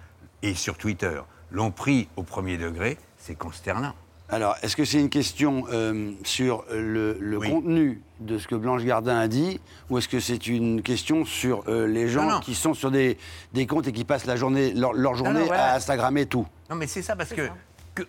et 0.43 0.53
sur 0.53 0.77
Twitter 0.77 1.19
l'ont 1.51 1.71
pris 1.71 2.07
au 2.15 2.23
premier 2.23 2.57
degré, 2.57 2.97
c'est 3.17 3.35
consternant. 3.35 3.93
Alors, 4.29 4.55
est-ce 4.61 4.77
que 4.77 4.85
c'est 4.85 4.97
une 4.99 5.09
question 5.09 5.65
euh, 5.73 6.11
sur 6.23 6.63
le, 6.71 7.17
le 7.19 7.37
contenu 7.41 8.01
de 8.21 8.37
ce 8.37 8.47
que 8.47 8.55
Blanche 8.55 8.83
Gardin 8.85 9.17
a 9.19 9.27
dit, 9.27 9.59
ou 9.89 9.97
est-ce 9.97 10.07
que 10.07 10.21
c'est 10.21 10.47
une 10.47 10.81
question 10.81 11.25
sur 11.25 11.65
euh, 11.67 11.85
les 11.85 12.07
gens 12.07 12.23
Non, 12.23 12.31
non. 12.35 12.39
qui 12.39 12.55
sont 12.55 12.73
sur 12.73 12.91
des, 12.91 13.17
des 13.51 13.67
comptes 13.67 13.89
et 13.89 13.91
qui 13.91 14.05
passent 14.05 14.25
la 14.25 14.37
journée, 14.37 14.71
leur, 14.73 14.93
leur 14.93 15.15
journée 15.15 15.43
voilà. 15.43 15.73
à 15.73 15.75
Instagrammer 15.75 16.27
tout? 16.27 16.47
Non, 16.69 16.77
mais 16.77 16.87
c'est 16.87 17.01
ça 17.01 17.17
parce 17.17 17.31
que. 17.31 17.41
que- 17.47 17.51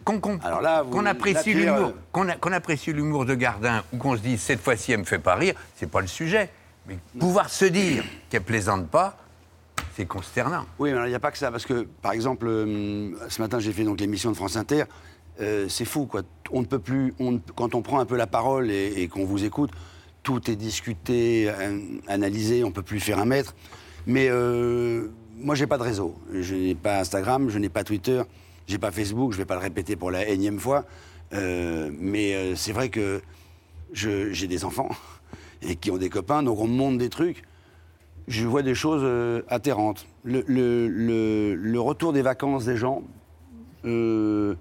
Qu'on 0.06 1.06
apprécie 1.06 1.54
l'humour, 1.54 1.92
euh, 2.16 2.34
qu'on 2.40 2.52
apprécie 2.52 2.92
l'humour 2.92 3.24
de 3.24 3.34
Gardin 3.34 3.82
ou 3.92 3.96
qu'on 3.96 4.16
se 4.16 4.22
dise 4.22 4.40
cette 4.40 4.60
fois-ci 4.60 4.92
elle 4.92 5.00
me 5.00 5.04
fait 5.04 5.18
pas 5.18 5.34
rire, 5.34 5.54
c'est 5.76 5.90
pas 5.90 6.00
le 6.00 6.06
sujet. 6.06 6.50
Mais 6.86 6.98
pouvoir 7.18 7.48
se 7.48 7.64
dire 7.64 8.04
qu'elle 8.30 8.42
plaisante 8.42 8.88
pas, 8.88 9.16
c'est 9.96 10.06
consternant. 10.06 10.64
Oui, 10.78 10.92
mais 10.92 11.00
il 11.06 11.08
n'y 11.08 11.14
a 11.14 11.20
pas 11.20 11.30
que 11.30 11.38
ça, 11.38 11.50
parce 11.50 11.66
que, 11.66 11.86
par 12.00 12.12
exemple, 12.12 12.46
euh, 12.48 13.10
ce 13.28 13.40
matin, 13.42 13.58
j'ai 13.58 13.72
fait 13.72 13.84
donc 13.84 14.00
l'émission 14.00 14.30
de 14.30 14.36
France 14.36 14.56
Inter. 14.56 14.84
euh, 15.40 15.68
c'est 15.68 15.84
fou, 15.84 16.06
quoi. 16.06 16.22
On 16.50 16.60
ne 16.60 16.66
peut 16.66 16.78
plus. 16.78 17.14
on 17.18 17.40
quand 17.54 17.74
on 17.74 17.82
prend 17.82 18.00
un 18.00 18.06
peu 18.06 18.16
la 18.16 18.26
parole 18.26 18.70
et, 18.70 18.94
et 18.96 19.08
qu'on 19.08 19.24
vous 19.24 19.44
écoute, 19.44 19.70
tout 20.22 20.50
est 20.50 20.56
discuté, 20.56 21.50
analysé, 22.08 22.62
on 22.64 22.68
ne 22.68 22.72
peut 22.72 22.82
plus 22.82 23.00
faire 23.00 23.18
un 23.18 23.24
mètre. 23.24 23.54
Mais 24.06 24.28
euh, 24.30 25.08
moi, 25.36 25.54
j'ai 25.54 25.66
pas 25.66 25.78
de 25.78 25.82
réseau. 25.82 26.14
Je 26.32 26.54
n'ai 26.54 26.74
pas 26.74 27.00
Instagram, 27.00 27.48
je 27.50 27.58
n'ai 27.58 27.68
pas 27.68 27.84
Twitter, 27.84 28.22
j'ai 28.66 28.78
pas 28.78 28.90
Facebook, 28.90 29.32
je 29.32 29.38
vais 29.38 29.44
pas 29.44 29.54
le 29.54 29.60
répéter 29.60 29.96
pour 29.96 30.10
la 30.10 30.26
énième 30.28 30.58
fois. 30.58 30.84
Euh, 31.34 31.90
mais 31.98 32.34
euh, 32.34 32.54
c'est 32.56 32.72
vrai 32.72 32.88
que 32.90 33.22
j'ai 33.92 34.46
des 34.46 34.64
enfants 34.64 34.88
et 35.62 35.76
qui 35.76 35.90
ont 35.90 35.96
des 35.98 36.08
copains, 36.10 36.42
donc 36.42 36.58
on 36.60 36.66
me 36.66 36.74
montre 36.74 36.98
des 36.98 37.08
trucs 37.10 37.42
je 38.28 38.46
vois 38.46 38.62
des 38.62 38.74
choses 38.76 39.02
euh, 39.04 39.42
atterrantes. 39.48 40.06
Le, 40.22 40.44
le- 40.46 40.86
le- 40.86 41.56
le 41.56 41.80
retour 41.80 42.12
des 42.12 42.22
vacances 42.22 42.64
des 42.64 42.76
gens, 42.76 43.02
euh, 43.84 44.54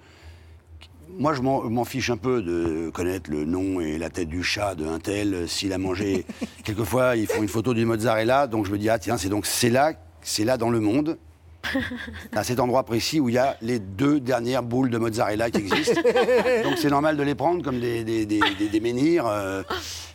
moi 1.20 1.36
je 1.36 1.42
m'en 1.44 1.86
fiche 1.86 2.10
un 2.10 2.18
peu 2.18 2.42
de 2.42 2.90
connaître 2.90 3.30
le 3.30 3.46
nom 3.46 3.80
et 3.80 4.00
la 4.00 4.10
tête 4.10 4.30
du 4.30 4.42
chat 4.44 4.74
de 4.74 4.86
un 4.88 4.98
tel, 5.00 5.48
s'il 5.48 5.74
a 5.74 5.78
mangé. 5.78 6.26
Quelquefois, 6.64 7.16
ils 7.16 7.28
font 7.28 7.44
une 7.44 7.48
photo 7.50 7.76
du 7.76 7.86
mozzarella, 7.86 8.48
donc 8.48 8.66
je 8.66 8.72
me 8.72 8.80
dis, 8.80 8.90
ah 8.90 8.98
tiens, 8.98 9.18
c'est 9.18 9.30
donc 9.30 9.46
c'est 9.46 9.70
là, 9.70 9.94
c'est 10.22 10.44
là 10.44 10.58
dans 10.58 10.72
le 10.72 10.80
monde. 10.80 11.20
À 12.36 12.44
cet 12.44 12.60
endroit 12.60 12.84
précis 12.84 13.20
où 13.20 13.30
il 13.30 13.36
y 13.36 13.38
a 13.38 13.56
les 13.62 13.80
deux 13.80 14.20
dernières 14.20 14.64
boules 14.64 14.90
de 14.90 14.98
mozzarella 14.98 15.50
qui 15.52 15.60
existent. 15.60 16.02
Donc 16.64 16.78
c'est 16.78 16.90
normal 16.90 17.18
de 17.18 17.24
les 17.24 17.36
prendre 17.36 17.64
comme 17.64 17.80
des, 17.80 18.04
des, 18.04 18.26
des- 18.26 18.40
des- 18.58 18.70
des 18.70 18.80
menhirs. 18.80 19.28
euh, 19.28 19.64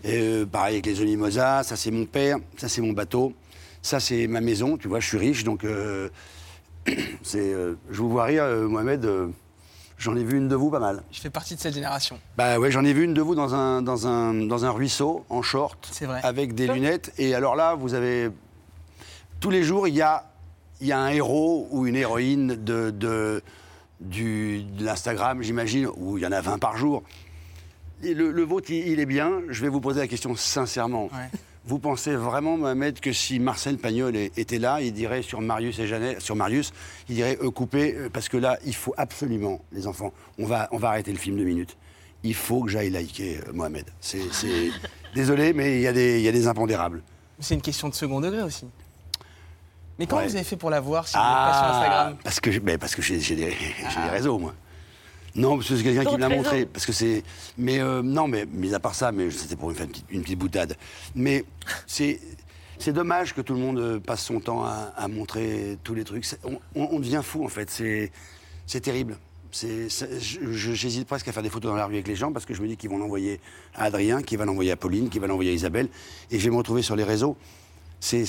et, 0.04 0.18
euh, 0.20 0.46
pareil 0.46 0.74
avec 0.74 0.86
les 0.86 1.00
Onimosa, 1.00 1.62
ça 1.62 1.76
c'est 1.76 1.90
mon 1.90 2.04
père, 2.06 2.36
ça 2.56 2.68
c'est 2.68 2.80
mon 2.82 2.92
bateau, 2.92 3.32
ça 3.82 4.00
c'est 4.00 4.26
ma 4.26 4.40
maison, 4.40 4.76
tu 4.76 4.88
vois, 4.88 5.00
je 5.00 5.06
suis 5.08 5.18
riche, 5.18 5.44
donc 5.44 5.64
euh, 5.64 6.08
c'est, 7.22 7.38
euh, 7.38 7.74
je 7.90 8.00
vous 8.02 8.10
vois 8.10 8.24
rire, 8.24 8.44
euh, 8.44 8.68
Mohamed, 8.68 9.04
euh, 9.04 9.28
j'en 9.98 10.14
ai 10.16 10.22
vu 10.24 10.36
une 10.38 10.48
de 10.48 10.54
vous 10.54 10.70
pas 10.70 10.78
mal. 10.78 11.02
Je 11.10 11.20
fais 11.20 11.30
partie 11.30 11.54
de 11.56 11.60
cette 11.60 11.74
génération. 11.74 12.18
Bah 12.36 12.58
ouais, 12.58 12.70
j'en 12.70 12.84
ai 12.84 12.92
vu 12.92 13.04
une 13.04 13.14
de 13.14 13.22
vous 13.22 13.34
dans 13.34 13.54
un, 13.54 13.82
dans 13.82 14.06
un, 14.06 14.34
dans 14.34 14.64
un 14.64 14.70
ruisseau, 14.70 15.24
en 15.28 15.42
short, 15.42 15.88
vrai. 16.02 16.20
avec 16.22 16.54
des 16.54 16.66
lunettes. 16.68 17.12
Et 17.18 17.34
alors 17.34 17.56
là, 17.56 17.74
vous 17.74 17.94
avez... 17.94 18.30
Tous 19.40 19.50
les 19.50 19.62
jours, 19.64 19.88
il 19.88 19.94
y 19.94 20.02
a, 20.02 20.24
il 20.80 20.86
y 20.88 20.92
a 20.92 20.98
un 20.98 21.08
héros 21.08 21.68
ou 21.70 21.86
une 21.86 21.96
héroïne 21.96 22.48
de, 22.62 22.90
de, 22.90 23.42
du, 24.00 24.62
de 24.62 24.84
l'Instagram, 24.84 25.42
j'imagine, 25.42 25.88
où 25.96 26.18
il 26.18 26.22
y 26.24 26.26
en 26.26 26.32
a 26.32 26.40
20 26.40 26.58
par 26.58 26.76
jour. 26.76 27.02
Et 28.02 28.12
le, 28.14 28.30
le 28.30 28.42
vôtre, 28.42 28.70
il, 28.70 28.86
il 28.88 29.00
est 29.00 29.06
bien. 29.06 29.40
Je 29.48 29.62
vais 29.62 29.68
vous 29.68 29.80
poser 29.80 30.00
la 30.00 30.08
question 30.08 30.34
sincèrement. 30.36 31.08
Vous 31.68 31.78
pensez 31.80 32.14
vraiment, 32.14 32.56
Mohamed, 32.56 33.00
que 33.00 33.12
si 33.12 33.40
Marcel 33.40 33.76
Pagnol 33.78 34.14
était 34.16 34.58
là, 34.58 34.80
il 34.80 34.92
dirait 34.92 35.22
sur 35.22 35.40
Marius 35.40 35.80
et 35.80 35.86
Jeannette, 35.88 36.20
sur 36.20 36.36
Marius, 36.36 36.72
il 37.08 37.16
dirait 37.16 37.36
eux 37.42 37.50
couper, 37.50 37.92
euh, 37.96 38.08
parce 38.08 38.28
que 38.28 38.36
là, 38.36 38.56
il 38.64 38.74
faut 38.74 38.94
absolument, 38.96 39.60
les 39.72 39.88
enfants, 39.88 40.12
on 40.38 40.46
va, 40.46 40.68
on 40.70 40.76
va 40.78 40.90
arrêter 40.90 41.10
le 41.10 41.18
film 41.18 41.36
deux 41.36 41.42
minutes. 41.44 41.76
Il 42.22 42.34
faut 42.34 42.62
que 42.62 42.70
j'aille 42.70 42.90
liker 42.90 43.38
euh, 43.48 43.52
Mohamed. 43.52 43.84
C'est, 44.00 44.20
Désolé, 45.16 45.52
mais 45.54 45.78
il 45.78 45.80
y, 45.82 45.86
a 45.88 45.92
des- 45.92 46.18
il 46.20 46.24
y 46.24 46.28
a 46.28 46.32
des 46.32 46.46
impondérables. 46.46 47.02
C'est 47.40 47.54
une 47.56 47.62
question 47.62 47.88
de 47.88 47.94
second 47.94 48.20
degré 48.20 48.42
aussi. 48.42 48.66
Mais 49.98 50.06
comment 50.06 50.20
Ouais. 50.22 50.28
vous 50.28 50.34
avez 50.36 50.44
fait 50.44 50.56
pour 50.56 50.70
la 50.70 50.80
voir 50.80 51.06
si 51.08 51.14
vous 51.16 51.22
n'êtes 51.22 51.28
pas 51.32 51.52
sur 51.54 51.64
Instagram 51.76 52.16
Parce 52.22 52.40
que, 52.40 52.50
j'ai- 52.52 52.60
mais 52.60 52.78
parce 52.78 52.94
que 52.94 53.02
j'ai, 53.02 53.18
j'ai 53.20 53.34
des, 53.36 53.46
des 53.50 54.10
réseaux, 54.10 54.38
moi. 54.38 54.54
Non, 55.34 55.56
parce 55.56 55.68
que 55.68 55.76
c'est 55.76 55.82
quelqu'un 55.82 56.04
qui 56.04 56.14
me 56.16 56.20
l'a 56.20 56.28
montré. 56.30 56.64
Parce 56.66 56.86
que 56.86 56.92
c'est. 56.92 57.22
Mais 57.58 57.78
euh, 57.80 58.02
non, 58.02 58.26
mais 58.26 58.46
mis 58.46 58.72
à 58.74 58.80
part 58.80 58.94
ça, 58.94 59.12
mais 59.12 59.30
c'était 59.30 59.56
pour 59.56 59.70
une, 59.70 59.76
faire 59.76 59.84
une, 59.86 59.92
petite, 59.92 60.06
une 60.10 60.22
petite 60.22 60.38
boutade. 60.38 60.76
Mais 61.14 61.44
c'est. 61.86 62.20
C'est 62.78 62.92
dommage 62.92 63.32
que 63.34 63.40
tout 63.40 63.54
le 63.54 63.60
monde 63.60 63.78
euh, 63.78 63.98
passe 64.00 64.22
son 64.22 64.38
temps 64.38 64.64
à, 64.64 64.92
à 64.96 65.08
montrer 65.08 65.78
tous 65.82 65.94
les 65.94 66.04
trucs. 66.04 66.26
On, 66.44 66.58
on- 66.74 66.88
on 66.92 66.98
devient 67.00 67.20
fou, 67.22 67.42
en 67.44 67.48
fait. 67.48 67.70
C'est, 67.70 68.12
c'est 68.66 68.80
terrible. 68.80 69.16
J'hésite 70.52 71.06
presque 71.06 71.28
à 71.28 71.32
faire 71.32 71.42
des 71.42 71.48
photos 71.50 71.70
dans 71.70 71.76
la 71.76 71.86
rue 71.86 71.94
avec 71.94 72.08
les 72.08 72.16
gens 72.16 72.32
parce 72.32 72.44
que 72.44 72.52
je 72.54 72.60
me 72.60 72.68
dis 72.68 72.76
qu'ils 72.76 72.90
vont 72.90 72.98
l'envoyer 72.98 73.40
à 73.74 73.84
Adrien, 73.84 74.22
qu'ils 74.22 74.38
vont 74.38 74.44
l'envoyer 74.44 74.72
à 74.72 74.76
Pauline, 74.76 75.08
qu'ils 75.08 75.20
vont 75.20 75.26
l'envoyer 75.28 75.50
à 75.50 75.54
Isabelle. 75.54 75.88
Et 76.30 76.38
je 76.38 76.44
vais 76.44 76.50
me 76.50 76.56
retrouver 76.56 76.82
sur 76.82 76.96
les 76.96 77.04
réseaux. 77.04 77.36
C'est, 78.00 78.26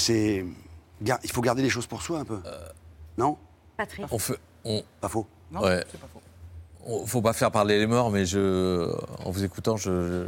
il 1.01 1.31
faut 1.31 1.41
garder 1.41 1.61
les 1.61 1.69
choses 1.69 1.87
pour 1.87 2.01
soi 2.01 2.19
un 2.19 2.25
peu. 2.25 2.39
Non? 3.17 3.37
Patrick. 3.77 4.05
On 4.11 4.19
fait, 4.19 4.37
on... 4.65 4.83
Pas 5.01 5.09
faux. 5.09 5.27
ouais. 5.53 5.83
On- 6.85 7.05
Faut 7.05 7.21
pas 7.21 7.33
faire 7.33 7.51
parler 7.51 7.77
les 7.79 7.87
morts, 7.87 8.11
mais 8.11 8.25
je, 8.25 8.89
en 9.25 9.29
vous 9.31 9.43
écoutant, 9.43 9.75
je- 9.77 10.27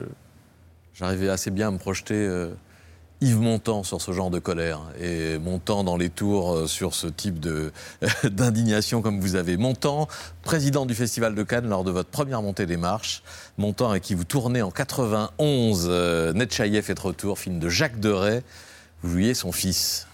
j'arrivais 0.93 1.29
assez 1.29 1.51
bien 1.51 1.69
à 1.69 1.71
me 1.71 1.77
projeter 1.77 2.15
euh, 2.15 2.49
Yves 3.21 3.39
Montand 3.39 3.83
sur 3.83 4.01
ce 4.01 4.11
genre 4.11 4.29
de 4.29 4.39
colère 4.39 4.81
et 4.99 5.37
Montand 5.39 5.83
dans 5.83 5.95
les 5.97 6.09
tours 6.09 6.53
euh, 6.53 6.67
sur 6.67 6.93
ce 6.93 7.07
type 7.07 7.39
de 7.39 7.71
d'indignation 8.25 9.01
comme 9.01 9.19
vous 9.21 9.35
avez. 9.35 9.55
Montand, 9.57 10.07
président 10.43 10.85
du 10.85 10.95
Festival 10.95 11.33
de 11.33 11.43
Cannes 11.43 11.67
lors 11.69 11.83
de 11.85 11.91
votre 11.91 12.09
première 12.09 12.41
montée 12.41 12.65
des 12.65 12.77
marches. 12.77 13.23
Montand 13.57 13.89
avec 13.91 14.03
qui 14.03 14.13
vous 14.13 14.25
tournez 14.25 14.61
en 14.61 14.69
91 14.71 15.87
euh, 15.89 16.33
Netchaïev 16.33 16.89
est 16.91 16.93
de 16.93 17.01
retour, 17.01 17.39
film 17.39 17.59
de 17.59 17.69
Jacques 17.69 17.99
Deray. 17.99 18.41
Vous 19.01 19.11
jouiez 19.13 19.33
son 19.33 19.51
fils. 19.53 20.07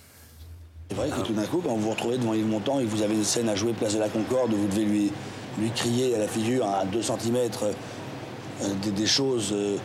C'est 0.89 0.95
vrai 0.95 1.09
que 1.09 1.21
tout 1.21 1.33
d'un 1.33 1.45
coup, 1.45 1.61
quand 1.61 1.75
vous 1.75 1.81
vous 1.81 1.89
retrouvez 1.91 2.17
devant 2.17 2.33
Yves 2.33 2.47
Montand 2.47 2.79
et 2.79 2.83
que 2.83 2.89
vous 2.89 3.01
avez 3.01 3.15
une 3.15 3.23
scène 3.23 3.49
à 3.49 3.55
jouer 3.55 3.73
place 3.73 3.93
de 3.95 3.99
la 3.99 4.09
Concorde, 4.09 4.51
vous 4.53 4.67
devez 4.67 4.85
lui, 4.85 5.11
lui 5.59 5.71
crier 5.71 6.15
à 6.15 6.19
la 6.19 6.27
figure 6.27 6.65
à 6.67 6.85
2 6.85 7.01
cm 7.01 7.49
des, 8.83 8.91
des 8.91 9.05
choses 9.05 9.51
euh, 9.51 9.77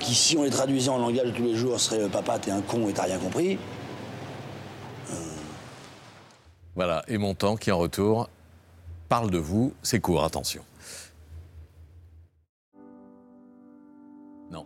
qui, 0.00 0.14
si 0.14 0.36
on 0.36 0.42
les 0.42 0.50
traduisait 0.50 0.90
en 0.90 0.98
langage 0.98 1.26
de 1.26 1.30
tous 1.32 1.44
les 1.44 1.54
jours, 1.54 1.78
seraient 1.78 2.02
euh, 2.02 2.08
Papa, 2.08 2.38
t'es 2.38 2.50
un 2.50 2.62
con 2.62 2.88
et 2.88 2.92
t'as 2.92 3.04
rien 3.04 3.18
compris. 3.18 3.58
Voilà, 6.74 7.02
et 7.08 7.18
Montand 7.18 7.56
qui 7.56 7.72
en 7.72 7.78
retour 7.78 8.28
parle 9.08 9.30
de 9.30 9.38
vous. 9.38 9.72
C'est 9.82 9.98
court, 9.98 10.22
attention. 10.24 10.62
Non. 14.50 14.64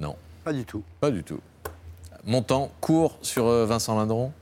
Non. 0.00 0.16
Pas 0.44 0.52
du 0.54 0.64
tout. 0.64 0.82
Pas 0.98 1.10
du 1.10 1.22
tout. 1.22 1.40
Montand 2.24 2.70
court 2.80 3.18
sur 3.22 3.46
euh, 3.46 3.66
Vincent 3.66 3.96
Lindron? 3.96 4.32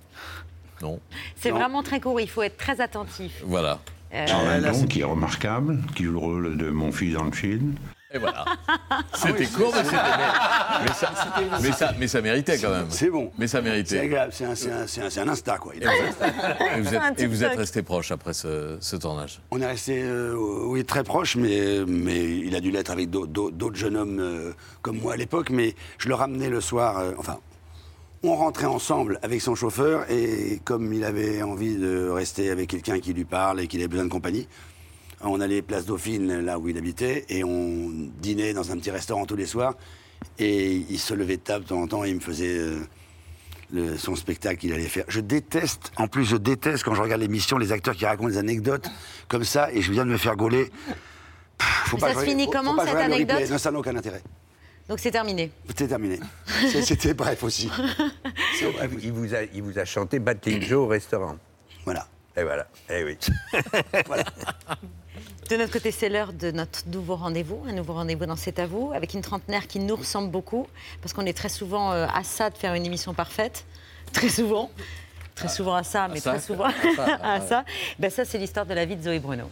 Non. 0.83 0.99
C'est 1.37 1.51
vraiment 1.51 1.83
très 1.83 2.01
court, 2.01 2.21
il 2.21 2.29
faut 2.29 2.43
être 2.43 2.57
très 2.57 2.81
attentif. 2.81 3.43
Voilà. 3.45 3.79
Euh, 4.15 4.27
Charles 4.27 4.61
Lindon, 4.61 4.87
qui 4.87 5.01
est 5.01 5.05
remarquable, 5.05 5.79
qui 5.95 6.05
joue 6.05 6.13
le 6.13 6.19
rôle 6.19 6.57
de 6.57 6.71
mon 6.71 6.91
fils 6.91 7.15
dans 7.15 7.25
le 7.25 7.33
film. 7.33 7.75
Et 8.13 8.19
voilà. 8.19 8.45
C'était 9.15 9.47
court, 9.47 9.73
mais 9.73 9.85
c'était 9.85 9.97
mais 10.83 10.93
ça, 10.93 11.13
mais, 11.63 11.73
ça, 11.73 11.93
mais 11.97 12.09
ça 12.09 12.21
méritait 12.21 12.59
quand 12.59 12.71
même. 12.71 12.87
C'est 12.91 13.09
bon. 13.09 13.31
Mais 13.39 13.47
ça 13.47 13.59
C'est 13.59 13.65
méritait. 13.65 13.99
agréable, 14.01 14.33
c'est 14.35 14.45
un, 14.47 14.55
c'est 14.57 14.73
un- 14.73 14.87
c'est 14.89 15.03
un- 15.03 15.11
c'est 15.11 15.21
un 15.21 15.29
Insta, 15.29 15.59
quoi. 15.59 15.75
Et 15.77 15.79
vous, 15.79 15.87
et 16.77 16.81
vous 16.81 16.97
Un 16.97 17.11
êtes, 17.13 17.21
et 17.21 17.27
vous 17.27 17.35
êtes 17.45 17.51
TikTok. 17.51 17.59
resté 17.59 17.83
proche 17.83 18.11
après 18.11 18.33
ce, 18.33 18.79
ce 18.81 18.97
tournage? 18.97 19.41
On 19.53 19.61
est 19.61 19.67
resté, 19.67 20.03
euh, 20.03 20.35
oui, 20.67 20.85
très 20.85 21.05
proche, 21.05 21.37
mais, 21.37 21.85
mais 21.87 22.25
il 22.39 22.57
a 22.57 22.61
dû 22.61 22.73
l'être 22.73 22.91
avec 22.91 23.11
d'au- 23.11 23.27
d'au- 23.29 23.53
d'autres 23.53 23.77
jeunes 23.77 23.97
hommes 23.97 24.19
euh, 24.19 24.53
comme 24.83 24.99
moi 24.99 25.13
à 25.13 25.17
l'époque. 25.17 25.51
Mais 25.51 25.77
je 25.99 26.09
le 26.09 26.15
ramenais 26.15 26.49
le 26.49 26.61
soir, 26.61 26.99
euh, 26.99 27.13
enfin, 27.17 27.39
on 28.23 28.37
rentrait 28.37 28.67
ensemble 28.67 29.19
avec 29.23 29.41
son 29.41 29.55
chauffeur, 29.55 30.11
et 30.11 30.61
comme 30.65 30.93
il 30.93 31.05
avait 31.05 31.43
envie 31.43 31.77
de 31.77 32.09
rester 32.09 32.51
avec 32.51 32.69
quelqu'un 32.71 33.01
qui 33.01 33.13
lui 33.15 33.25
parle 33.25 33.61
et 33.61 33.67
qu'il 33.67 33.81
avait 33.81 33.89
besoin 33.89 34.05
de 34.05 34.11
compagnie, 34.11 34.47
on 35.23 35.41
allait 35.41 35.63
place 35.63 35.85
Dauphine, 35.87 36.41
là 36.41 36.59
où 36.59 36.69
il 36.69 36.77
habitait, 36.79 37.25
et 37.29 37.45
on 37.45 37.91
dînait 38.21 38.53
dans 38.53 38.73
un 38.73 38.77
petit 38.79 38.91
restaurant 38.91 39.27
tous 39.27 39.37
les 39.37 39.47
soirs. 39.47 39.75
Et 40.39 40.73
il 40.89 40.99
se 40.99 41.15
levait 41.15 41.37
de 41.39 41.43
table 41.43 41.65
de 41.65 41.69
temps 41.71 41.81
en 41.81 41.87
temps 41.87 42.05
et 42.05 42.11
il 42.11 42.15
me 42.17 42.21
faisait 42.21 42.59
euh, 42.59 42.79
le- 43.73 43.97
son 43.97 44.17
spectacle 44.17 44.59
qu'il 44.59 44.73
allait 44.73 44.85
faire. 44.85 45.05
Je 45.09 45.21
déteste, 45.21 45.93
en 45.97 46.09
plus, 46.09 46.25
je 46.27 46.37
déteste 46.37 46.85
quand 46.85 46.95
je 46.95 47.01
regarde 47.01 47.21
l'émission, 47.23 47.57
les 47.59 47.73
acteurs 47.73 47.95
qui 47.97 48.05
racontent 48.05 48.29
des 48.29 48.39
anecdotes 48.39 48.91
comme 49.29 49.45
ça, 49.45 49.73
et 49.73 49.81
je 49.83 49.91
viens 49.93 50.05
de 50.05 50.11
me 50.11 50.19
faire 50.19 50.37
gauler. 50.37 50.71
Faut 51.87 51.99
ça 51.99 52.15
se 52.15 52.21
finit 52.21 52.49
comment, 52.51 52.77
cette 52.85 52.95
anecdote 52.97 53.51
Non, 53.51 53.59
ça 53.59 53.71
n'a 53.71 53.79
aucun 53.79 53.97
intérêt. 53.97 54.23
Donc 54.91 54.99
c'est 54.99 55.13
terminé. 55.13 55.53
C'était 55.69 55.87
terminé. 55.87 56.19
C'est- 56.69 56.83
C'était 56.83 57.15
bref 57.15 57.45
aussi. 57.45 57.71
Il 58.61 59.13
vous, 59.13 59.33
a, 59.37 59.45
il 59.45 59.63
vous 59.63 59.79
a 59.79 59.85
chanté 59.85 60.19
Battling 60.19 60.61
Joe 60.63 60.81
au 60.81 60.89
restaurant. 60.89 61.37
Voilà. 61.85 62.09
Et 62.37 62.43
voilà. 62.43 62.67
Eh 62.91 63.05
oui. 63.05 63.17
De 65.49 65.57
notre 65.57 65.73
côté, 65.73 65.91
c'est 65.93 66.09
l'heure 66.09 66.33
de 66.33 66.51
notre 66.53 66.89
nouveau 66.89 67.17
rendez-vous, 67.17 67.63
un 67.69 67.73
nouveau 67.73 67.93
rendez-vous 67.95 68.25
dans 68.27 68.37
C'est 68.37 68.59
à 68.61 68.67
vous, 68.67 68.93
avec 68.95 69.15
une 69.15 69.21
trentenaire 69.21 69.67
qui 69.67 69.79
nous 69.81 69.97
ressemble 69.97 70.31
beaucoup, 70.31 70.67
parce 71.03 71.13
qu'on 71.13 71.27
est 71.27 71.37
très 71.37 71.49
souvent 71.49 71.93
euh, 71.93 72.07
à 72.13 72.23
ça 72.23 72.51
de 72.51 72.57
faire 72.57 72.75
une 72.75 72.87
émission 72.87 73.15
parfaite, 73.15 73.65
très 74.13 74.29
souvent, 74.29 74.71
très 75.35 75.49
souvent 75.49 75.75
à 75.75 75.83
ça, 75.83 76.07
mais 76.07 76.21
ça, 76.21 76.33
très 76.35 76.41
souvent 76.41 76.67
à 76.67 76.73
ça, 76.95 77.05
à 77.23 77.41
ça. 77.41 77.65
Ben, 77.99 78.11
ça, 78.11 78.25
c'est 78.25 78.39
l'histoire 78.39 78.65
de 78.65 78.75
la 78.75 78.85
vie 78.85 78.95
de 78.95 79.03
Zoé 79.03 79.19
Bruno. 79.19 79.45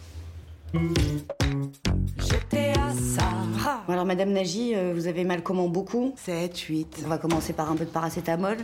J'étais 2.17 2.73
à 2.77 2.93
ça. 2.93 3.83
Bon, 3.87 3.93
alors, 3.93 4.05
Madame 4.05 4.31
Nagy, 4.31 4.75
euh, 4.75 4.93
vous 4.93 5.07
avez 5.07 5.23
mal 5.23 5.41
comment 5.41 5.67
beaucoup 5.67 6.13
7, 6.17 6.57
8. 6.57 7.01
On 7.05 7.09
va 7.09 7.17
commencer 7.17 7.53
par 7.53 7.71
un 7.71 7.75
peu 7.75 7.85
de 7.85 7.89
paracétamol. 7.89 8.57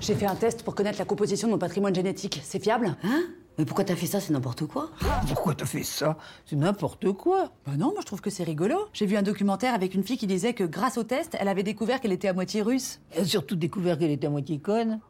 J'ai 0.00 0.14
fait 0.14 0.26
un 0.26 0.34
test 0.34 0.62
pour 0.64 0.74
connaître 0.74 0.98
la 0.98 1.04
composition 1.04 1.46
de 1.46 1.52
mon 1.52 1.58
patrimoine 1.58 1.94
génétique. 1.94 2.40
C'est 2.42 2.62
fiable? 2.62 2.96
Hein? 3.04 3.22
Mais 3.58 3.64
pourquoi 3.64 3.84
t'as 3.84 3.94
fait 3.94 4.06
ça? 4.06 4.20
C'est 4.20 4.32
n'importe 4.32 4.66
quoi. 4.66 4.90
Pourquoi 5.28 5.54
t'as 5.54 5.64
fait 5.64 5.84
ça? 5.84 6.18
C'est 6.44 6.56
n'importe 6.56 7.10
quoi. 7.12 7.52
Bah 7.66 7.72
non, 7.78 7.86
moi 7.86 8.00
je 8.00 8.06
trouve 8.06 8.20
que 8.20 8.28
c'est 8.28 8.44
rigolo. 8.44 8.76
J'ai 8.92 9.06
vu 9.06 9.16
un 9.16 9.22
documentaire 9.22 9.74
avec 9.74 9.94
une 9.94 10.02
fille 10.02 10.18
qui 10.18 10.26
disait 10.26 10.52
que 10.52 10.64
grâce 10.64 10.98
au 10.98 11.04
test, 11.04 11.36
elle 11.40 11.48
avait 11.48 11.62
découvert 11.62 12.00
qu'elle 12.00 12.12
était 12.12 12.28
à 12.28 12.34
moitié 12.34 12.60
russe. 12.60 13.00
Elle 13.12 13.22
a 13.22 13.24
surtout 13.24 13.56
découvert 13.56 13.96
qu'elle 13.96 14.10
était 14.10 14.26
à 14.26 14.30
moitié 14.30 14.58
conne. 14.58 15.00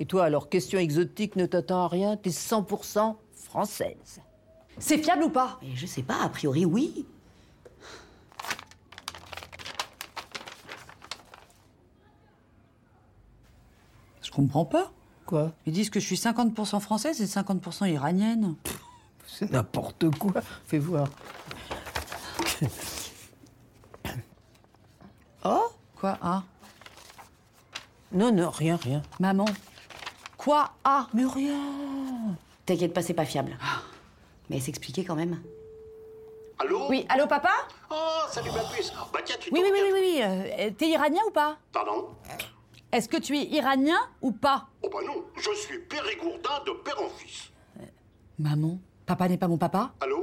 Et 0.00 0.06
toi, 0.06 0.24
alors, 0.24 0.48
question 0.48 0.78
exotique 0.78 1.36
ne 1.36 1.46
t'attend 1.46 1.84
à 1.84 1.88
rien, 1.88 2.16
t'es 2.16 2.30
100% 2.30 3.14
française. 3.32 4.20
C'est 4.78 4.98
fiable 4.98 5.24
ou 5.24 5.30
pas? 5.30 5.58
Mais 5.62 5.74
je 5.74 5.86
sais 5.86 6.02
pas, 6.02 6.22
a 6.22 6.28
priori 6.28 6.64
oui. 6.64 7.06
Je 14.22 14.30
comprends 14.30 14.64
pas. 14.64 14.92
Quoi? 15.26 15.52
Ils 15.66 15.72
disent 15.72 15.90
que 15.90 16.00
je 16.00 16.06
suis 16.06 16.16
50% 16.16 16.80
française 16.80 17.20
et 17.20 17.26
50% 17.26 17.90
iranienne. 17.90 18.54
C'est 19.26 19.50
n'importe 19.50 20.10
quoi. 20.16 20.32
Fais 20.66 20.78
voir. 20.78 21.08
Oh? 25.44 25.72
Quoi, 25.96 26.18
ah? 26.22 26.42
Non, 28.12 28.32
non, 28.32 28.50
rien, 28.50 28.76
rien. 28.76 29.02
Maman. 29.20 29.44
Quoi, 30.36 30.72
ah? 30.84 31.08
Mais 31.12 31.24
rien. 31.24 31.58
T'inquiète 32.64 32.94
pas, 32.94 33.02
c'est 33.02 33.14
pas 33.14 33.24
fiable. 33.24 33.56
Mais 34.50 34.60
s'expliquer 34.60 35.04
quand 35.04 35.14
même. 35.16 35.40
Allô? 36.58 36.88
Oui, 36.88 37.06
allô 37.08 37.26
papa? 37.26 37.50
Oh, 37.90 37.94
salut 38.28 38.50
ma 38.50 38.62
puce. 38.74 38.92
Bah 39.12 39.20
tiens, 39.24 39.36
tu 39.38 39.50
Oui, 39.52 39.60
oui, 39.62 39.70
oui, 39.72 39.80
oui, 39.92 40.00
oui. 40.00 40.20
euh, 40.22 40.70
T'es 40.76 40.88
iranien 40.88 41.20
ou 41.28 41.30
pas? 41.30 41.58
Pardon? 41.72 42.08
Est-ce 42.90 43.08
que 43.08 43.18
tu 43.18 43.36
es 43.36 43.44
iranien 43.44 43.98
ou 44.22 44.32
pas? 44.32 44.66
Oh 44.82 44.88
bah 44.90 44.98
non, 45.06 45.22
je 45.36 45.50
suis 45.54 45.78
périgourdin 45.78 46.62
de 46.66 46.72
père 46.82 47.00
en 47.00 47.08
fils. 47.10 47.50
Maman, 48.38 48.78
papa 49.06 49.28
n'est 49.28 49.36
pas 49.36 49.46
mon 49.48 49.58
papa? 49.58 49.92
Allô? 50.00 50.22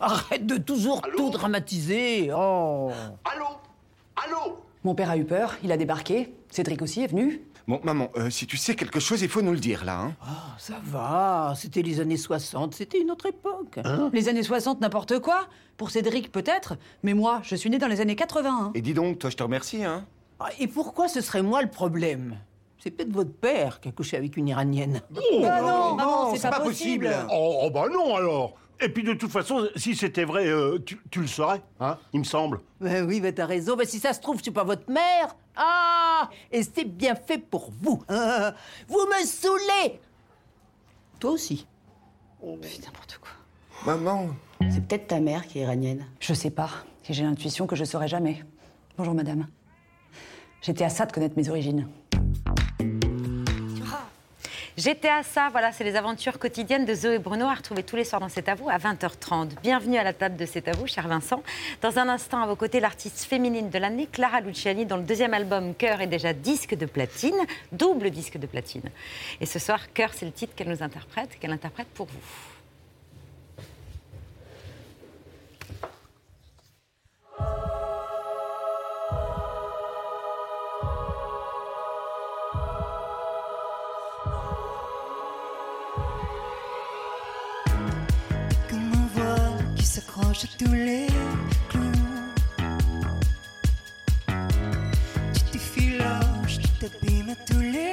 Arrête 0.00 0.46
de 0.46 0.58
toujours 0.58 1.00
tout 1.16 1.30
dramatiser. 1.30 2.30
Oh. 2.36 2.90
Allô? 3.24 3.46
Allô? 4.16 4.58
Mon 4.84 4.94
père 4.94 5.10
a 5.10 5.16
eu 5.16 5.24
peur, 5.24 5.54
il 5.64 5.72
a 5.72 5.76
débarqué. 5.78 6.34
Cédric 6.54 6.82
aussi 6.82 7.02
est 7.02 7.08
venu. 7.08 7.40
Bon, 7.66 7.80
maman, 7.82 8.10
euh, 8.16 8.30
si 8.30 8.46
tu 8.46 8.56
sais 8.56 8.76
quelque 8.76 9.00
chose, 9.00 9.22
il 9.22 9.28
faut 9.28 9.42
nous 9.42 9.50
le 9.50 9.58
dire, 9.58 9.84
là. 9.84 9.98
Hein. 9.98 10.12
Ah, 10.22 10.54
ça 10.56 10.74
va, 10.84 11.52
c'était 11.56 11.82
les 11.82 11.98
années 11.98 12.16
60, 12.16 12.76
c'était 12.76 13.00
une 13.00 13.10
autre 13.10 13.26
époque. 13.26 13.80
Les 14.12 14.28
années 14.28 14.44
60, 14.44 14.80
n'importe 14.80 15.18
quoi. 15.18 15.48
Pour 15.76 15.90
Cédric, 15.90 16.30
peut-être. 16.30 16.76
Mais 17.02 17.12
moi, 17.12 17.40
je 17.42 17.56
suis 17.56 17.68
née 17.70 17.78
dans 17.78 17.88
les 17.88 18.00
années 18.00 18.14
80. 18.14 18.70
Et 18.76 18.82
dis 18.82 18.94
donc, 18.94 19.18
toi, 19.18 19.30
je 19.30 19.36
te 19.36 19.42
remercie, 19.42 19.82
hein. 19.82 20.06
Ah, 20.38 20.50
Et 20.60 20.68
pourquoi 20.68 21.08
ce 21.08 21.20
serait 21.20 21.42
moi 21.42 21.60
le 21.60 21.70
problème? 21.70 22.36
C'est 22.78 22.92
peut-être 22.92 23.12
votre 23.12 23.32
père 23.32 23.80
qui 23.80 23.88
a 23.88 23.92
couché 23.92 24.16
avec 24.16 24.36
une 24.36 24.46
iranienne. 24.46 25.02
Ah 25.42 25.60
non, 25.60 25.94
maman, 25.96 26.36
c'est 26.36 26.50
pas 26.50 26.60
possible. 26.60 27.10
Oh, 27.32 27.62
oh, 27.62 27.70
bah 27.70 27.86
non 27.92 28.14
alors 28.14 28.54
Et 28.80 28.88
puis 28.88 29.02
de 29.02 29.14
toute 29.14 29.30
façon, 29.30 29.68
si 29.76 29.94
c'était 29.94 30.24
vrai, 30.24 30.46
euh, 30.46 30.78
tu, 30.84 30.98
tu 31.10 31.20
le 31.20 31.26
saurais, 31.26 31.62
hein, 31.80 31.98
il 32.12 32.20
me 32.20 32.24
semble. 32.24 32.60
Ben 32.80 33.06
oui, 33.06 33.20
ben 33.20 33.32
t'as 33.32 33.46
raison. 33.46 33.76
Ben 33.76 33.86
si 33.86 33.98
ça 33.98 34.12
se 34.12 34.20
trouve, 34.20 34.38
je 34.38 34.42
suis 34.42 34.50
pas 34.50 34.64
votre 34.64 34.90
mère. 34.90 35.36
Ah 35.56 36.28
Et 36.50 36.62
c'est 36.62 36.84
bien 36.84 37.14
fait 37.14 37.38
pour 37.38 37.70
vous. 37.80 38.02
Ah, 38.08 38.54
vous 38.88 39.06
me 39.06 39.24
saoulez 39.24 40.00
Toi 41.20 41.30
aussi. 41.30 41.66
Putain, 42.40 42.86
n'importe 42.86 43.18
quoi. 43.20 43.30
Maman. 43.86 44.28
C'est 44.70 44.86
peut-être 44.86 45.08
ta 45.08 45.20
mère 45.20 45.46
qui 45.46 45.58
est 45.58 45.62
iranienne. 45.62 46.06
Je 46.20 46.34
sais 46.34 46.50
pas. 46.50 46.70
Et 47.08 47.12
J'ai 47.12 47.22
l'intuition 47.22 47.66
que 47.66 47.76
je 47.76 47.84
saurai 47.84 48.08
jamais. 48.08 48.44
Bonjour, 48.96 49.14
madame. 49.14 49.46
J'étais 50.62 50.84
à 50.84 50.88
ça 50.88 51.06
de 51.06 51.12
connaître 51.12 51.36
mes 51.36 51.48
origines. 51.48 51.86
À 54.76 55.22
ça, 55.22 55.50
voilà, 55.50 55.70
c'est 55.70 55.84
les 55.84 55.94
aventures 55.94 56.36
quotidiennes 56.40 56.84
de 56.84 56.94
Zoé 56.94 57.20
Bruno 57.20 57.46
à 57.46 57.54
retrouver 57.54 57.84
tous 57.84 57.94
les 57.94 58.02
soirs 58.02 58.20
dans 58.20 58.28
C'est 58.28 58.48
à 58.48 58.54
à 58.54 58.78
20h30. 58.78 59.50
Bienvenue 59.62 59.98
à 59.98 60.02
la 60.02 60.12
table 60.12 60.36
de 60.36 60.44
C'est 60.46 60.66
à 60.66 60.72
cher 60.86 61.06
Vincent. 61.06 61.44
Dans 61.80 62.00
un 62.00 62.08
instant, 62.08 62.42
à 62.42 62.46
vos 62.48 62.56
côtés, 62.56 62.80
l'artiste 62.80 63.24
féminine 63.24 63.70
de 63.70 63.78
l'année, 63.78 64.08
Clara 64.10 64.40
Luciani, 64.40 64.84
dont 64.84 64.96
le 64.96 65.04
deuxième 65.04 65.32
album 65.32 65.76
Cœur 65.76 66.00
est 66.00 66.08
déjà 66.08 66.32
disque 66.32 66.74
de 66.74 66.86
platine, 66.86 67.36
double 67.70 68.10
disque 68.10 68.36
de 68.36 68.48
platine. 68.48 68.90
Et 69.40 69.46
ce 69.46 69.60
soir, 69.60 69.92
Cœur, 69.92 70.10
c'est 70.12 70.26
le 70.26 70.32
titre 70.32 70.56
qu'elle 70.56 70.70
nous 70.70 70.82
interprète, 70.82 71.38
qu'elle 71.38 71.52
interprète 71.52 71.88
pour 71.94 72.06
vous. 72.06 72.53
À 90.20 90.46
tous 90.58 90.72
les 90.72 91.06
clous. 91.68 91.82
Tu 95.34 95.40
t'effiloches, 95.50 96.58
tu 96.60 96.68
t'abîmes 96.78 97.34
tous 97.46 97.60
les 97.60 97.92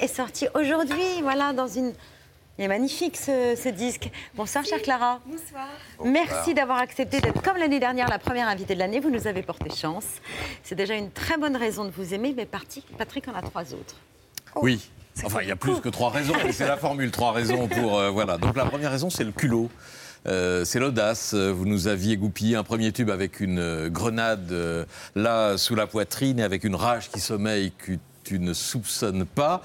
est 0.00 0.14
sorti 0.14 0.48
aujourd'hui, 0.54 1.22
voilà, 1.22 1.52
dans 1.52 1.68
une. 1.68 1.92
Il 2.58 2.64
est 2.64 2.68
magnifique 2.68 3.16
ce, 3.16 3.56
ce 3.56 3.70
disque. 3.70 4.10
Bonsoir, 4.34 4.64
chère 4.66 4.82
Clara. 4.82 5.20
Bonsoir. 5.24 5.66
Merci 6.04 6.52
d'avoir 6.52 6.78
accepté 6.78 7.20
d'être, 7.20 7.40
comme 7.40 7.56
l'année 7.56 7.80
dernière, 7.80 8.08
la 8.08 8.18
première 8.18 8.48
invitée 8.48 8.74
de 8.74 8.78
l'année. 8.78 9.00
Vous 9.00 9.08
nous 9.08 9.26
avez 9.26 9.42
porté 9.42 9.70
chance. 9.70 10.04
C'est 10.62 10.74
déjà 10.74 10.94
une 10.94 11.10
très 11.10 11.38
bonne 11.38 11.56
raison 11.56 11.86
de 11.86 11.90
vous 11.90 12.12
aimer, 12.12 12.34
mais 12.36 12.44
parti, 12.44 12.84
Patrick 12.98 13.28
en 13.28 13.34
a 13.34 13.40
trois 13.40 13.72
autres. 13.72 13.94
Oui. 14.56 14.90
Enfin, 15.24 15.38
il 15.40 15.48
y 15.48 15.52
a 15.52 15.56
plus 15.56 15.80
que 15.80 15.88
trois 15.88 16.10
raisons, 16.10 16.34
mais 16.44 16.52
c'est 16.52 16.66
la 16.66 16.76
formule, 16.76 17.10
trois 17.10 17.32
raisons 17.32 17.66
pour... 17.66 17.98
euh, 17.98 18.10
voilà. 18.10 18.36
Donc 18.36 18.56
la 18.56 18.66
première 18.66 18.90
raison, 18.90 19.08
c'est 19.08 19.24
le 19.24 19.32
culot. 19.32 19.70
Euh, 20.26 20.66
c'est 20.66 20.80
l'audace. 20.80 21.32
Vous 21.32 21.64
nous 21.64 21.88
aviez 21.88 22.18
goupillé 22.18 22.56
un 22.56 22.62
premier 22.62 22.92
tube 22.92 23.08
avec 23.08 23.40
une 23.40 23.58
euh, 23.58 23.88
grenade 23.88 24.52
euh, 24.52 24.84
là 25.14 25.56
sous 25.56 25.74
la 25.74 25.86
poitrine 25.86 26.40
et 26.40 26.42
avec 26.42 26.64
une 26.64 26.74
rage 26.74 27.08
qui 27.08 27.20
sommeille 27.20 27.72
ne 28.38 28.52
soupçonnes 28.54 29.24
pas. 29.24 29.62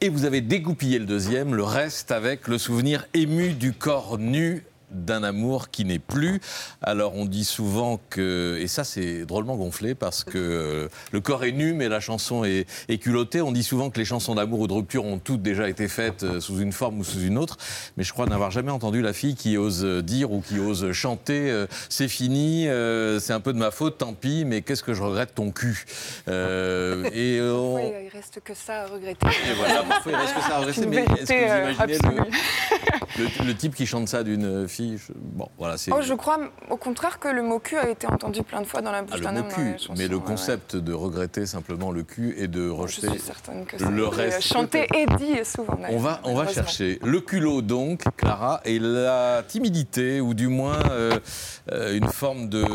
Et 0.00 0.08
vous 0.08 0.24
avez 0.24 0.40
dégoupillé 0.40 0.98
le 0.98 1.06
deuxième, 1.06 1.54
le 1.54 1.62
reste 1.62 2.10
avec 2.10 2.48
le 2.48 2.58
souvenir 2.58 3.06
ému 3.14 3.52
du 3.52 3.72
corps 3.72 4.18
nu 4.18 4.64
d'un 4.90 5.22
amour 5.22 5.70
qui 5.70 5.84
n'est 5.84 5.98
plus. 5.98 6.40
Alors 6.82 7.14
on 7.14 7.24
dit 7.24 7.44
souvent 7.44 8.00
que, 8.10 8.56
et 8.60 8.66
ça 8.68 8.84
c'est 8.84 9.24
drôlement 9.26 9.56
gonflé 9.56 9.94
parce 9.94 10.24
que 10.24 10.38
euh, 10.38 10.88
le 11.12 11.20
corps 11.20 11.44
est 11.44 11.52
nu 11.52 11.72
mais 11.74 11.88
la 11.88 12.00
chanson 12.00 12.44
est, 12.44 12.66
est 12.88 12.98
culottée. 12.98 13.40
On 13.42 13.52
dit 13.52 13.62
souvent 13.62 13.90
que 13.90 13.98
les 13.98 14.04
chansons 14.04 14.34
d'amour 14.34 14.60
ou 14.60 14.66
de 14.66 14.72
rupture 14.72 15.04
ont 15.04 15.18
toutes 15.18 15.42
déjà 15.42 15.68
été 15.68 15.88
faites 15.88 16.22
euh, 16.22 16.40
sous 16.40 16.60
une 16.60 16.72
forme 16.72 17.00
ou 17.00 17.04
sous 17.04 17.20
une 17.20 17.38
autre. 17.38 17.56
Mais 17.96 18.04
je 18.04 18.12
crois 18.12 18.26
n'avoir 18.26 18.50
jamais 18.50 18.70
entendu 18.70 19.02
la 19.02 19.12
fille 19.12 19.34
qui 19.34 19.56
ose 19.56 19.84
dire 20.04 20.32
ou 20.32 20.40
qui 20.40 20.58
ose 20.58 20.92
chanter 20.92 21.50
euh, 21.50 21.66
c'est 21.88 22.08
fini, 22.08 22.66
euh, 22.68 23.18
c'est 23.20 23.32
un 23.32 23.40
peu 23.40 23.52
de 23.52 23.58
ma 23.58 23.70
faute, 23.70 23.98
tant 23.98 24.14
pis, 24.14 24.44
mais 24.44 24.62
qu'est-ce 24.62 24.82
que 24.82 24.94
je 24.94 25.02
regrette 25.02 25.34
ton 25.34 25.50
cul. 25.50 25.84
Euh, 26.28 27.08
et 27.12 27.40
on- 27.42 27.76
Oui, 27.76 27.82
il 28.04 28.08
reste 28.16 28.40
que 28.44 28.54
ça 28.54 28.82
à 28.82 28.86
regretter. 28.86 29.26
et 29.26 29.54
voilà, 29.56 29.82
parfois 29.82 30.12
il 30.12 30.16
reste 30.16 30.34
que 30.34 30.40
ça 30.40 30.56
à 30.56 30.58
regretter, 30.60 30.86
mais 30.86 30.96
est-ce 31.20 31.32
que 31.32 31.72
vous 31.74 31.82
imaginez 31.82 31.98
le, 33.18 33.24
le- 33.24 33.44
le 33.46 33.54
type 33.56 33.74
qui 33.74 33.86
chante 33.86 34.08
ça 34.08 34.22
d'une 34.22 34.68
fille 34.68 34.77
je- 34.96 35.12
Bon, 35.14 35.48
voilà, 35.58 35.76
c'est. 35.76 35.92
Oh, 35.92 36.00
je 36.00 36.14
crois 36.14 36.38
au 36.70 36.76
contraire 36.76 37.18
que 37.18 37.28
le 37.28 37.42
mot 37.42 37.58
cul 37.58 37.76
a 37.76 37.88
été 37.88 38.06
entendu 38.06 38.42
plein 38.42 38.60
de 38.60 38.66
fois 38.66 38.80
dans 38.80 38.92
la 38.92 38.98
Ah, 38.98 39.02
bouche 39.02 39.18
le 39.18 39.24
d'un 39.24 39.36
homme 39.36 39.48
cul, 39.48 39.72
chansons, 39.78 39.94
mais 39.96 40.08
le 40.08 40.16
ouais, 40.16 40.22
concept 40.24 40.76
de 40.76 40.92
regretter 40.92 41.46
simplement 41.46 41.90
le 41.90 42.02
cul 42.02 42.34
et 42.38 42.48
de. 42.48 42.66
Je 42.66 42.70
rejeter 42.70 43.08
suis 43.10 43.18
certaine 43.20 43.64
que 43.66 43.78
ça 43.78 43.90
le 43.90 44.06
été 44.06 44.16
reste. 44.16 44.42
chanté 44.42 44.86
peut-être. 44.86 45.20
et 45.20 45.24
dit 45.34 45.44
souvent. 45.44 45.78
On 45.90 45.98
va, 45.98 46.20
on 46.24 46.34
va 46.34 46.46
chercher 46.48 46.98
le 47.02 47.20
culot 47.20 47.62
donc, 47.62 48.02
Clara, 48.16 48.60
et 48.64 48.78
la 48.78 49.42
timidité, 49.46 50.20
ou 50.20 50.34
du 50.34 50.48
moins 50.48 50.78
euh, 50.90 51.18
euh, 51.72 51.96
une 51.96 52.08
forme 52.08 52.48
de, 52.48 52.62
euh, 52.62 52.66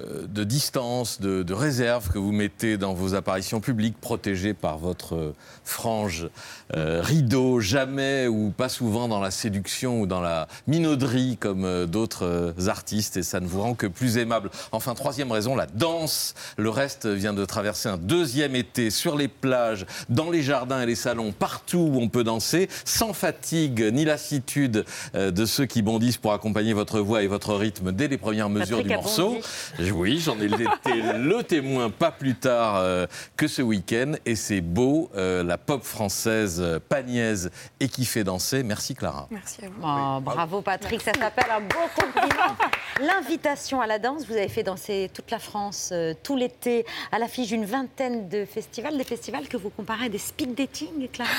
de 0.00 0.44
distance, 0.44 1.20
de, 1.20 1.42
de 1.42 1.54
réserve 1.54 2.10
que 2.10 2.18
vous 2.18 2.32
mettez 2.32 2.76
dans 2.76 2.94
vos 2.94 3.14
apparitions 3.14 3.60
publiques, 3.60 4.00
protégées 4.00 4.54
par 4.54 4.78
votre 4.78 5.14
euh, 5.14 5.34
frange 5.64 6.28
euh, 6.74 7.00
rideau, 7.02 7.60
jamais 7.60 8.26
ou 8.26 8.50
pas 8.50 8.68
souvent 8.68 9.08
dans 9.08 9.20
la 9.20 9.30
séduction 9.30 10.00
ou 10.00 10.06
dans 10.06 10.20
la 10.20 10.48
minauderie 10.66 11.36
comme 11.38 11.64
euh, 11.64 11.86
d'autres 11.86 12.24
euh, 12.24 12.68
artistes, 12.68 13.16
et 13.16 13.22
ça 13.22 13.40
ne 13.40 13.46
vous 13.46 13.60
rend 13.60 13.74
que 13.74 13.86
plus 13.86 14.18
aimable. 14.18 14.50
Enfin, 14.72 14.94
troisième 14.94 15.30
raison, 15.30 15.54
la 15.54 15.66
danse. 15.66 16.34
Le 16.56 16.70
reste 16.70 17.06
vient 17.06 17.32
de 17.32 17.44
traverser 17.44 17.88
un 17.88 17.96
deuxième 17.96 18.56
été 18.56 18.90
sur 18.90 19.16
les 19.16 19.28
plages, 19.28 19.86
dans 20.08 20.30
les 20.30 20.42
jardins 20.42 20.82
et 20.82 20.86
les 20.86 20.94
salons, 20.94 21.32
partout 21.32 21.90
où 21.92 22.00
on 22.00 22.08
peut 22.08 22.24
danser, 22.24 22.68
sans 22.84 23.12
fatigue 23.12 23.90
ni 23.92 24.04
lassitude 24.04 24.84
euh, 25.14 25.30
de 25.30 25.46
ceux 25.46 25.66
qui 25.66 25.82
bondissent 25.82 26.18
pour 26.18 26.32
accompagner 26.32 26.72
votre 26.72 27.00
voix 27.00 27.22
et 27.22 27.26
votre 27.26 27.54
rythme 27.54 27.92
dès 27.92 28.08
les 28.08 28.18
premières 28.18 28.50
mesures 28.50 28.78
Patrick 28.78 28.88
du 28.88 28.94
morceau. 28.94 29.30
bondi. 29.34 29.83
Oui, 29.92 30.18
j'en 30.18 30.38
ai 30.40 30.46
été 30.46 30.62
le 31.18 31.42
témoin 31.42 31.90
pas 31.90 32.10
plus 32.10 32.34
tard 32.34 32.76
euh, 32.76 33.06
que 33.36 33.46
ce 33.46 33.62
week-end, 33.62 34.12
et 34.24 34.36
c'est 34.36 34.60
beau, 34.60 35.10
euh, 35.14 35.42
la 35.42 35.58
pop 35.58 35.82
française 35.82 36.60
euh, 36.60 36.78
pagnaise 36.80 37.50
et 37.80 37.88
qui 37.88 38.04
fait 38.04 38.24
danser. 38.24 38.62
Merci 38.62 38.94
Clara. 38.94 39.28
Merci 39.30 39.64
à 39.64 39.68
vous. 39.68 39.74
Oh, 39.82 40.20
bravo 40.20 40.62
Patrick, 40.62 41.02
ça 41.02 41.12
s'appelle 41.12 41.50
un 41.50 41.60
beau 41.60 41.88
compliment. 41.94 42.56
L'invitation 43.00 43.80
à 43.80 43.86
la 43.86 43.98
danse, 43.98 44.26
vous 44.26 44.34
avez 44.34 44.48
fait 44.48 44.62
danser 44.62 45.10
toute 45.12 45.30
la 45.30 45.38
France 45.38 45.90
euh, 45.92 46.14
tout 46.22 46.36
l'été 46.36 46.86
à 47.12 47.18
l'affiche 47.18 47.48
d'une 47.48 47.64
vingtaine 47.64 48.28
de 48.28 48.44
festivals, 48.44 48.96
des 48.96 49.04
festivals 49.04 49.48
que 49.48 49.56
vous 49.56 49.70
comparez 49.70 50.06
à 50.06 50.08
des 50.08 50.18
speed 50.18 50.54
dating, 50.54 51.08
Clara 51.12 51.30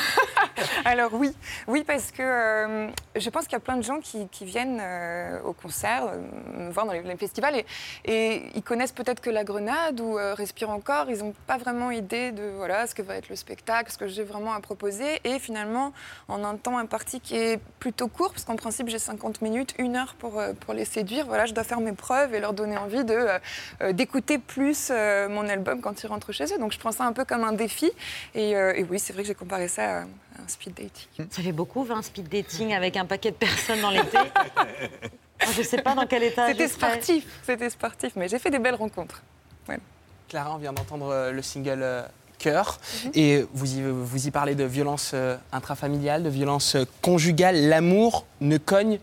Alors 0.85 1.13
oui, 1.13 1.31
oui 1.67 1.83
parce 1.85 2.11
que 2.11 2.21
euh, 2.21 2.87
je 3.15 3.29
pense 3.29 3.45
qu'il 3.45 3.53
y 3.53 3.55
a 3.55 3.59
plein 3.59 3.77
de 3.77 3.83
gens 3.83 3.99
qui, 3.99 4.27
qui 4.29 4.45
viennent 4.45 4.79
euh, 4.81 5.41
au 5.43 5.53
concert, 5.53 6.07
euh, 6.07 6.67
me 6.67 6.71
voir 6.71 6.85
dans 6.85 6.93
les, 6.93 7.01
les 7.01 7.17
festivals 7.17 7.55
et, 7.55 7.65
et 8.05 8.34
ils 8.55 8.63
connaissent 8.63 8.91
peut-être 8.91 9.21
que 9.21 9.29
la 9.29 9.43
grenade 9.43 9.99
ou 9.99 10.17
euh, 10.17 10.33
Respire 10.33 10.69
encore, 10.69 11.09
ils 11.09 11.19
n'ont 11.19 11.33
pas 11.47 11.57
vraiment 11.57 11.91
idée 11.91 12.31
de 12.31 12.43
voilà, 12.55 12.87
ce 12.87 12.95
que 12.95 13.01
va 13.01 13.15
être 13.15 13.29
le 13.29 13.35
spectacle, 13.35 13.91
ce 13.91 13.97
que 13.97 14.07
j'ai 14.07 14.23
vraiment 14.23 14.53
à 14.53 14.59
proposer 14.59 15.19
et 15.23 15.39
finalement 15.39 15.93
en 16.27 16.43
un 16.43 16.55
temps 16.55 16.77
imparti 16.77 17.19
qui 17.19 17.35
est 17.35 17.59
plutôt 17.79 18.07
court 18.07 18.31
parce 18.31 18.43
qu'en 18.45 18.55
principe 18.55 18.89
j'ai 18.89 18.99
50 18.99 19.41
minutes, 19.41 19.73
une 19.77 19.95
heure 19.95 20.15
pour, 20.19 20.39
euh, 20.39 20.53
pour 20.53 20.73
les 20.73 20.85
séduire, 20.85 21.25
voilà, 21.25 21.45
je 21.45 21.53
dois 21.53 21.63
faire 21.63 21.79
mes 21.79 21.93
preuves 21.93 22.33
et 22.33 22.39
leur 22.39 22.53
donner 22.53 22.77
envie 22.77 23.03
de, 23.03 23.13
euh, 23.13 23.39
euh, 23.81 23.93
d'écouter 23.93 24.37
plus 24.37 24.89
euh, 24.91 25.27
mon 25.29 25.47
album 25.47 25.81
quand 25.81 26.03
ils 26.03 26.07
rentrent 26.07 26.31
chez 26.31 26.45
eux. 26.45 26.57
Donc 26.59 26.71
je 26.71 26.79
prends 26.79 26.91
ça 26.91 27.05
un 27.05 27.13
peu 27.13 27.25
comme 27.25 27.43
un 27.43 27.53
défi 27.53 27.91
et, 28.33 28.55
euh, 28.55 28.73
et 28.75 28.83
oui, 28.83 28.99
c'est 28.99 29.13
vrai 29.13 29.23
que 29.23 29.27
j'ai 29.27 29.35
comparé 29.35 29.67
ça 29.67 29.99
à 29.99 30.01
un 30.01 30.47
speed 30.47 30.73
dating. 30.73 31.27
Ça 31.31 31.41
fait 31.41 31.51
beaucoup, 31.51 31.83
20 31.83 32.01
speed 32.01 32.29
dating 32.29 32.73
avec 32.73 32.97
un 32.97 33.05
paquet 33.05 33.31
de 33.31 33.35
personnes 33.35 33.81
dans 33.81 33.89
l'été. 33.91 34.17
Moi, 35.43 35.53
Je 35.53 35.61
ne 35.61 35.65
sais 35.65 35.81
pas 35.81 35.95
dans 35.95 36.05
quel 36.05 36.23
état 36.23 36.47
C'était 36.47 36.67
sportif, 36.67 37.25
c'était 37.43 37.69
sportif, 37.69 38.13
mais 38.15 38.27
j'ai 38.27 38.39
fait 38.39 38.49
des 38.49 38.59
belles 38.59 38.75
rencontres. 38.75 39.21
Voilà. 39.65 39.81
Clara, 40.29 40.55
on 40.55 40.57
vient 40.57 40.73
d'entendre 40.73 41.09
euh, 41.09 41.31
le 41.31 41.41
single 41.41 41.81
euh, 41.83 42.03
Cœur. 42.37 42.79
Mhm. 43.05 43.11
Et 43.15 43.45
vous 43.53 43.77
y, 43.77 43.81
vous 43.81 44.27
y 44.27 44.31
parlez 44.31 44.55
de 44.55 44.63
violence 44.63 45.11
euh, 45.13 45.37
intrafamiliale, 45.51 46.23
de 46.23 46.29
violence 46.29 46.75
euh, 46.75 46.85
conjugale. 47.01 47.67
L'amour 47.67 48.25
ne 48.41 48.57
cogne 48.57 48.99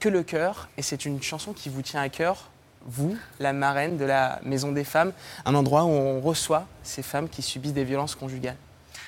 que 0.00 0.08
le 0.08 0.22
cœur. 0.22 0.68
Et 0.76 0.82
c'est 0.82 1.04
une 1.04 1.22
chanson 1.22 1.52
qui 1.52 1.68
vous 1.68 1.82
tient 1.82 2.00
à 2.00 2.08
cœur, 2.08 2.50
vous, 2.86 3.16
la 3.40 3.52
marraine 3.52 3.96
de 3.96 4.04
la 4.04 4.40
Maison 4.44 4.72
des 4.72 4.84
Femmes, 4.84 5.12
un 5.44 5.54
endroit 5.54 5.84
où 5.84 5.88
on 5.88 6.20
reçoit 6.20 6.66
ces 6.82 7.02
femmes 7.02 7.28
qui 7.28 7.42
subissent 7.42 7.72
des 7.72 7.84
violences 7.84 8.14
conjugales. 8.14 8.56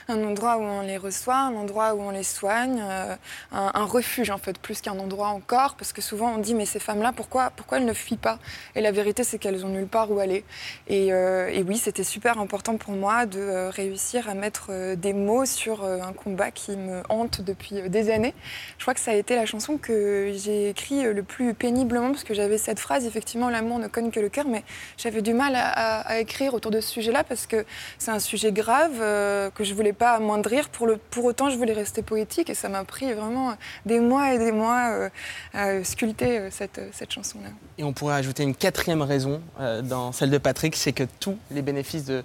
Un 0.09 0.23
endroit 0.23 0.57
où 0.59 0.61
on 0.61 0.83
les 0.83 0.99
reçoit, 0.99 1.35
un 1.35 1.57
endroit 1.57 1.95
où 1.95 2.01
on 2.01 2.11
les 2.11 2.23
soigne, 2.23 2.81
euh, 2.81 3.17
un, 3.51 3.85
refuge 3.85 4.31
en 4.31 4.39
fait, 4.39 4.57
plus 4.57 4.81
qu'un 4.81 4.97
endroit 5.01 5.29
encore, 5.29 5.75
parce 5.75 5.93
que 5.93 6.01
souvent 6.01 6.33
on 6.35 6.39
dit 6.39 6.55
mais 6.55 6.65
ces 6.65 6.79
femmes-là, 6.79 7.13
pourquoi, 7.13 7.51
pourquoi 7.51 7.79
elles 7.79 7.87
ne 7.87 7.93
fuient 7.93 8.17
pas? 8.17 8.39
Et 8.77 8.83
la 8.83 8.93
vérité 8.93 9.25
c'est 9.25 9.39
qu'elles 9.39 9.67
ont 9.67 9.69
nulle 9.69 9.89
part 9.89 10.13
où 10.13 10.21
aller. 10.21 10.45
Et, 10.87 11.13
euh, 11.13 11.51
oui, 11.67 11.77
c'était 11.77 12.05
super 12.05 12.39
important 12.39 12.77
pour 12.77 12.93
moi 12.93 13.27
de 13.27 13.41
euh, 13.41 13.69
réussir 13.71 14.29
à 14.29 14.35
mettre 14.35 14.95
des 14.95 15.13
mots 15.13 15.45
sur 15.45 15.85
un 15.85 16.13
combat 16.13 16.53
qui 16.53 16.77
me 16.77 17.03
hante 17.09 17.41
depuis 17.41 17.83
des 17.89 18.11
années. 18.11 18.35
Je 18.79 18.85
crois 18.85 18.95
que 18.95 19.01
ça 19.01 19.11
a 19.11 19.15
été 19.15 19.35
la 19.35 19.47
chanson 19.47 19.77
que 19.77 20.33
j'ai 20.37 20.69
écrite 20.69 21.03
le 21.03 21.23
plus 21.25 21.53
péniblement, 21.53 22.13
parce 22.13 22.23
que 22.23 22.35
j'avais 22.35 22.59
cette 22.59 22.79
phrase, 22.79 23.07
effectivement 23.07 23.51
l'amour 23.51 23.81
ne 23.81 23.89
cogne 23.89 24.13
que 24.13 24.21
le 24.21 24.29
cœur, 24.29 24.47
mais 24.47 24.63
j'avais 24.99 25.23
du 25.23 25.35
mal 25.35 25.55
à, 25.57 26.21
écrire 26.21 26.55
autour 26.55 26.71
de 26.71 26.81
ce 26.81 26.91
sujet-là, 26.91 27.25
parce 27.25 27.49
que 27.49 27.65
c'est 27.99 28.13
un 28.13 28.21
sujet 28.21 28.53
grave 28.53 28.99
que 29.53 29.65
je 29.65 29.75
voulais 29.75 29.96
pas 29.97 30.13
amoindrir. 30.13 30.69
Pour, 30.69 30.87
le, 30.87 30.97
pour 30.97 31.25
autant, 31.25 31.51
je 31.51 31.57
voulais 31.57 31.73
rester 31.73 32.03
poétique 32.03 32.49
et 32.51 32.55
ça 32.55 32.69
m'a 32.69 32.85
pris 32.85 33.13
vraiment 33.13 33.57
des 33.85 34.01
mois 34.01 34.33
et 34.35 34.39
des 34.39 34.53
mois 34.53 34.91
euh, 34.91 35.09
à 35.53 35.83
sculpter 35.83 36.39
euh, 36.39 36.49
cette, 36.51 36.81
cette 36.93 37.13
chanson-là. 37.13 37.49
Et 37.79 37.85
on 37.85 37.93
pourrait 37.93 38.15
ajouter 38.15 38.43
une 38.43 38.55
quatrième 38.55 39.03
raison 39.03 39.41
euh, 39.61 39.83
dans 39.83 40.13
celle 40.13 40.31
de 40.31 40.39
Patrick, 40.39 40.77
c'est 40.77 40.93
que 40.93 41.05
tous 41.19 41.37
les 41.51 41.63
bénéfices 41.63 42.05
de 42.05 42.23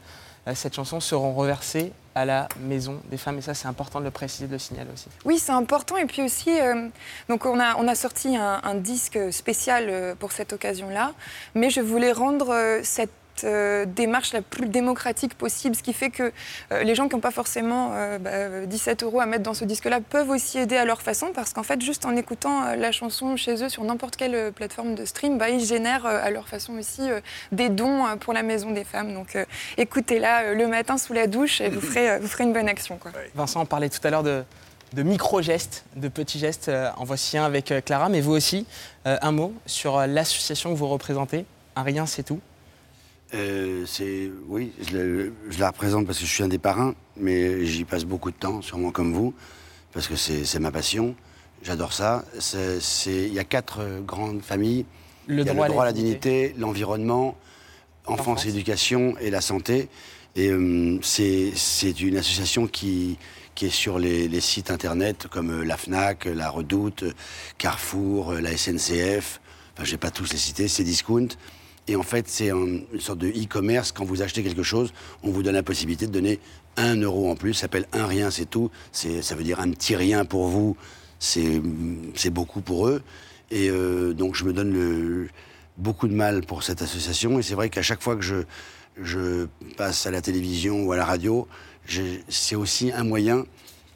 euh, 0.48 0.56
cette 0.56 0.76
chanson 0.76 1.00
seront 1.00 1.34
reversés 1.34 1.92
à 2.14 2.26
la 2.26 2.50
Maison 2.60 3.00
des 3.10 3.18
Femmes. 3.18 3.38
Et 3.38 3.42
ça, 3.42 3.54
c'est 3.54 3.68
important 3.68 4.00
de 4.00 4.06
le 4.06 4.12
préciser, 4.12 4.48
de 4.48 4.52
le 4.54 4.60
signaler 4.60 4.90
aussi. 4.94 5.08
Oui, 5.24 5.40
c'est 5.40 5.54
important. 5.54 5.96
Et 5.96 6.06
puis 6.06 6.22
aussi, 6.22 6.50
euh, 6.60 6.90
donc 7.30 7.46
on 7.46 7.60
a, 7.60 7.76
on 7.78 7.88
a 7.88 7.96
sorti 7.96 8.36
un, 8.36 8.60
un 8.64 8.76
disque 8.76 9.18
spécial 9.32 9.86
euh, 9.88 10.16
pour 10.16 10.32
cette 10.34 10.52
occasion-là. 10.52 11.14
Mais 11.56 11.70
je 11.70 11.80
voulais 11.80 12.12
rendre 12.12 12.50
euh, 12.50 12.82
cette 12.84 13.12
euh, 13.44 13.86
démarche 13.86 14.34
la 14.34 14.42
plus 14.42 14.68
démocratique 14.68 15.34
possible, 15.36 15.76
ce 15.76 15.84
qui 15.84 15.94
fait 15.94 16.10
que 16.10 16.32
euh, 16.72 16.84
les 16.84 16.96
gens 16.96 17.08
qui 17.08 17.16
n'ont 17.16 17.22
pas 17.22 17.32
forcément 17.32 17.92
euh, 17.94 18.18
bah, 18.20 18.66
17 18.66 19.04
euros 19.04 19.20
à 19.20 19.26
mettre 19.26 19.44
dans 19.44 19.54
ce 19.54 19.66
disque-là 19.66 20.00
peuvent 20.02 20.30
aussi 20.30 20.60
aider 20.60 20.78
à 20.78 20.86
leur 20.86 21.02
façon, 21.02 21.32
parce 21.34 21.54
qu'en 21.54 21.64
fait, 21.64 21.82
juste 21.82 22.06
en 22.06 22.16
écoutant 22.16 22.76
la 22.76 22.92
chanson 22.92 23.36
chez 23.38 23.64
eux 23.64 23.70
sur 23.70 23.84
n'importe 23.84 24.16
quelle 24.16 24.52
plateforme 24.52 24.96
de 24.96 25.06
stream, 25.06 25.38
bah, 25.38 25.50
ils 25.50 25.66
génèrent 25.66 26.06
à 26.06 26.30
leur 26.30 26.48
façon 26.48 26.74
aussi 26.78 27.02
des 27.52 27.70
dons 27.70 28.06
pour 28.20 28.34
la 28.34 28.44
Maison 28.44 28.72
des 28.72 28.84
Femmes. 28.84 29.14
Donc 29.14 29.38
écoutez-la 29.78 30.54
le 30.54 30.68
matin 30.68 30.98
sous 30.98 31.14
la 31.14 31.28
douche 31.28 31.62
et 31.62 31.70
vous 31.70 31.82
ferez, 31.82 32.20
une 32.40 32.54
bonne 32.54 32.70
action. 32.70 33.00
Vincent, 33.36 33.62
on 33.62 33.66
parlait 33.66 33.90
tout 33.90 34.06
à 34.06 34.10
l'heure 34.10 34.24
de, 34.24 34.44
de 34.94 35.04
micro-gestes, 35.04 35.86
de 35.96 36.08
petits 36.08 36.40
gestes. 36.40 36.72
En 36.98 37.04
voici 37.04 37.38
un 37.38 37.46
avec 37.46 37.74
Clara, 37.86 38.10
mais 38.10 38.22
vous 38.22 38.34
aussi, 38.34 38.66
un 39.06 39.32
mot 39.32 39.54
sur 39.66 40.06
l'association 40.08 40.72
que 40.72 40.78
vous 40.78 40.88
représentez. 40.88 41.46
Un 41.76 41.84
rien, 41.84 42.06
c'est 42.06 42.24
tout. 42.24 42.42
Euh, 43.34 43.86
c'est 43.86 44.30
oui, 44.48 44.72
je, 44.82 44.98
le- 44.98 45.34
je 45.50 45.60
la 45.60 45.68
représente 45.70 46.06
parce 46.06 46.20
que 46.20 46.26
je 46.26 46.30
suis 46.32 46.44
un 46.44 46.48
des 46.50 46.58
parrains, 46.58 46.96
mais 47.16 47.66
j'y 47.66 47.86
passe 47.86 48.04
beaucoup 48.04 48.30
de 48.32 48.36
temps, 48.36 48.62
sûrement 48.62 48.92
comme 48.92 49.14
vous, 49.14 49.34
parce 49.94 50.08
que 50.08 50.16
c'est 50.16 50.60
ma 50.60 50.72
passion. 50.72 51.16
J'adore 51.64 51.94
ça. 51.94 52.26
Il 53.06 53.34
y 53.34 53.40
a 53.40 53.44
quatre 53.44 53.80
euh, 53.82 54.02
grandes 54.02 54.42
familles. 54.42 54.86
Le 55.28 55.44
droit 55.54 55.68
le 55.68 55.72
droit 55.72 55.84
à 55.84 55.86
la 55.86 55.94
dignité. 55.94 56.54
l'environnement, 56.58 57.38
enfance, 58.06 58.46
éducation 58.48 59.16
et 59.22 59.30
la 59.30 59.42
santé. 59.42 59.88
Et 60.36 60.50
euh, 60.50 60.98
c'est 61.04 61.54
une 62.02 62.18
association 62.18 62.66
qui, 62.68 63.18
qui 63.54 63.68
est 63.68 63.70
sur 63.70 64.00
les, 64.00 64.28
les 64.28 64.42
sites 64.42 64.72
internet 64.72 65.28
comme 65.30 65.52
euh, 65.52 65.64
la 65.64 65.78
FNAC, 65.78 66.26
la 66.26 66.50
Redoute, 66.50 67.04
Carrefour, 67.60 68.34
la 68.34 68.58
SNCF. 68.58 69.40
Enfin, 69.74 69.84
je 69.86 69.92
vais 69.92 69.98
pas 69.98 70.12
tous 70.12 70.32
les 70.32 70.38
citer, 70.40 70.68
c'est 70.68 70.84
Discount. 70.84 71.28
Et 71.88 71.96
en 71.96 72.04
fait, 72.04 72.28
c'est 72.28 72.52
un- 72.52 72.80
une 72.94 73.00
sorte 73.00 73.20
de 73.20 73.28
e-commerce. 73.28 73.92
Quand 73.92 74.06
vous 74.06 74.22
achetez 74.22 74.44
quelque 74.44 74.64
chose, 74.64 74.94
on 75.24 75.32
vous 75.32 75.44
donne 75.44 75.56
la 75.56 75.64
possibilité 75.64 76.08
de 76.08 76.12
donner 76.12 76.40
un 76.78 76.96
euro 76.96 77.30
en 77.30 77.36
plus. 77.36 77.54
Ça 77.54 77.62
s'appelle 77.62 77.88
un 77.92 78.06
rien, 78.06 78.32
c'est 78.32 78.50
tout. 78.50 78.70
Ça 78.92 79.36
veut 79.36 79.44
dire 79.44 79.60
un 79.60 79.72
petit 79.72 79.96
rien 79.96 80.24
pour 80.26 80.48
vous. 80.48 80.78
C'est 81.20 81.60
beaucoup 82.30 82.62
pour 82.62 82.88
eux. 82.88 83.02
Et 83.50 83.70
euh, 83.70 84.14
donc, 84.14 84.36
je 84.36 84.46
me 84.46 84.54
donne 84.54 85.28
beaucoup 85.78 86.08
de 86.08 86.14
mal 86.14 86.46
pour 86.46 86.64
cette 86.64 86.82
association. 86.82 87.40
Et 87.40 87.42
c'est 87.42 87.56
vrai 87.56 87.70
qu'à 87.70 87.82
chaque 87.82 88.02
fois 88.02 88.16
que 88.16 88.22
je, 88.22 89.48
passe 89.78 90.06
à 90.06 90.12
la 90.12 90.22
télévision 90.22 90.84
ou 90.84 90.92
à 90.92 90.98
la 90.98 91.06
radio, 91.06 91.48
c'est 92.30 92.56
aussi 92.56 92.92
un 92.92 93.04
moyen 93.04 93.46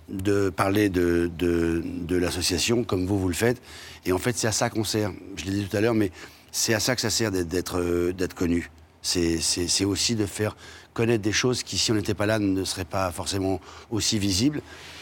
de 0.10 0.50
parler 0.50 0.90
de, 0.90 1.32
de, 1.38 1.82
de 1.84 2.16
l'association 2.16 2.84
comme 2.84 3.06
vous, 3.06 3.18
vous 3.18 3.28
le 3.28 3.34
faites. 3.34 3.62
Et 4.06 4.12
en 4.12 4.18
fait, 4.20 4.38
c'est 4.38 4.48
à 4.48 4.52
ça 4.52 4.70
qu'on 4.70 4.84
sert. 4.84 5.12
Je 5.36 5.46
l'ai 5.46 5.52
dit 5.52 5.66
tout 5.66 5.78
à 5.78 5.82
l'heure, 5.82 5.96
mais 5.96 6.12
c'est 6.56 6.74
à 6.74 6.80
ça 6.80 6.96
que 6.96 7.02
ça 7.02 7.10
sert 7.10 7.32
d'être- 7.32 7.80
euh, 7.80 8.14
connu. 8.34 8.72
C'est 9.02 9.86
aussi 9.86 10.16
de 10.16 10.26
faire 10.26 10.56
connaître 10.94 11.22
des 11.22 11.34
choses 11.34 11.64
qui, 11.64 11.78
si 11.78 11.92
on 11.92 11.96
n'était 11.96 12.14
pas 12.14 12.26
là, 12.26 12.40
ne 12.40 12.64
seraient 12.64 12.86
pas 12.86 13.12
forcément 13.12 13.60
aussi 13.92 14.18
visibles. 14.20 14.62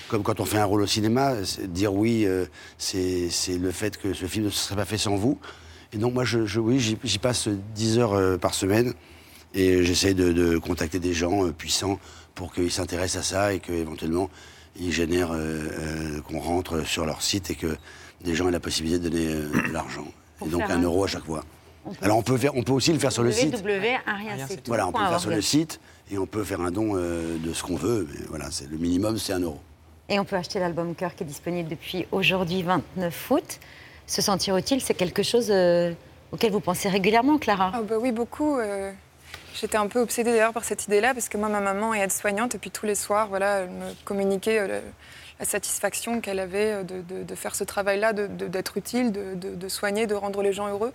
Comme 0.09 0.23
quand 0.23 0.39
on 0.39 0.45
fait 0.45 0.57
un 0.57 0.65
rôle 0.65 0.81
au 0.81 0.87
cinéma, 0.87 1.35
dire 1.67 1.93
oui, 1.93 2.25
euh, 2.25 2.47
c'est 2.79 3.29
le 3.49 3.71
fait 3.71 3.97
que 3.97 4.13
ce 4.13 4.25
film 4.25 4.45
ne 4.45 4.49
se 4.49 4.65
serait 4.65 4.75
pas 4.75 4.85
fait 4.85 4.97
sans 4.97 5.15
vous. 5.15 5.37
Et 5.93 5.97
donc 5.97 6.15
moi, 6.15 6.23
oui, 6.57 6.79
j'y 6.79 7.19
passe 7.19 7.47
10 7.47 7.99
heures 7.99 8.13
euh, 8.13 8.37
par 8.37 8.55
semaine 8.55 8.95
et 9.53 9.83
j'essaie 9.83 10.15
de, 10.15 10.57
contacter 10.57 10.97
des 10.99 11.13
gens 11.13 11.51
puissants 11.51 11.99
pour 12.33 12.51
qu'ils 12.51 12.71
s'intéressent 12.71 13.27
à 13.27 13.29
ça 13.29 13.53
et 13.53 13.59
qu'éventuellement 13.59 14.31
ils 14.79 14.91
génèrent, 14.91 15.37
qu'on 16.27 16.39
rentre 16.39 16.83
sur 16.83 17.05
leur 17.05 17.21
site 17.21 17.51
et 17.51 17.55
que 17.55 17.77
des 18.23 18.33
gens 18.33 18.47
aient 18.47 18.51
la 18.51 18.59
possibilité 18.59 18.97
de 18.97 19.09
donner 19.09 19.27
de 19.67 19.71
l'argent. 19.71 20.07
Et 20.45 20.49
donc 20.49 20.61
un 20.61 20.69
un- 20.69 20.81
euro 20.81 21.03
à 21.03 21.07
chaque 21.07 21.25
fois. 21.25 21.43
On 21.85 21.89
peut- 21.91 21.97
Alors 22.05 22.17
on 22.17 22.21
peut, 22.23 22.37
faire, 22.37 22.55
on 22.55 22.63
peut 22.63 22.71
aussi 22.71 22.93
le 22.93 22.99
faire 22.99 23.11
sur 23.11 23.23
le 23.23 23.31
site. 23.31 23.55
Voilà, 24.67 24.87
on 24.87 24.91
peut 24.91 25.01
le 25.01 25.07
faire 25.09 25.19
sur 25.19 25.29
le 25.31 25.41
site 25.41 25.79
et 26.11 26.17
on 26.17 26.25
peut 26.25 26.43
faire 26.43 26.61
un 26.61 26.71
don 26.71 26.93
euh, 26.95 27.37
de 27.37 27.53
ce 27.53 27.63
qu'on 27.63 27.75
veut. 27.75 28.07
Mais 28.11 28.25
voilà, 28.29 28.45
c'est 28.51 28.69
le 28.69 28.77
minimum, 28.77 29.17
c'est 29.17 29.33
un 29.33 29.39
euro. 29.39 29.59
Et 30.09 30.19
on 30.19 30.25
peut 30.25 30.35
acheter 30.35 30.59
l'album 30.59 30.95
Cœur 30.95 31.15
qui 31.15 31.23
est 31.23 31.27
disponible 31.27 31.69
depuis 31.69 32.05
aujourd'hui 32.11 32.61
29 32.63 33.31
août. 33.31 33.59
Se 34.07 34.21
sentir 34.21 34.55
utile, 34.57 34.81
c'est 34.81 34.93
quelque 34.93 35.23
chose 35.23 35.47
euh, 35.49 35.93
auquel 36.31 36.51
vous 36.51 36.59
pensez 36.59 36.89
régulièrement, 36.89 37.37
Clara? 37.37 37.71
Ah 37.73 37.81
bah 37.81 37.95
oui, 37.99 38.11
beaucoup. 38.11 38.57
euh, 38.59 38.91
J'étais 39.55 39.77
un 39.77 39.87
peu 39.87 39.99
obsédée 40.01 40.31
d'ailleurs 40.31 40.51
par 40.51 40.63
cette 40.63 40.85
idée-là, 40.87 41.13
parce 41.13 41.29
que 41.29 41.37
moi, 41.37 41.47
ma 41.47 41.59
maman 41.61 41.93
est 41.93 41.99
aide-soignante, 41.99 42.55
et 42.55 42.57
puis 42.57 42.71
tous 42.71 42.85
les 42.87 42.95
soirs, 42.95 43.27
voilà, 43.27 43.59
elle 43.59 43.69
me 43.69 43.93
communiquait 44.03 44.59
euh, 44.59 44.81
la 45.39 45.45
satisfaction 45.45 46.21
qu'elle 46.21 46.39
avait 46.39 46.73
euh, 46.73 46.83
de, 46.83 47.35
faire 47.35 47.55
ce 47.55 47.63
travail-là, 47.63 48.13
d'être 48.13 48.77
utile, 48.77 49.11
de, 49.11 49.67
soigner, 49.67 50.07
de 50.07 50.15
rendre 50.15 50.41
les 50.41 50.53
gens 50.53 50.67
heureux. 50.67 50.93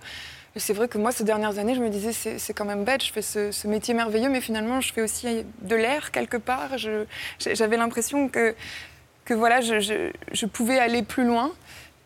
C'est 0.55 0.73
vrai 0.73 0.87
que 0.87 0.97
moi, 0.97 1.11
ces 1.11 1.23
dernières 1.23 1.59
années, 1.59 1.75
je 1.75 1.79
me 1.81 1.89
disais, 1.89 2.11
c'est 2.11 2.53
quand 2.53 2.65
même 2.65 2.83
bête, 2.83 3.03
je 3.03 3.11
fais 3.11 3.21
ce, 3.21 3.67
métier 3.67 3.93
merveilleux, 3.93 4.29
mais 4.29 4.41
finalement, 4.41 4.81
je 4.81 4.91
fais 4.93 5.01
aussi 5.01 5.45
de 5.61 5.75
l'air 5.75 6.11
quelque 6.11 6.37
part. 6.37 6.77
J'avais 7.39 7.77
l'impression 7.77 8.29
que, 8.29 8.55
que 9.25 9.33
voilà, 9.33 9.61
je, 9.61 9.79
je- 9.79 10.45
pouvais 10.47 10.79
aller 10.79 11.03
plus 11.03 11.23
loin. 11.25 11.51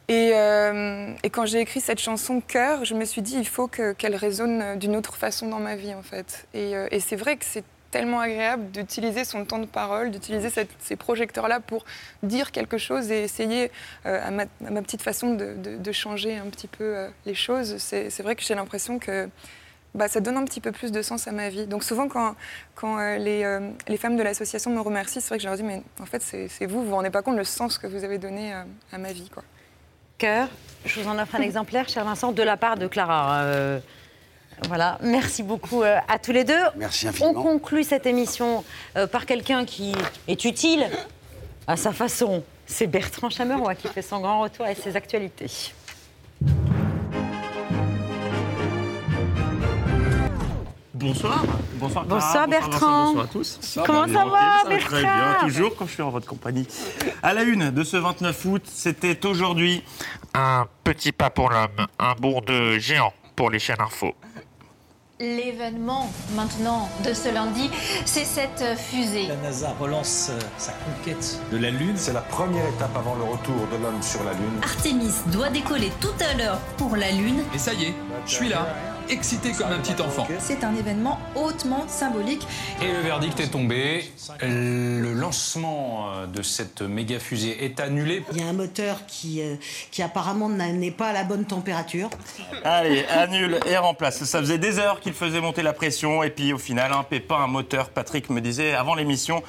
Et, 0.10 0.32
euh, 0.34 1.14
et 1.24 1.30
quand 1.30 1.46
j'ai 1.46 1.60
écrit 1.62 1.80
cette 1.80 2.00
chanson 2.00 2.42
Cœur, 2.42 2.84
je 2.84 2.94
me 2.94 3.06
suis 3.06 3.22
dit 3.22 3.38
il 3.38 3.48
faut 3.48 3.68
que- 3.68 3.94
qu'elle 3.94 4.18
résonne 4.18 4.78
d'une 4.78 4.98
autre 4.98 5.16
façon 5.16 5.48
dans 5.48 5.60
ma 5.62 5.78
vie 5.78 5.94
en 5.94 6.04
fait. 6.04 6.46
Et, 6.54 6.76
euh, 6.76 6.88
et 6.92 7.00
c'est 7.00 7.16
vrai 7.16 7.38
que 7.38 7.46
c'est 7.46 7.64
tellement 7.94 8.20
agréable 8.20 8.72
d'utiliser 8.72 9.24
son 9.24 9.46
temps 9.46 9.60
de 9.60 9.66
parole, 9.68 10.10
d'utiliser 10.12 10.50
ces 10.80 10.96
projecteurs-là 10.96 11.60
pour 11.60 11.86
dire 12.24 12.52
quelque 12.52 12.78
chose 12.78 13.12
et 13.12 13.24
essayer 13.24 13.72
euh, 14.06 14.20
à, 14.28 14.32
ma, 14.32 14.44
à 14.44 14.72
ma 14.72 14.82
petite 14.82 15.02
façon 15.04 15.36
de, 15.36 15.54
de- 15.56 15.78
de 15.78 15.92
changer 15.92 16.38
un 16.38 16.48
petit 16.48 16.68
peu 16.68 16.84
euh, 16.84 17.08
les 17.26 17.36
choses. 17.36 17.78
C'est 17.78 18.22
vrai 18.22 18.36
que 18.36 18.42
j'ai 18.42 18.56
l'impression 18.56 18.98
que 19.00 19.30
bah, 19.94 20.08
ça 20.08 20.22
donne 20.22 20.38
un 20.38 20.44
petit 20.46 20.60
peu 20.60 20.72
plus 20.72 20.92
de 20.92 21.04
sens 21.04 21.28
à 21.28 21.32
ma 21.32 21.50
vie. 21.50 21.68
Donc 21.68 21.84
souvent 21.84 22.08
quand, 22.08 22.36
quand 22.74 22.98
euh, 22.98 23.18
les, 23.18 23.44
euh, 23.44 23.70
les 23.88 23.98
femmes 23.98 24.18
de 24.18 24.24
l'association 24.24 24.72
me 24.72 24.82
remercient, 24.82 25.22
c'est 25.22 25.30
vrai 25.30 25.38
que 25.38 25.44
je 25.44 25.48
leur 25.48 25.56
dis 25.58 25.62
mais 25.64 25.84
en 26.02 26.08
fait 26.08 26.22
c'est 26.24 26.48
c'est 26.48 26.66
vous, 26.66 26.82
vous 26.82 26.90
vous 26.90 26.96
rendez 26.96 27.12
pas 27.12 27.22
compte 27.22 27.38
le 27.38 27.44
sens 27.44 27.78
que 27.78 27.86
vous 27.86 28.04
avez 28.04 28.18
donné 28.18 28.54
euh, 28.56 28.64
à 28.92 28.98
ma 28.98 29.12
vie. 29.14 29.30
Quoi. 29.32 29.44
Cœur, 30.18 30.48
je 30.86 31.00
vous 31.00 31.08
en 31.08 31.20
offre 31.20 31.36
un 31.36 31.42
exemplaire, 31.50 31.88
cher 31.88 32.04
Vincent, 32.06 32.32
de 32.32 32.42
la 32.44 32.58
part 32.58 32.78
de 32.78 32.88
Clara. 32.88 33.44
Voilà, 34.68 34.98
merci 35.02 35.44
beaucoup 35.44 35.84
euh, 35.84 35.98
à 36.08 36.18
tous 36.20 36.32
les 36.32 36.44
deux. 36.44 36.54
Merci 36.76 37.06
On 37.06 37.10
infiniment. 37.10 37.42
conclut 37.42 37.84
cette 37.84 38.06
émission 38.06 38.64
euh, 38.98 39.08
par 39.08 39.26
quelqu'un 39.26 39.66
qui 39.66 39.94
est 40.28 40.46
utile 40.46 40.88
à 41.68 41.78
sa 41.78 41.92
façon. 41.92 42.44
C'est 42.66 42.88
Bertrand 42.88 43.30
Chameroy 43.30 43.76
qui 43.76 43.88
fait 43.88 44.02
son 44.02 44.20
grand 44.22 44.42
retour 44.42 44.66
et 44.66 44.76
ses 44.76 44.96
actualités. 44.96 45.72
Bonsoir. 50.94 51.44
Bonsoir, 51.74 52.06
Clara. 52.06 52.20
Bonsoir, 52.22 52.48
Bertrand. 52.48 53.14
Vincent, 53.14 53.14
Bonsoir 53.14 53.26
à 53.26 53.28
tous. 53.28 53.80
Comment 53.86 54.08
ça 54.08 54.26
va, 54.26 54.78
Très 54.80 55.02
bien, 55.02 55.18
Bertrand 55.18 55.48
toujours 55.48 55.76
quand 55.76 55.86
je 55.88 55.92
suis 55.92 56.02
en 56.02 56.10
votre 56.10 56.28
compagnie. 56.28 56.68
À 57.22 57.34
la 57.34 57.44
une 57.44 57.72
de 57.72 57.84
ce 57.84 57.98
29 57.98 58.46
août, 58.46 58.62
c'était 58.66 59.26
aujourd'hui 59.26 59.84
un 60.34 60.66
petit 60.84 61.12
pas 61.12 61.30
pour 61.30 61.50
l'homme, 61.50 61.88
un 62.00 62.14
bond 62.14 62.42
de 62.42 62.78
géant 62.78 63.12
pour 63.36 63.50
les 63.50 63.60
chaînes 63.60 63.82
info. 63.82 64.14
L'événement 65.24 66.12
maintenant 66.36 66.90
de 67.08 67.14
ce 67.14 67.34
lundi, 67.34 67.70
c'est 68.04 68.26
cette 68.26 68.78
fusée. 68.78 69.28
La 69.28 69.38
NASA 69.38 69.74
relance 69.80 70.30
euh, 70.30 70.40
sa 70.58 70.74
conquête 70.74 71.40
de 71.50 71.58
la 71.58 71.70
Lune. 71.72 71.94
C'est 71.96 72.12
la 72.12 72.20
première 72.20 72.68
étape 72.68 72.94
avant 72.98 73.16
le 73.16 73.24
retour 73.24 73.56
de 73.72 73.82
l'homme 73.82 74.02
sur 74.02 74.22
la 74.26 74.34
Lune. 74.34 74.60
Artemis 74.62 75.14
doit 75.28 75.50
décoller 75.50 75.94
tout 76.02 76.12
à 76.20 76.34
l'heure 76.38 76.60
pour 76.76 76.98
la 76.98 77.10
Lune. 77.12 77.42
Et 77.56 77.58
ça 77.58 77.74
y 77.74 77.86
est, 77.86 77.94
je 78.26 78.34
suis 78.34 78.50
là, 78.50 78.68
excité 79.10 79.52
comme 79.52 79.72
un 79.72 79.80
petit 79.80 80.02
enfant. 80.02 80.28
C'est 80.40 80.64
un 80.64 80.76
événement 80.76 81.20
hautement 81.36 81.86
symbolique. 81.88 82.48
Et 82.82 82.92
le 82.92 83.00
verdict 83.00 83.40
est 83.40 83.48
tombé. 83.48 84.04
Le 84.42 85.14
lancement 85.14 86.12
euh, 86.12 86.28
de 86.28 86.42
cette 86.42 86.82
méga 86.82 87.20
fusée 87.20 87.66
est 87.66 87.80
annulé. 87.80 88.24
Il 88.32 88.40
y 88.40 88.44
a 88.44 88.48
un 88.48 88.54
moteur 88.54 89.06
qui, 89.08 89.42
euh, 89.42 89.56
qui 89.92 90.02
apparemment 90.02 90.50
n'est 90.50 90.92
pas 90.92 91.10
à 91.10 91.14
la 91.14 91.24
bonne 91.24 91.46
température. 91.46 92.10
Allez, 92.64 93.06
annule 93.06 93.60
et 93.66 93.78
remplace. 93.78 94.24
Ça 94.24 94.40
faisait 94.40 94.58
des 94.58 94.80
heures 94.80 95.00
qu'il 95.00 95.14
faisait 95.14 95.42
monter 95.42 95.62
la 95.62 95.74
pression 95.74 96.24
et 96.24 96.30
puis 96.30 96.54
au 96.54 96.58
final, 96.58 96.92
un 96.92 97.04
pépin, 97.04 97.36
un 97.36 97.48
moteur. 97.48 97.90
Patrick 97.90 98.30
me 98.30 98.42
disait 98.42 98.74
avant 98.74 98.96
l'émission, 98.96 99.44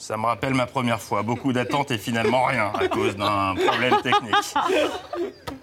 ça 0.00 0.16
me 0.16 0.24
rappelle 0.24 0.54
ma 0.54 0.66
première 0.66 1.00
fois. 1.00 1.22
Beaucoup 1.22 1.52
d'attentes 1.52 1.90
et 1.90 1.98
finalement 1.98 2.46
rien 2.46 2.72
à 2.74 2.88
cause 2.88 3.16
d'un 3.16 3.54
problème 3.54 4.00
technique. 4.02 4.34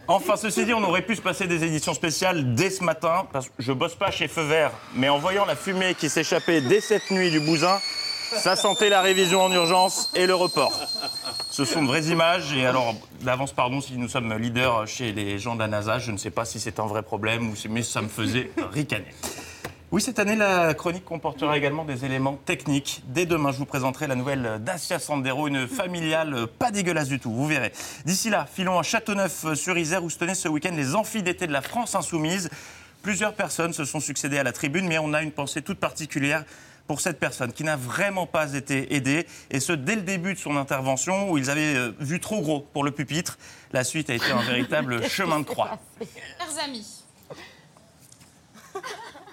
Enfin, 0.08 0.38
ceci 0.38 0.64
dit, 0.64 0.74
on 0.74 0.84
aurait 0.84 1.02
pu 1.02 1.16
se 1.16 1.22
passer 1.22 1.48
des 1.48 1.66
éditions 1.66 1.94
spéciales 1.94 2.54
dès 2.54 2.70
ce 2.70 2.84
matin, 2.84 3.28
parce 3.34 3.48
que 3.48 3.54
je 3.60 3.74
bosse 3.74 3.96
pas 3.96 4.12
chez 4.12 4.28
Feu 4.28 4.44
Vert, 4.44 4.72
mais 4.94 5.10
en 5.10 5.18
voyant 5.18 5.46
la 5.46 5.56
fumée 5.56 5.96
qui 5.96 6.08
s'échappait 6.08 6.62
dès 6.62 6.80
cette 6.80 7.12
nuit 7.12 7.32
du 7.32 7.40
bousin, 7.40 7.80
ça 8.38 8.56
sentait 8.56 8.90
la 8.90 9.02
révision 9.02 9.42
en 9.42 9.52
urgence 9.52 10.12
et 10.16 10.28
le 10.28 10.36
report. 10.36 10.72
Ce 11.50 11.66
sont 11.66 11.82
de 11.82 11.88
vraies 11.88 12.06
images, 12.06 12.54
et 12.54 12.66
alors, 12.66 12.94
d'avance, 13.22 13.52
pardon 13.52 13.82
si 13.82 13.98
nous 13.98 14.08
sommes 14.08 14.34
leaders 14.38 14.88
chez 14.88 15.12
les 15.12 15.40
gens 15.40 15.56
de 15.56 15.60
la 15.60 15.68
NASA, 15.68 16.00
je 16.00 16.12
ne 16.12 16.18
sais 16.18 16.32
pas 16.32 16.46
si 16.46 16.60
c'est 16.60 16.80
un 16.80 16.86
vrai 16.86 17.02
problème, 17.02 17.54
mais 17.70 17.84
ça 17.84 18.02
me 18.02 18.08
faisait 18.08 18.52
ricaner. 18.72 19.14
Oui, 19.90 20.02
cette 20.02 20.20
année, 20.20 20.36
la 20.36 20.74
chronique 20.74 21.06
comportera 21.06 21.58
également 21.58 21.86
des 21.86 22.04
éléments 22.04 22.36
techniques. 22.36 23.04
Dès 23.08 23.26
demain, 23.26 23.54
je 23.54 23.58
vous 23.58 23.66
présenterai 23.66 24.06
la 24.08 24.16
nouvelle 24.16 24.60
Dacia 24.60 25.00
Sandero, 25.00 25.48
une 25.48 25.66
familiale 25.66 26.48
pas 26.60 26.72
dégueulasse 26.72 27.08
du 27.08 27.22
tout, 27.22 27.32
vous 27.32 27.48
verrez. 27.48 27.72
D'ici 28.04 28.30
là, 28.30 28.46
filons 28.54 28.78
à 28.78 28.84
Châteauneuf-sur-Isère 28.84 30.04
où 30.04 30.10
se 30.10 30.18
tenaient 30.18 30.36
ce 30.36 30.50
week-end 30.50 30.74
les 30.76 30.94
amphis 30.94 31.24
d'été 31.24 31.48
de 31.48 31.54
la 31.54 31.62
France 31.62 31.96
Insoumise. 31.96 32.50
Plusieurs 33.02 33.34
personnes 33.34 33.72
se 33.72 33.86
sont 33.86 34.02
succédées 34.02 34.38
à 34.38 34.44
la 34.44 34.52
tribune, 34.52 34.90
mais 34.90 34.98
on 34.98 35.14
a 35.14 35.22
une 35.22 35.32
pensée 35.32 35.62
toute 35.62 35.80
particulière 35.80 36.44
pour 36.86 37.00
cette 37.00 37.18
personne 37.18 37.54
qui 37.54 37.64
n'a 37.64 37.78
vraiment 37.78 38.26
pas 38.26 38.56
été 38.56 38.94
aidée, 38.94 39.26
et 39.52 39.62
ce 39.62 39.72
dès 39.72 39.96
le 39.96 40.02
début 40.02 40.34
de 40.34 40.40
son 40.40 40.58
intervention 40.58 41.32
où 41.32 41.38
ils 41.38 41.50
avaient 41.50 41.76
euh, 41.76 41.94
vu 42.02 42.20
trop 42.20 42.42
gros 42.42 42.60
pour 42.60 42.84
le 42.84 42.92
pupitre. 42.92 43.38
La 43.72 43.86
suite 43.86 44.10
a 44.10 44.16
été 44.16 44.32
un 44.32 44.42
véritable 44.42 45.02
chemin 45.10 45.40
de 45.40 45.46
croix. 45.46 45.80
Chers 46.02 46.66
amis, 46.66 47.06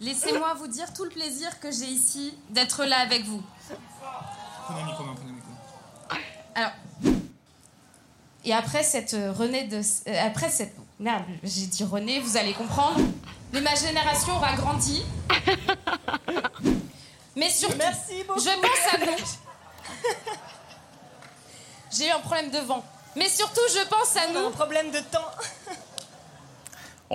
laissez-moi 0.00 0.54
vous 0.54 0.66
dire 0.66 0.92
tout 0.92 1.04
le 1.04 1.10
plaisir 1.10 1.60
que 1.60 1.70
j'ai 1.70 1.86
ici 1.86 2.36
d'être 2.50 2.84
là 2.84 2.98
avec 2.98 3.24
vous. 3.24 3.42
Alors, 6.54 6.72
et 8.44 8.52
après 8.52 8.82
cette 8.82 9.14
euh, 9.14 9.32
René 9.32 9.64
de, 9.64 9.78
euh, 9.78 10.26
après 10.26 10.50
cette 10.50 10.76
merde, 11.00 11.24
j'ai 11.42 11.66
dit 11.66 11.82
René, 11.84 12.20
vous 12.20 12.36
allez 12.36 12.52
comprendre. 12.52 13.00
Mais 13.52 13.60
ma 13.60 13.74
génération 13.74 14.36
aura 14.36 14.54
grandi. 14.54 15.02
Mais 17.36 17.50
surtout, 17.50 17.78
je 17.78 18.60
pense 18.60 18.94
à 18.94 18.98
nous. 18.98 19.24
J'ai 21.90 22.08
eu 22.08 22.10
un 22.10 22.20
problème 22.20 22.50
de 22.50 22.58
vent. 22.58 22.84
Mais 23.16 23.28
surtout, 23.28 23.60
je 23.68 23.86
pense 23.88 24.16
à 24.16 24.28
nous. 24.32 24.46
Un 24.48 24.50
problème 24.50 24.90
de 24.90 24.98
temps. 24.98 25.30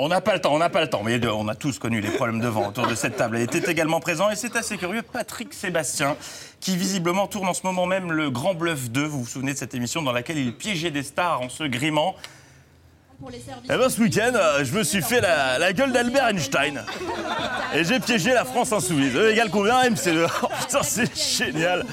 On 0.01 0.07
n'a 0.07 0.21
pas 0.21 0.33
le 0.33 0.39
temps, 0.39 0.53
on 0.53 0.59
n'a 0.59 0.69
pas 0.69 0.79
le 0.79 0.89
temps, 0.89 1.03
mais 1.03 1.19
on 1.27 1.49
a 1.49 1.55
tous 1.55 1.77
connu 1.77 1.99
les 1.99 2.09
problèmes 2.11 2.39
de 2.39 2.47
vent 2.47 2.69
autour 2.69 2.87
de 2.87 2.95
cette 2.95 3.17
table. 3.17 3.35
Elle 3.35 3.43
était 3.43 3.69
également 3.69 3.99
présent, 3.99 4.29
et 4.29 4.37
c'est 4.37 4.55
assez 4.55 4.77
curieux, 4.77 5.01
Patrick 5.01 5.53
Sébastien, 5.53 6.15
qui 6.61 6.77
visiblement 6.77 7.27
tourne 7.27 7.49
en 7.49 7.53
ce 7.53 7.63
moment 7.63 7.85
même 7.85 8.13
le 8.13 8.29
Grand 8.29 8.53
Bluff 8.53 8.89
2. 8.91 9.03
Vous 9.03 9.23
vous 9.23 9.27
souvenez 9.29 9.51
de 9.51 9.57
cette 9.57 9.73
émission 9.73 10.01
dans 10.01 10.13
laquelle 10.13 10.37
il 10.37 10.55
piégeait 10.55 10.89
des 10.89 11.03
stars 11.03 11.41
en 11.41 11.49
se 11.49 11.65
grimant 11.65 12.15
Eh 13.65 13.67
ben, 13.67 13.89
ce 13.89 13.99
week-end, 13.99 14.31
euh, 14.35 14.63
je 14.63 14.71
me 14.71 14.83
suis 14.83 15.01
fait 15.01 15.19
la, 15.19 15.59
la 15.59 15.73
gueule 15.73 15.91
d'Albert 15.91 16.27
Einstein. 16.29 16.81
Et 17.75 17.83
j'ai 17.83 17.99
piégé 17.99 18.31
la 18.31 18.45
France 18.45 18.71
insoumise. 18.71 19.17
E 19.17 19.31
égale 19.31 19.49
combien 19.49 19.83
MC2 19.83 20.29
Oh, 20.43 20.47
Putain, 20.61 20.81
c'est 20.81 21.13
génial. 21.13 21.85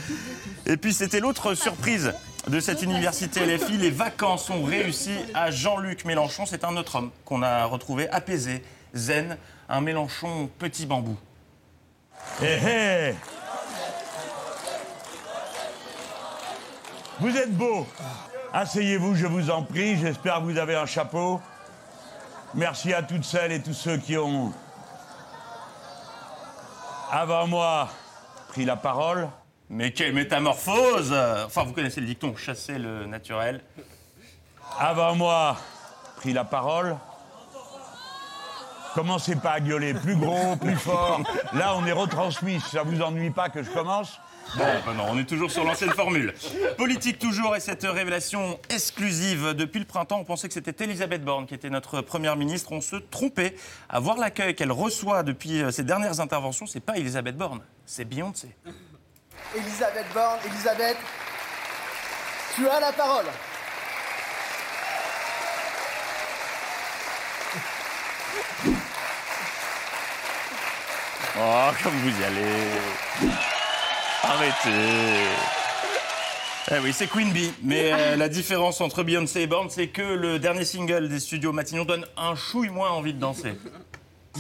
Et 0.65 0.77
puis, 0.77 0.95
c'était 0.95 1.19
l'autre 1.19 1.55
surprise 1.55 2.13
de 2.49 2.61
cette 2.61 2.83
université 2.83 3.45
LFI. 3.45 3.77
Les 3.77 3.91
vacances 3.91 4.51
ont 4.51 4.63
réussi 4.63 5.13
à 5.35 5.51
Jean-Luc 5.51 6.05
Mélenchon. 6.05 6.47
C'est 6.47 6.65
un 6.65 6.77
autre 6.77 6.97
homme 6.97 7.11
qu'on 7.25 7.43
a 7.43 7.65
retrouvé 7.65 8.09
apaisé, 8.11 8.63
zen, 8.95 9.37
un 9.69 9.81
Mélenchon 9.81 10.49
petit 10.59 10.87
bambou. 10.87 11.17
Eh 12.43 12.59
eh 12.67 13.15
Vous 17.19 17.37
êtes 17.37 17.53
beau. 17.53 17.87
Asseyez-vous, 18.53 19.15
je 19.15 19.27
vous 19.27 19.51
en 19.51 19.63
prie. 19.63 19.99
J'espère 19.99 20.37
que 20.37 20.45
vous 20.45 20.59
avez 20.59 20.77
un 20.77 20.87
chapeau. 20.87 21.41
Merci 22.55 22.93
à 22.93 23.03
toutes 23.03 23.25
celles 23.25 23.53
et 23.53 23.63
tous 23.63 23.75
ceux 23.75 23.97
qui 23.97 24.17
ont, 24.17 24.53
avant 27.11 27.47
moi, 27.47 27.89
pris 28.49 28.65
la 28.65 28.77
parole. 28.77 29.29
Mais 29.69 29.91
quelle 29.93 30.13
métamorphose 30.13 31.13
Enfin, 31.45 31.65
vous 31.65 31.73
connaissez 31.73 32.01
le 32.01 32.07
dicton, 32.07 32.37
chasser 32.37 32.79
le 32.79 33.07
naturel. 33.07 33.61
Avant 34.79 35.15
moi, 35.15 35.57
pris 36.17 36.33
la 36.33 36.45
parole. 36.45 36.97
Commencez 38.95 39.37
pas 39.37 39.53
à 39.53 39.61
gueuler 39.61 39.93
plus 39.93 40.17
gros, 40.17 40.57
plus 40.57 40.77
fort. 40.77 41.21
Là, 41.53 41.77
on 41.77 41.85
est 41.85 41.93
retransmis. 41.93 42.61
Ça 42.61 42.83
vous 42.83 43.03
ennuie 43.03 43.31
pas 43.31 43.51
que 43.51 43.63
je 43.63 43.71
commence? 43.71 44.19
Bon, 44.57 44.65
ben 44.87 44.95
non, 44.95 45.05
on 45.11 45.19
est 45.19 45.25
toujours 45.29 45.51
sur 45.51 45.65
l'ancienne 45.65 45.91
formule. 45.91 46.33
Politique 46.79 47.19
toujours, 47.19 47.57
et 47.57 47.61
cette 47.61 47.83
révélation 47.83 48.59
exclusive. 48.71 49.55
Depuis 49.55 49.81
le 49.81 49.85
printemps, 49.85 50.21
on 50.21 50.25
pensait 50.25 50.49
que 50.49 50.55
c'était 50.55 50.85
Elisabeth 50.85 51.25
Borne 51.25 51.47
qui 51.47 51.55
était 51.55 51.69
notre 51.69 52.01
première 52.01 52.37
ministre. 52.37 52.73
On 52.73 52.81
se 52.81 52.97
trompait. 52.97 53.57
À 53.89 54.01
voir 54.01 54.17
l'accueil 54.17 54.55
qu'elle 54.55 54.73
reçoit 54.73 55.23
depuis 55.25 55.63
euh, 55.63 55.71
ses 55.71 55.83
dernières 55.83 56.21
interventions, 56.21 56.67
c'est 56.67 56.81
pas 56.81 56.97
Elisabeth 56.97 57.37
Borne, 57.37 57.61
c'est 57.85 58.05
Beyoncé. 58.05 58.49
Elisabeth 59.57 60.07
Borne, 60.13 60.39
Elisabeth, 60.45 60.97
tu 62.55 62.69
as 62.69 62.81
la 62.81 62.93
parole. 62.93 63.25
Oh, 71.39 71.69
comme 71.83 71.93
vous 71.93 72.19
y 72.19 72.25
allez. 72.25 72.71
Arrêtez. 74.23 75.27
Eh 76.71 76.79
oui, 76.83 76.95
c'est 76.95 77.09
Queen 77.09 77.31
Bee. 77.31 77.53
Mais 77.63 77.93
euh, 77.93 78.17
la 78.17 78.31
différence 78.31 78.81
entre 78.81 79.03
Beyoncé 79.03 79.43
et 79.43 79.47
Borne, 79.47 79.69
c'est 79.69 79.89
que 79.89 80.01
le 80.01 80.39
dernier 80.39 80.65
single 80.65 81.11
des 81.11 81.21
studios 81.21 81.53
Matignon 81.53 81.85
donne 81.85 82.07
un 82.17 82.35
chouille 82.37 82.71
moins 82.71 82.89
envie 82.89 83.13
de 83.13 83.21
danser. 83.21 83.55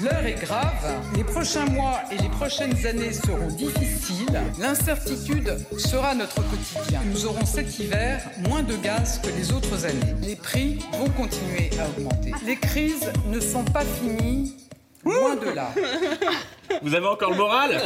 L'heure 0.03 0.26
est 0.26 0.34
grave, 0.34 1.01
les 1.16 1.24
prochains 1.24 1.64
mois 1.64 2.01
et 2.12 2.18
les 2.18 2.28
prochaines 2.28 2.86
années 2.86 3.14
seront 3.14 3.47
difficiles, 3.47 4.40
l'incertitude 4.59 5.57
sera 5.78 6.14
notre 6.14 6.42
quotidien. 6.51 7.01
Nous 7.07 7.24
aurons 7.24 7.47
cet 7.47 7.78
hiver 7.78 8.20
moins 8.47 8.62
de 8.62 8.76
gaz 8.76 9.20
que 9.22 9.28
les 9.28 9.53
autres 9.53 9.86
années. 9.86 10.14
Les 10.20 10.36
prix 10.36 10.80
vont 10.92 11.09
continuer 11.09 11.70
à 11.80 11.88
augmenter. 11.88 12.32
Les 12.44 12.57
crises 12.57 13.11
ne 13.26 13.40
sont 13.40 13.64
pas 13.64 13.84
finies, 13.84 14.55
loin 15.03 15.34
de 15.34 15.49
là. 15.49 15.70
Vous 16.82 16.94
avez 16.94 17.07
encore 17.07 17.30
le 17.30 17.36
moral? 17.36 17.80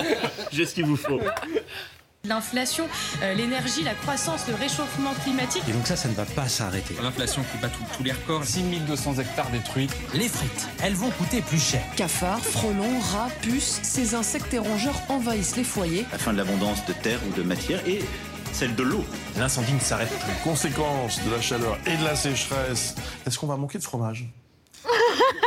J'ai 0.51 0.67
ce 0.67 0.75
qu'il 0.75 0.87
vous 0.87 0.97
faut. 0.97 1.21
L'inflation, 2.25 2.87
euh, 3.23 3.33
l'énergie, 3.33 3.83
la 3.83 3.95
croissance, 3.95 4.47
le 4.47 4.55
réchauffement 4.55 5.15
climatique. 5.25 5.63
Et 5.67 5.73
donc 5.73 5.87
ça, 5.87 5.97
ça 5.97 6.07
ne 6.07 6.13
va 6.15 6.27
pas 6.27 6.49
s'arrêter. 6.49 6.95
L'inflation 7.03 7.43
qui 7.51 7.57
bat 7.59 7.69
tout- 7.71 7.83
tous 7.97 8.03
les 8.03 8.13
records. 8.13 8.45
6200 8.45 9.15
hectares 9.19 9.49
détruits. 9.51 9.89
Les 10.13 10.29
frites, 10.29 10.69
elles 10.83 10.93
vont 10.95 11.09
coûter 11.11 11.41
plus 11.41 11.59
cher. 11.59 11.83
Cafards, 11.97 12.41
frelons, 12.45 13.01
rats, 13.01 13.31
puces, 13.41 13.81
ces 13.83 14.15
insectes 14.15 14.53
et 14.53 14.59
rongeurs 14.59 15.01
envahissent 15.09 15.57
les 15.57 15.65
foyers. 15.65 16.05
La 16.13 16.19
fin 16.19 16.33
de 16.35 16.37
l'abondance 16.37 16.85
de 16.85 16.93
terre 16.93 17.21
ou 17.27 17.33
de 17.35 17.43
matière 17.43 17.81
et 17.89 18.01
celle 18.53 18.75
de 18.75 18.83
l'eau. 18.83 19.05
L'incendie 19.39 19.73
ne 19.73 19.81
s'arrête 19.81 20.11
plus. 20.11 20.33
Conséquence 20.45 21.25
de 21.25 21.31
la 21.31 21.41
chaleur 21.41 21.79
et 21.87 21.97
de 21.97 22.05
la 22.05 22.17
sécheresse, 22.17 22.97
est-ce 23.27 23.39
qu'on 23.39 23.47
va 23.47 23.57
manquer 23.57 23.79
de 23.79 23.85
fromage? 23.85 24.27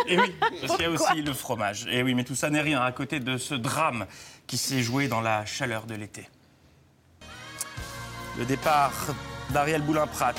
Et 0.07 0.17
oui, 0.19 0.34
parce 0.59 0.74
qu'il 0.76 0.86
y 0.86 0.88
a 0.88 0.91
aussi 0.91 1.21
le 1.21 1.34
fromage. 1.34 1.86
Et 1.91 2.01
oui, 2.01 2.15
mais 2.15 2.24
tout 2.24 2.36
ça 2.36 2.49
n'est 2.49 2.61
rien 2.61 2.82
à 2.82 2.91
côté 2.91 3.19
de 3.19 3.38
ce 3.38 3.53
drame 3.53 4.05
qui 4.47 4.57
s'est 4.57 4.82
joué 4.82 5.07
dans 5.07 5.21
la 5.21 5.45
chaleur 5.45 5.86
de 5.86 5.93
l'été. 5.95 6.28
Le 8.38 8.45
départ 8.45 8.93
d'Ariel 9.51 9.81
Boulin-Prat 9.84 10.34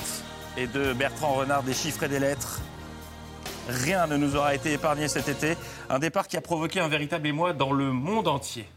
et 0.57 0.67
de 0.67 0.91
Bertrand 0.93 1.33
Renard 1.33 1.63
des 1.63 1.73
chiffres 1.73 2.03
et 2.03 2.09
des 2.09 2.19
lettres. 2.19 2.59
Rien 3.69 4.05
ne 4.07 4.17
nous 4.17 4.35
aura 4.35 4.53
été 4.53 4.73
épargné 4.73 5.07
cet 5.07 5.29
été. 5.29 5.55
Un 5.89 5.99
départ 5.99 6.27
qui 6.27 6.35
a 6.35 6.41
provoqué 6.41 6.81
un 6.81 6.89
véritable 6.89 7.27
émoi 7.27 7.53
dans 7.53 7.71
le 7.71 7.91
monde 7.91 8.27
entier. 8.27 8.67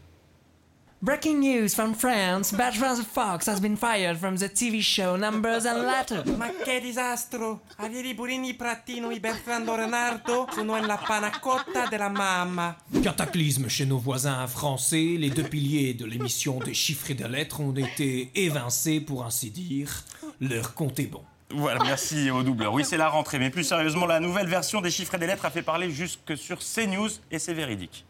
Breaking 1.01 1.39
news 1.39 1.73
from 1.73 1.93
France. 1.93 2.51
Bertrand 2.51 3.05
Fox 3.05 3.47
has 3.47 3.61
been 3.61 3.77
fired 3.77 4.17
from 4.17 4.35
the 4.35 4.49
TV 4.49 4.81
show 4.81 5.15
Numbers 5.15 5.65
and 5.65 5.85
Letters. 5.85 6.25
Ma 6.35 6.49
che 6.61 6.81
disastro! 6.81 7.61
Arieli 7.77 8.13
Burini 8.13 8.53
Pratino 8.53 9.09
e 9.09 9.21
Bertrando 9.21 9.75
Renardo 9.75 10.45
sono 10.51 10.73
nella 10.75 10.97
panna 10.97 11.39
cotta 11.39 11.87
della 11.87 12.09
mamma. 12.09 12.75
Cataclysme 13.01 13.69
chez 13.69 13.85
nos 13.85 14.01
voisins 14.01 14.45
français. 14.45 15.15
Les 15.17 15.29
deux 15.29 15.47
piliers 15.47 15.93
de 15.93 16.03
l'émission 16.05 16.59
des 16.59 16.73
chiffres 16.73 17.11
et 17.11 17.15
des 17.15 17.29
lettres 17.29 17.61
ont 17.61 17.73
été 17.73 18.29
évincés, 18.35 18.99
pour 18.99 19.23
ainsi 19.23 19.51
dire. 19.51 20.03
Leur 20.41 20.73
compte 20.73 20.99
est 20.99 21.07
bon. 21.07 21.23
Voilà, 21.51 21.81
merci 21.81 22.29
au 22.29 22.43
doubleur. 22.43 22.73
Oui, 22.73 22.83
c'est 22.83 22.97
la 22.97 23.07
rentrée. 23.07 23.39
Mais 23.39 23.49
plus 23.49 23.63
sérieusement, 23.63 24.05
la 24.05 24.19
nouvelle 24.19 24.47
version 24.47 24.81
des 24.81 24.91
chiffres 24.91 25.15
et 25.15 25.17
des 25.17 25.27
lettres 25.27 25.45
a 25.45 25.49
fait 25.49 25.61
parler 25.63 25.91
jusque 25.91 26.37
sur 26.37 26.59
CNews 26.59 27.09
et 27.31 27.39
c'est 27.39 27.53
véridique. 27.53 28.03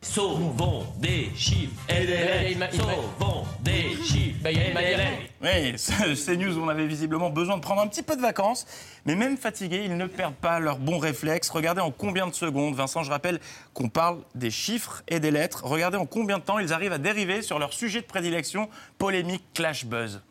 Sauvons 0.00 0.86
des 0.98 1.30
chiffres 1.34 1.74
et 1.88 2.06
des 2.06 2.54
lettres. 2.56 2.72
Sauvons 2.76 3.44
des 3.60 3.96
chiffres 4.04 4.46
et 4.46 4.54
des 4.54 4.72
lettres. 4.72 5.32
Oui, 5.42 6.16
ces 6.16 6.36
news, 6.36 6.56
on 6.58 6.68
avait 6.68 6.86
visiblement 6.86 7.30
besoin 7.30 7.56
de 7.56 7.62
prendre 7.62 7.80
un 7.82 7.88
petit 7.88 8.04
peu 8.04 8.14
de 8.16 8.20
vacances, 8.22 8.64
mais 9.06 9.16
même 9.16 9.36
fatigués, 9.36 9.82
ils 9.84 9.96
ne 9.96 10.06
perdent 10.06 10.34
pas 10.36 10.60
leurs 10.60 10.78
bons 10.78 10.98
réflexes. 10.98 11.50
Regardez 11.50 11.80
en 11.80 11.90
combien 11.90 12.28
de 12.28 12.34
secondes, 12.34 12.74
Vincent, 12.76 13.02
je 13.02 13.10
rappelle 13.10 13.40
qu'on 13.74 13.88
parle 13.88 14.18
des 14.36 14.52
chiffres 14.52 15.02
et 15.08 15.18
des 15.18 15.32
lettres. 15.32 15.64
Regardez 15.64 15.96
en 15.98 16.06
combien 16.06 16.38
de 16.38 16.44
temps 16.44 16.60
ils 16.60 16.72
arrivent 16.72 16.92
à 16.92 16.98
dériver 16.98 17.42
sur 17.42 17.58
leur 17.58 17.72
sujet 17.72 18.00
de 18.00 18.06
prédilection, 18.06 18.68
polémique, 18.98 19.44
clash, 19.52 19.84
buzz. 19.84 20.22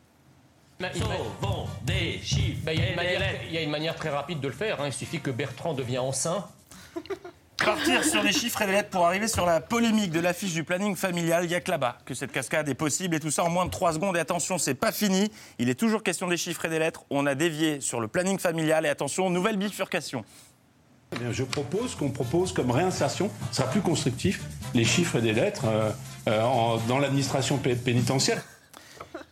Sauvons 0.94 1.66
des 1.82 2.20
chiffres 2.22 2.60
Ben, 2.64 2.72
Il 2.72 2.80
y, 2.80 2.84
a 2.84 2.90
une 2.90 2.96
manière- 2.96 3.22
il 3.48 3.52
y 3.54 3.58
a 3.58 3.62
une 3.62 3.70
manière 3.70 3.96
très 3.96 4.10
rapide 4.10 4.40
de 4.40 4.48
le 4.48 4.54
faire. 4.54 4.80
hein. 4.80 4.86
Il 4.86 4.92
suffit 4.94 5.20
que 5.20 5.30
Bertrand 5.30 5.74
devienne 5.74 6.00
enceint. 6.00 6.46
Partir 7.64 8.04
sur 8.04 8.22
les 8.22 8.32
chiffres 8.32 8.62
et 8.62 8.66
les 8.66 8.72
lettres 8.72 8.90
pour 8.90 9.04
arriver 9.06 9.26
sur 9.28 9.44
la 9.44 9.60
polémique 9.60 10.10
de 10.12 10.20
l'affiche 10.20 10.52
du 10.54 10.62
planning 10.64 10.94
familial, 10.96 11.44
il 11.44 11.48
n'y 11.48 11.54
a 11.54 11.60
que 11.60 11.70
là-bas 11.70 11.98
que 12.06 12.14
cette 12.14 12.30
cascade 12.32 12.68
est 12.68 12.74
possible 12.74 13.16
et 13.16 13.20
tout 13.20 13.30
ça 13.32 13.44
en 13.44 13.50
moins 13.50 13.66
de 13.66 13.70
3 13.70 13.94
secondes. 13.94 14.16
Et 14.16 14.20
attention, 14.20 14.58
c'est 14.58 14.74
pas 14.74 14.92
fini. 14.92 15.30
Il 15.58 15.68
est 15.68 15.74
toujours 15.74 16.02
question 16.02 16.28
des 16.28 16.36
chiffres 16.36 16.64
et 16.64 16.68
des 16.68 16.78
lettres. 16.78 17.04
On 17.10 17.26
a 17.26 17.34
dévié 17.34 17.80
sur 17.80 18.00
le 18.00 18.08
planning 18.08 18.38
familial 18.38 18.86
et 18.86 18.88
attention, 18.88 19.28
nouvelle 19.28 19.56
bifurcation. 19.56 20.24
Eh 21.12 21.18
bien, 21.18 21.32
je 21.32 21.42
propose 21.42 21.94
qu'on 21.94 22.10
propose 22.10 22.52
comme 22.52 22.70
réinsertion, 22.70 23.30
ce 23.50 23.56
sera 23.58 23.68
plus 23.70 23.80
constructif, 23.80 24.40
les 24.74 24.84
chiffres 24.84 25.16
et 25.16 25.22
des 25.22 25.32
lettres 25.32 25.64
euh, 25.66 25.90
euh, 26.28 26.42
en- 26.42 26.76
dans 26.86 26.98
l'administration 26.98 27.56
pé- 27.56 27.74
pénitentiaire. 27.76 28.42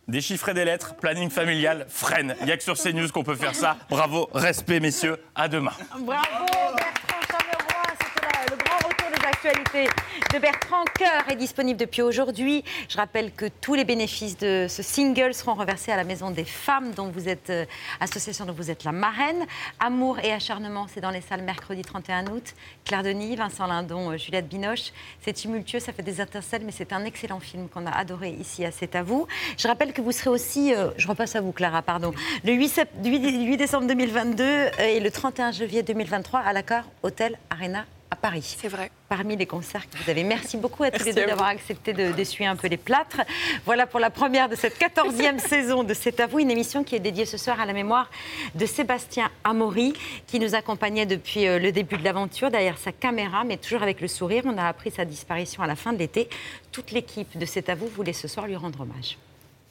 Des 0.07 0.21
chiffres 0.21 0.49
et 0.49 0.53
des 0.53 0.65
lettres, 0.65 0.95
planning 0.95 1.29
familial, 1.29 1.85
freine. 1.89 2.35
Il 2.41 2.45
n'y 2.47 2.51
a 2.51 2.57
que 2.57 2.63
sur 2.63 2.75
CNews 2.77 3.09
qu'on 3.09 3.23
peut 3.23 3.35
faire 3.35 3.55
ça. 3.55 3.77
Bravo, 3.89 4.29
respect, 4.33 4.79
messieurs. 4.79 5.17
À 5.35 5.47
demain. 5.47 5.71
Bravo 5.91 6.05
Bertrand 6.07 7.21
Chameroy, 7.29 7.93
c'était 7.99 8.25
là, 8.25 8.45
le 8.49 8.55
grand 8.55 8.77
retour 8.87 9.07
des 9.13 9.19
l'actualité 9.47 9.89
de 10.33 10.39
Bertrand 10.39 10.83
Coeur 10.97 11.29
est 11.31 11.35
disponible 11.35 11.79
depuis 11.79 12.01
aujourd'hui. 12.01 12.63
Je 12.89 12.97
rappelle 12.97 13.31
que 13.31 13.45
tous 13.61 13.75
les 13.75 13.85
bénéfices 13.85 14.37
de 14.37 14.67
ce 14.69 14.83
single 14.83 15.33
seront 15.33 15.53
reversés 15.53 15.91
à 15.91 15.95
la 15.95 16.03
Maison 16.03 16.31
des 16.31 16.43
Femmes, 16.43 16.91
dont 16.91 17.07
vous 17.09 17.29
êtes 17.29 17.49
euh, 17.49 17.65
association 18.01 18.45
dont 18.45 18.53
vous 18.53 18.69
êtes 18.69 18.83
la 18.83 18.91
marraine. 18.91 19.45
Amour 19.79 20.19
et 20.19 20.33
acharnement, 20.33 20.87
c'est 20.93 21.01
dans 21.01 21.11
les 21.11 21.21
salles 21.21 21.43
mercredi 21.43 21.81
31 21.81 22.27
août. 22.27 22.53
Claire 22.83 23.03
Denis, 23.03 23.35
Vincent 23.35 23.67
Lindon, 23.67 24.11
euh, 24.11 24.17
Juliette 24.17 24.47
Binoche. 24.47 24.91
C'est 25.21 25.33
tumultueux, 25.33 25.79
ça 25.79 25.93
fait 25.93 26.03
des 26.03 26.19
intercelles, 26.19 26.63
mais 26.65 26.73
c'est 26.73 26.91
un 26.91 27.05
excellent 27.05 27.39
film 27.39 27.69
qu'on 27.69 27.85
a 27.85 27.91
adoré 27.91 28.29
ici 28.29 28.65
à 28.65 28.71
C'est 28.71 28.95
à 28.95 29.03
vous. 29.03 29.27
Je 29.57 29.67
rappelle 29.67 29.93
que 29.93 30.01
vous 30.01 30.11
serez 30.11 30.29
aussi, 30.29 30.73
euh, 30.73 30.89
je 30.97 31.07
repasse 31.07 31.35
à 31.35 31.41
vous 31.41 31.51
Clara, 31.53 31.81
pardon, 31.81 32.13
le 32.43 32.53
8, 32.53 32.67
sept- 32.69 32.89
8 33.03 33.45
8 33.45 33.57
décembre 33.57 33.87
2022 33.87 34.43
et 34.79 34.99
le 34.99 35.09
31 35.11 35.51
janvier 35.51 35.83
2023 35.83 36.39
à 36.41 36.53
l'accord 36.53 36.83
Hôtel 37.03 37.37
Arena 37.49 37.85
à 38.09 38.15
Paris. 38.15 38.55
C'est 38.59 38.67
vrai. 38.67 38.89
Parmi 39.09 39.35
les 39.37 39.45
concerts 39.45 39.89
que 39.89 39.97
vous 40.03 40.09
avez. 40.09 40.23
Merci 40.23 40.57
beaucoup 40.57 40.83
à 40.83 40.91
tous 40.91 41.03
Merci 41.03 41.09
les 41.09 41.13
deux 41.21 41.27
d'avoir 41.27 41.47
accepté 41.49 41.93
de- 41.93 42.11
d'essuyer 42.11 42.47
un 42.47 42.55
peu 42.55 42.67
les 42.67 42.77
plâtres. 42.77 43.21
Voilà 43.65 43.85
pour 43.87 43.99
la 43.99 44.09
première 44.09 44.49
de 44.49 44.55
cette 44.55 44.77
14e 44.79 45.39
saison 45.47 45.83
de 45.83 45.93
C'est 45.93 46.19
à 46.19 46.27
vous, 46.27 46.39
une 46.39 46.51
émission 46.51 46.83
qui 46.83 46.95
est 46.95 46.99
dédiée 46.99 47.25
ce 47.25 47.37
soir 47.37 47.59
à 47.59 47.65
la 47.65 47.73
mémoire 47.73 48.09
de 48.55 48.65
Sébastien 48.65 49.29
Amaury, 49.43 49.93
qui 50.27 50.39
nous 50.39 50.55
accompagnait 50.55 51.05
depuis 51.05 51.47
euh, 51.47 51.59
le 51.59 51.71
début 51.71 51.97
de 51.97 52.03
l'aventure 52.03 52.49
derrière 52.51 52.77
sa 52.77 52.91
caméra, 52.91 53.43
mais 53.43 53.57
toujours 53.57 53.83
avec 53.83 54.01
le 54.01 54.07
sourire. 54.07 54.43
On 54.45 54.57
a 54.57 54.67
appris 54.67 54.91
sa 54.91 55.05
disparition 55.05 55.63
à 55.63 55.67
la 55.67 55.75
fin 55.75 55.93
de 55.93 55.97
l'été. 55.99 56.29
Toute 56.71 56.91
l'équipe 56.91 57.37
de 57.37 57.45
C'est 57.45 57.69
à 57.69 57.75
vous 57.75 57.87
voulait 57.87 58.13
ce 58.13 58.27
soir 58.27 58.47
lui 58.47 58.55
rendre 58.55 58.81
hommage. 58.81 59.17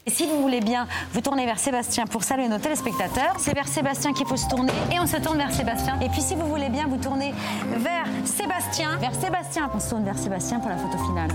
Et 0.09 0.11
si 0.11 0.25
vous 0.25 0.41
voulez 0.41 0.61
bien 0.61 0.87
vous 1.13 1.21
tourner 1.21 1.47
vers 1.47 1.59
Sébastien 1.59 2.05
pour 2.07 2.23
saluer 2.23 2.47
nos 2.47 2.59
téléspectateurs, 2.59 3.35
c'est 3.39 3.53
vers 3.55 3.67
Sébastien 3.67 4.13
qu'il 4.13 4.25
faut 4.25 4.37
se 4.37 4.49
tourner 4.49 4.73
et 4.93 5.01
on 5.01 5.07
se 5.07 5.17
tourne 5.17 5.37
vers 5.37 5.53
Sébastien. 5.53 5.99
Et 6.01 6.09
puis 6.09 6.23
si 6.23 6.37
vous 6.37 6.47
voulez 6.47 6.69
bien 6.69 6.87
vous 6.87 6.97
tourner 6.99 7.35
vers 7.77 8.07
Sébastien, 8.25 8.99
vers 8.99 9.15
Sébastien, 9.17 9.69
on 9.75 9.81
se 9.81 9.91
tourne 9.91 10.05
vers 10.05 10.17
Sébastien 10.17 10.61
pour 10.61 10.71
la 10.71 10.77
photo 10.77 10.97
finale. 11.07 11.31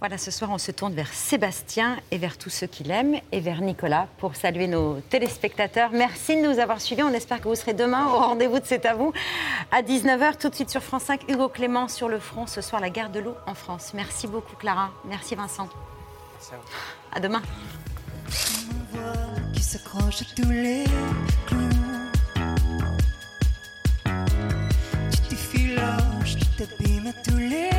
Voilà, 0.00 0.16
ce 0.16 0.30
soir, 0.30 0.50
on 0.50 0.56
se 0.56 0.70
tourne 0.72 0.94
vers 0.94 1.12
Sébastien 1.12 1.98
et 2.10 2.16
vers 2.16 2.38
tous 2.38 2.48
ceux 2.48 2.66
qui 2.66 2.84
l'aiment 2.84 3.20
et 3.32 3.40
vers 3.40 3.60
Nicolas 3.60 4.08
pour 4.16 4.34
saluer 4.34 4.66
nos 4.66 4.98
téléspectateurs. 5.02 5.90
Merci 5.92 6.40
de 6.40 6.48
nous 6.48 6.58
avoir 6.58 6.80
suivis. 6.80 7.02
On 7.02 7.12
espère 7.12 7.38
que 7.38 7.48
vous 7.48 7.54
serez 7.54 7.74
demain 7.74 8.06
au 8.06 8.16
rendez-vous 8.16 8.60
de 8.60 8.64
C'est 8.64 8.86
à 8.86 8.94
vous 8.94 9.12
à 9.70 9.82
19h. 9.82 10.38
Tout 10.38 10.48
de 10.48 10.54
suite 10.54 10.70
sur 10.70 10.82
France 10.82 11.02
5, 11.02 11.30
Hugo 11.30 11.50
Clément 11.50 11.86
sur 11.86 12.08
le 12.08 12.18
front. 12.18 12.46
Ce 12.46 12.62
soir, 12.62 12.80
la 12.80 12.88
guerre 12.88 13.10
de 13.10 13.20
l'eau 13.20 13.34
en 13.46 13.52
France. 13.52 13.92
Merci 13.92 14.26
beaucoup, 14.26 14.56
Clara. 14.56 14.90
Merci, 15.04 15.34
Vincent. 15.34 15.68
Merci 16.32 16.54
à, 16.54 16.56
vous. 16.56 16.62
à 17.12 17.20
demain. 17.20 17.42
Qui 19.52 19.62
s'accroche 19.62 20.22
tous 20.34 20.50
les 20.50 20.84
clous. 21.46 21.58
Tu 25.28 25.36
tous 27.26 27.36
les 27.36 27.70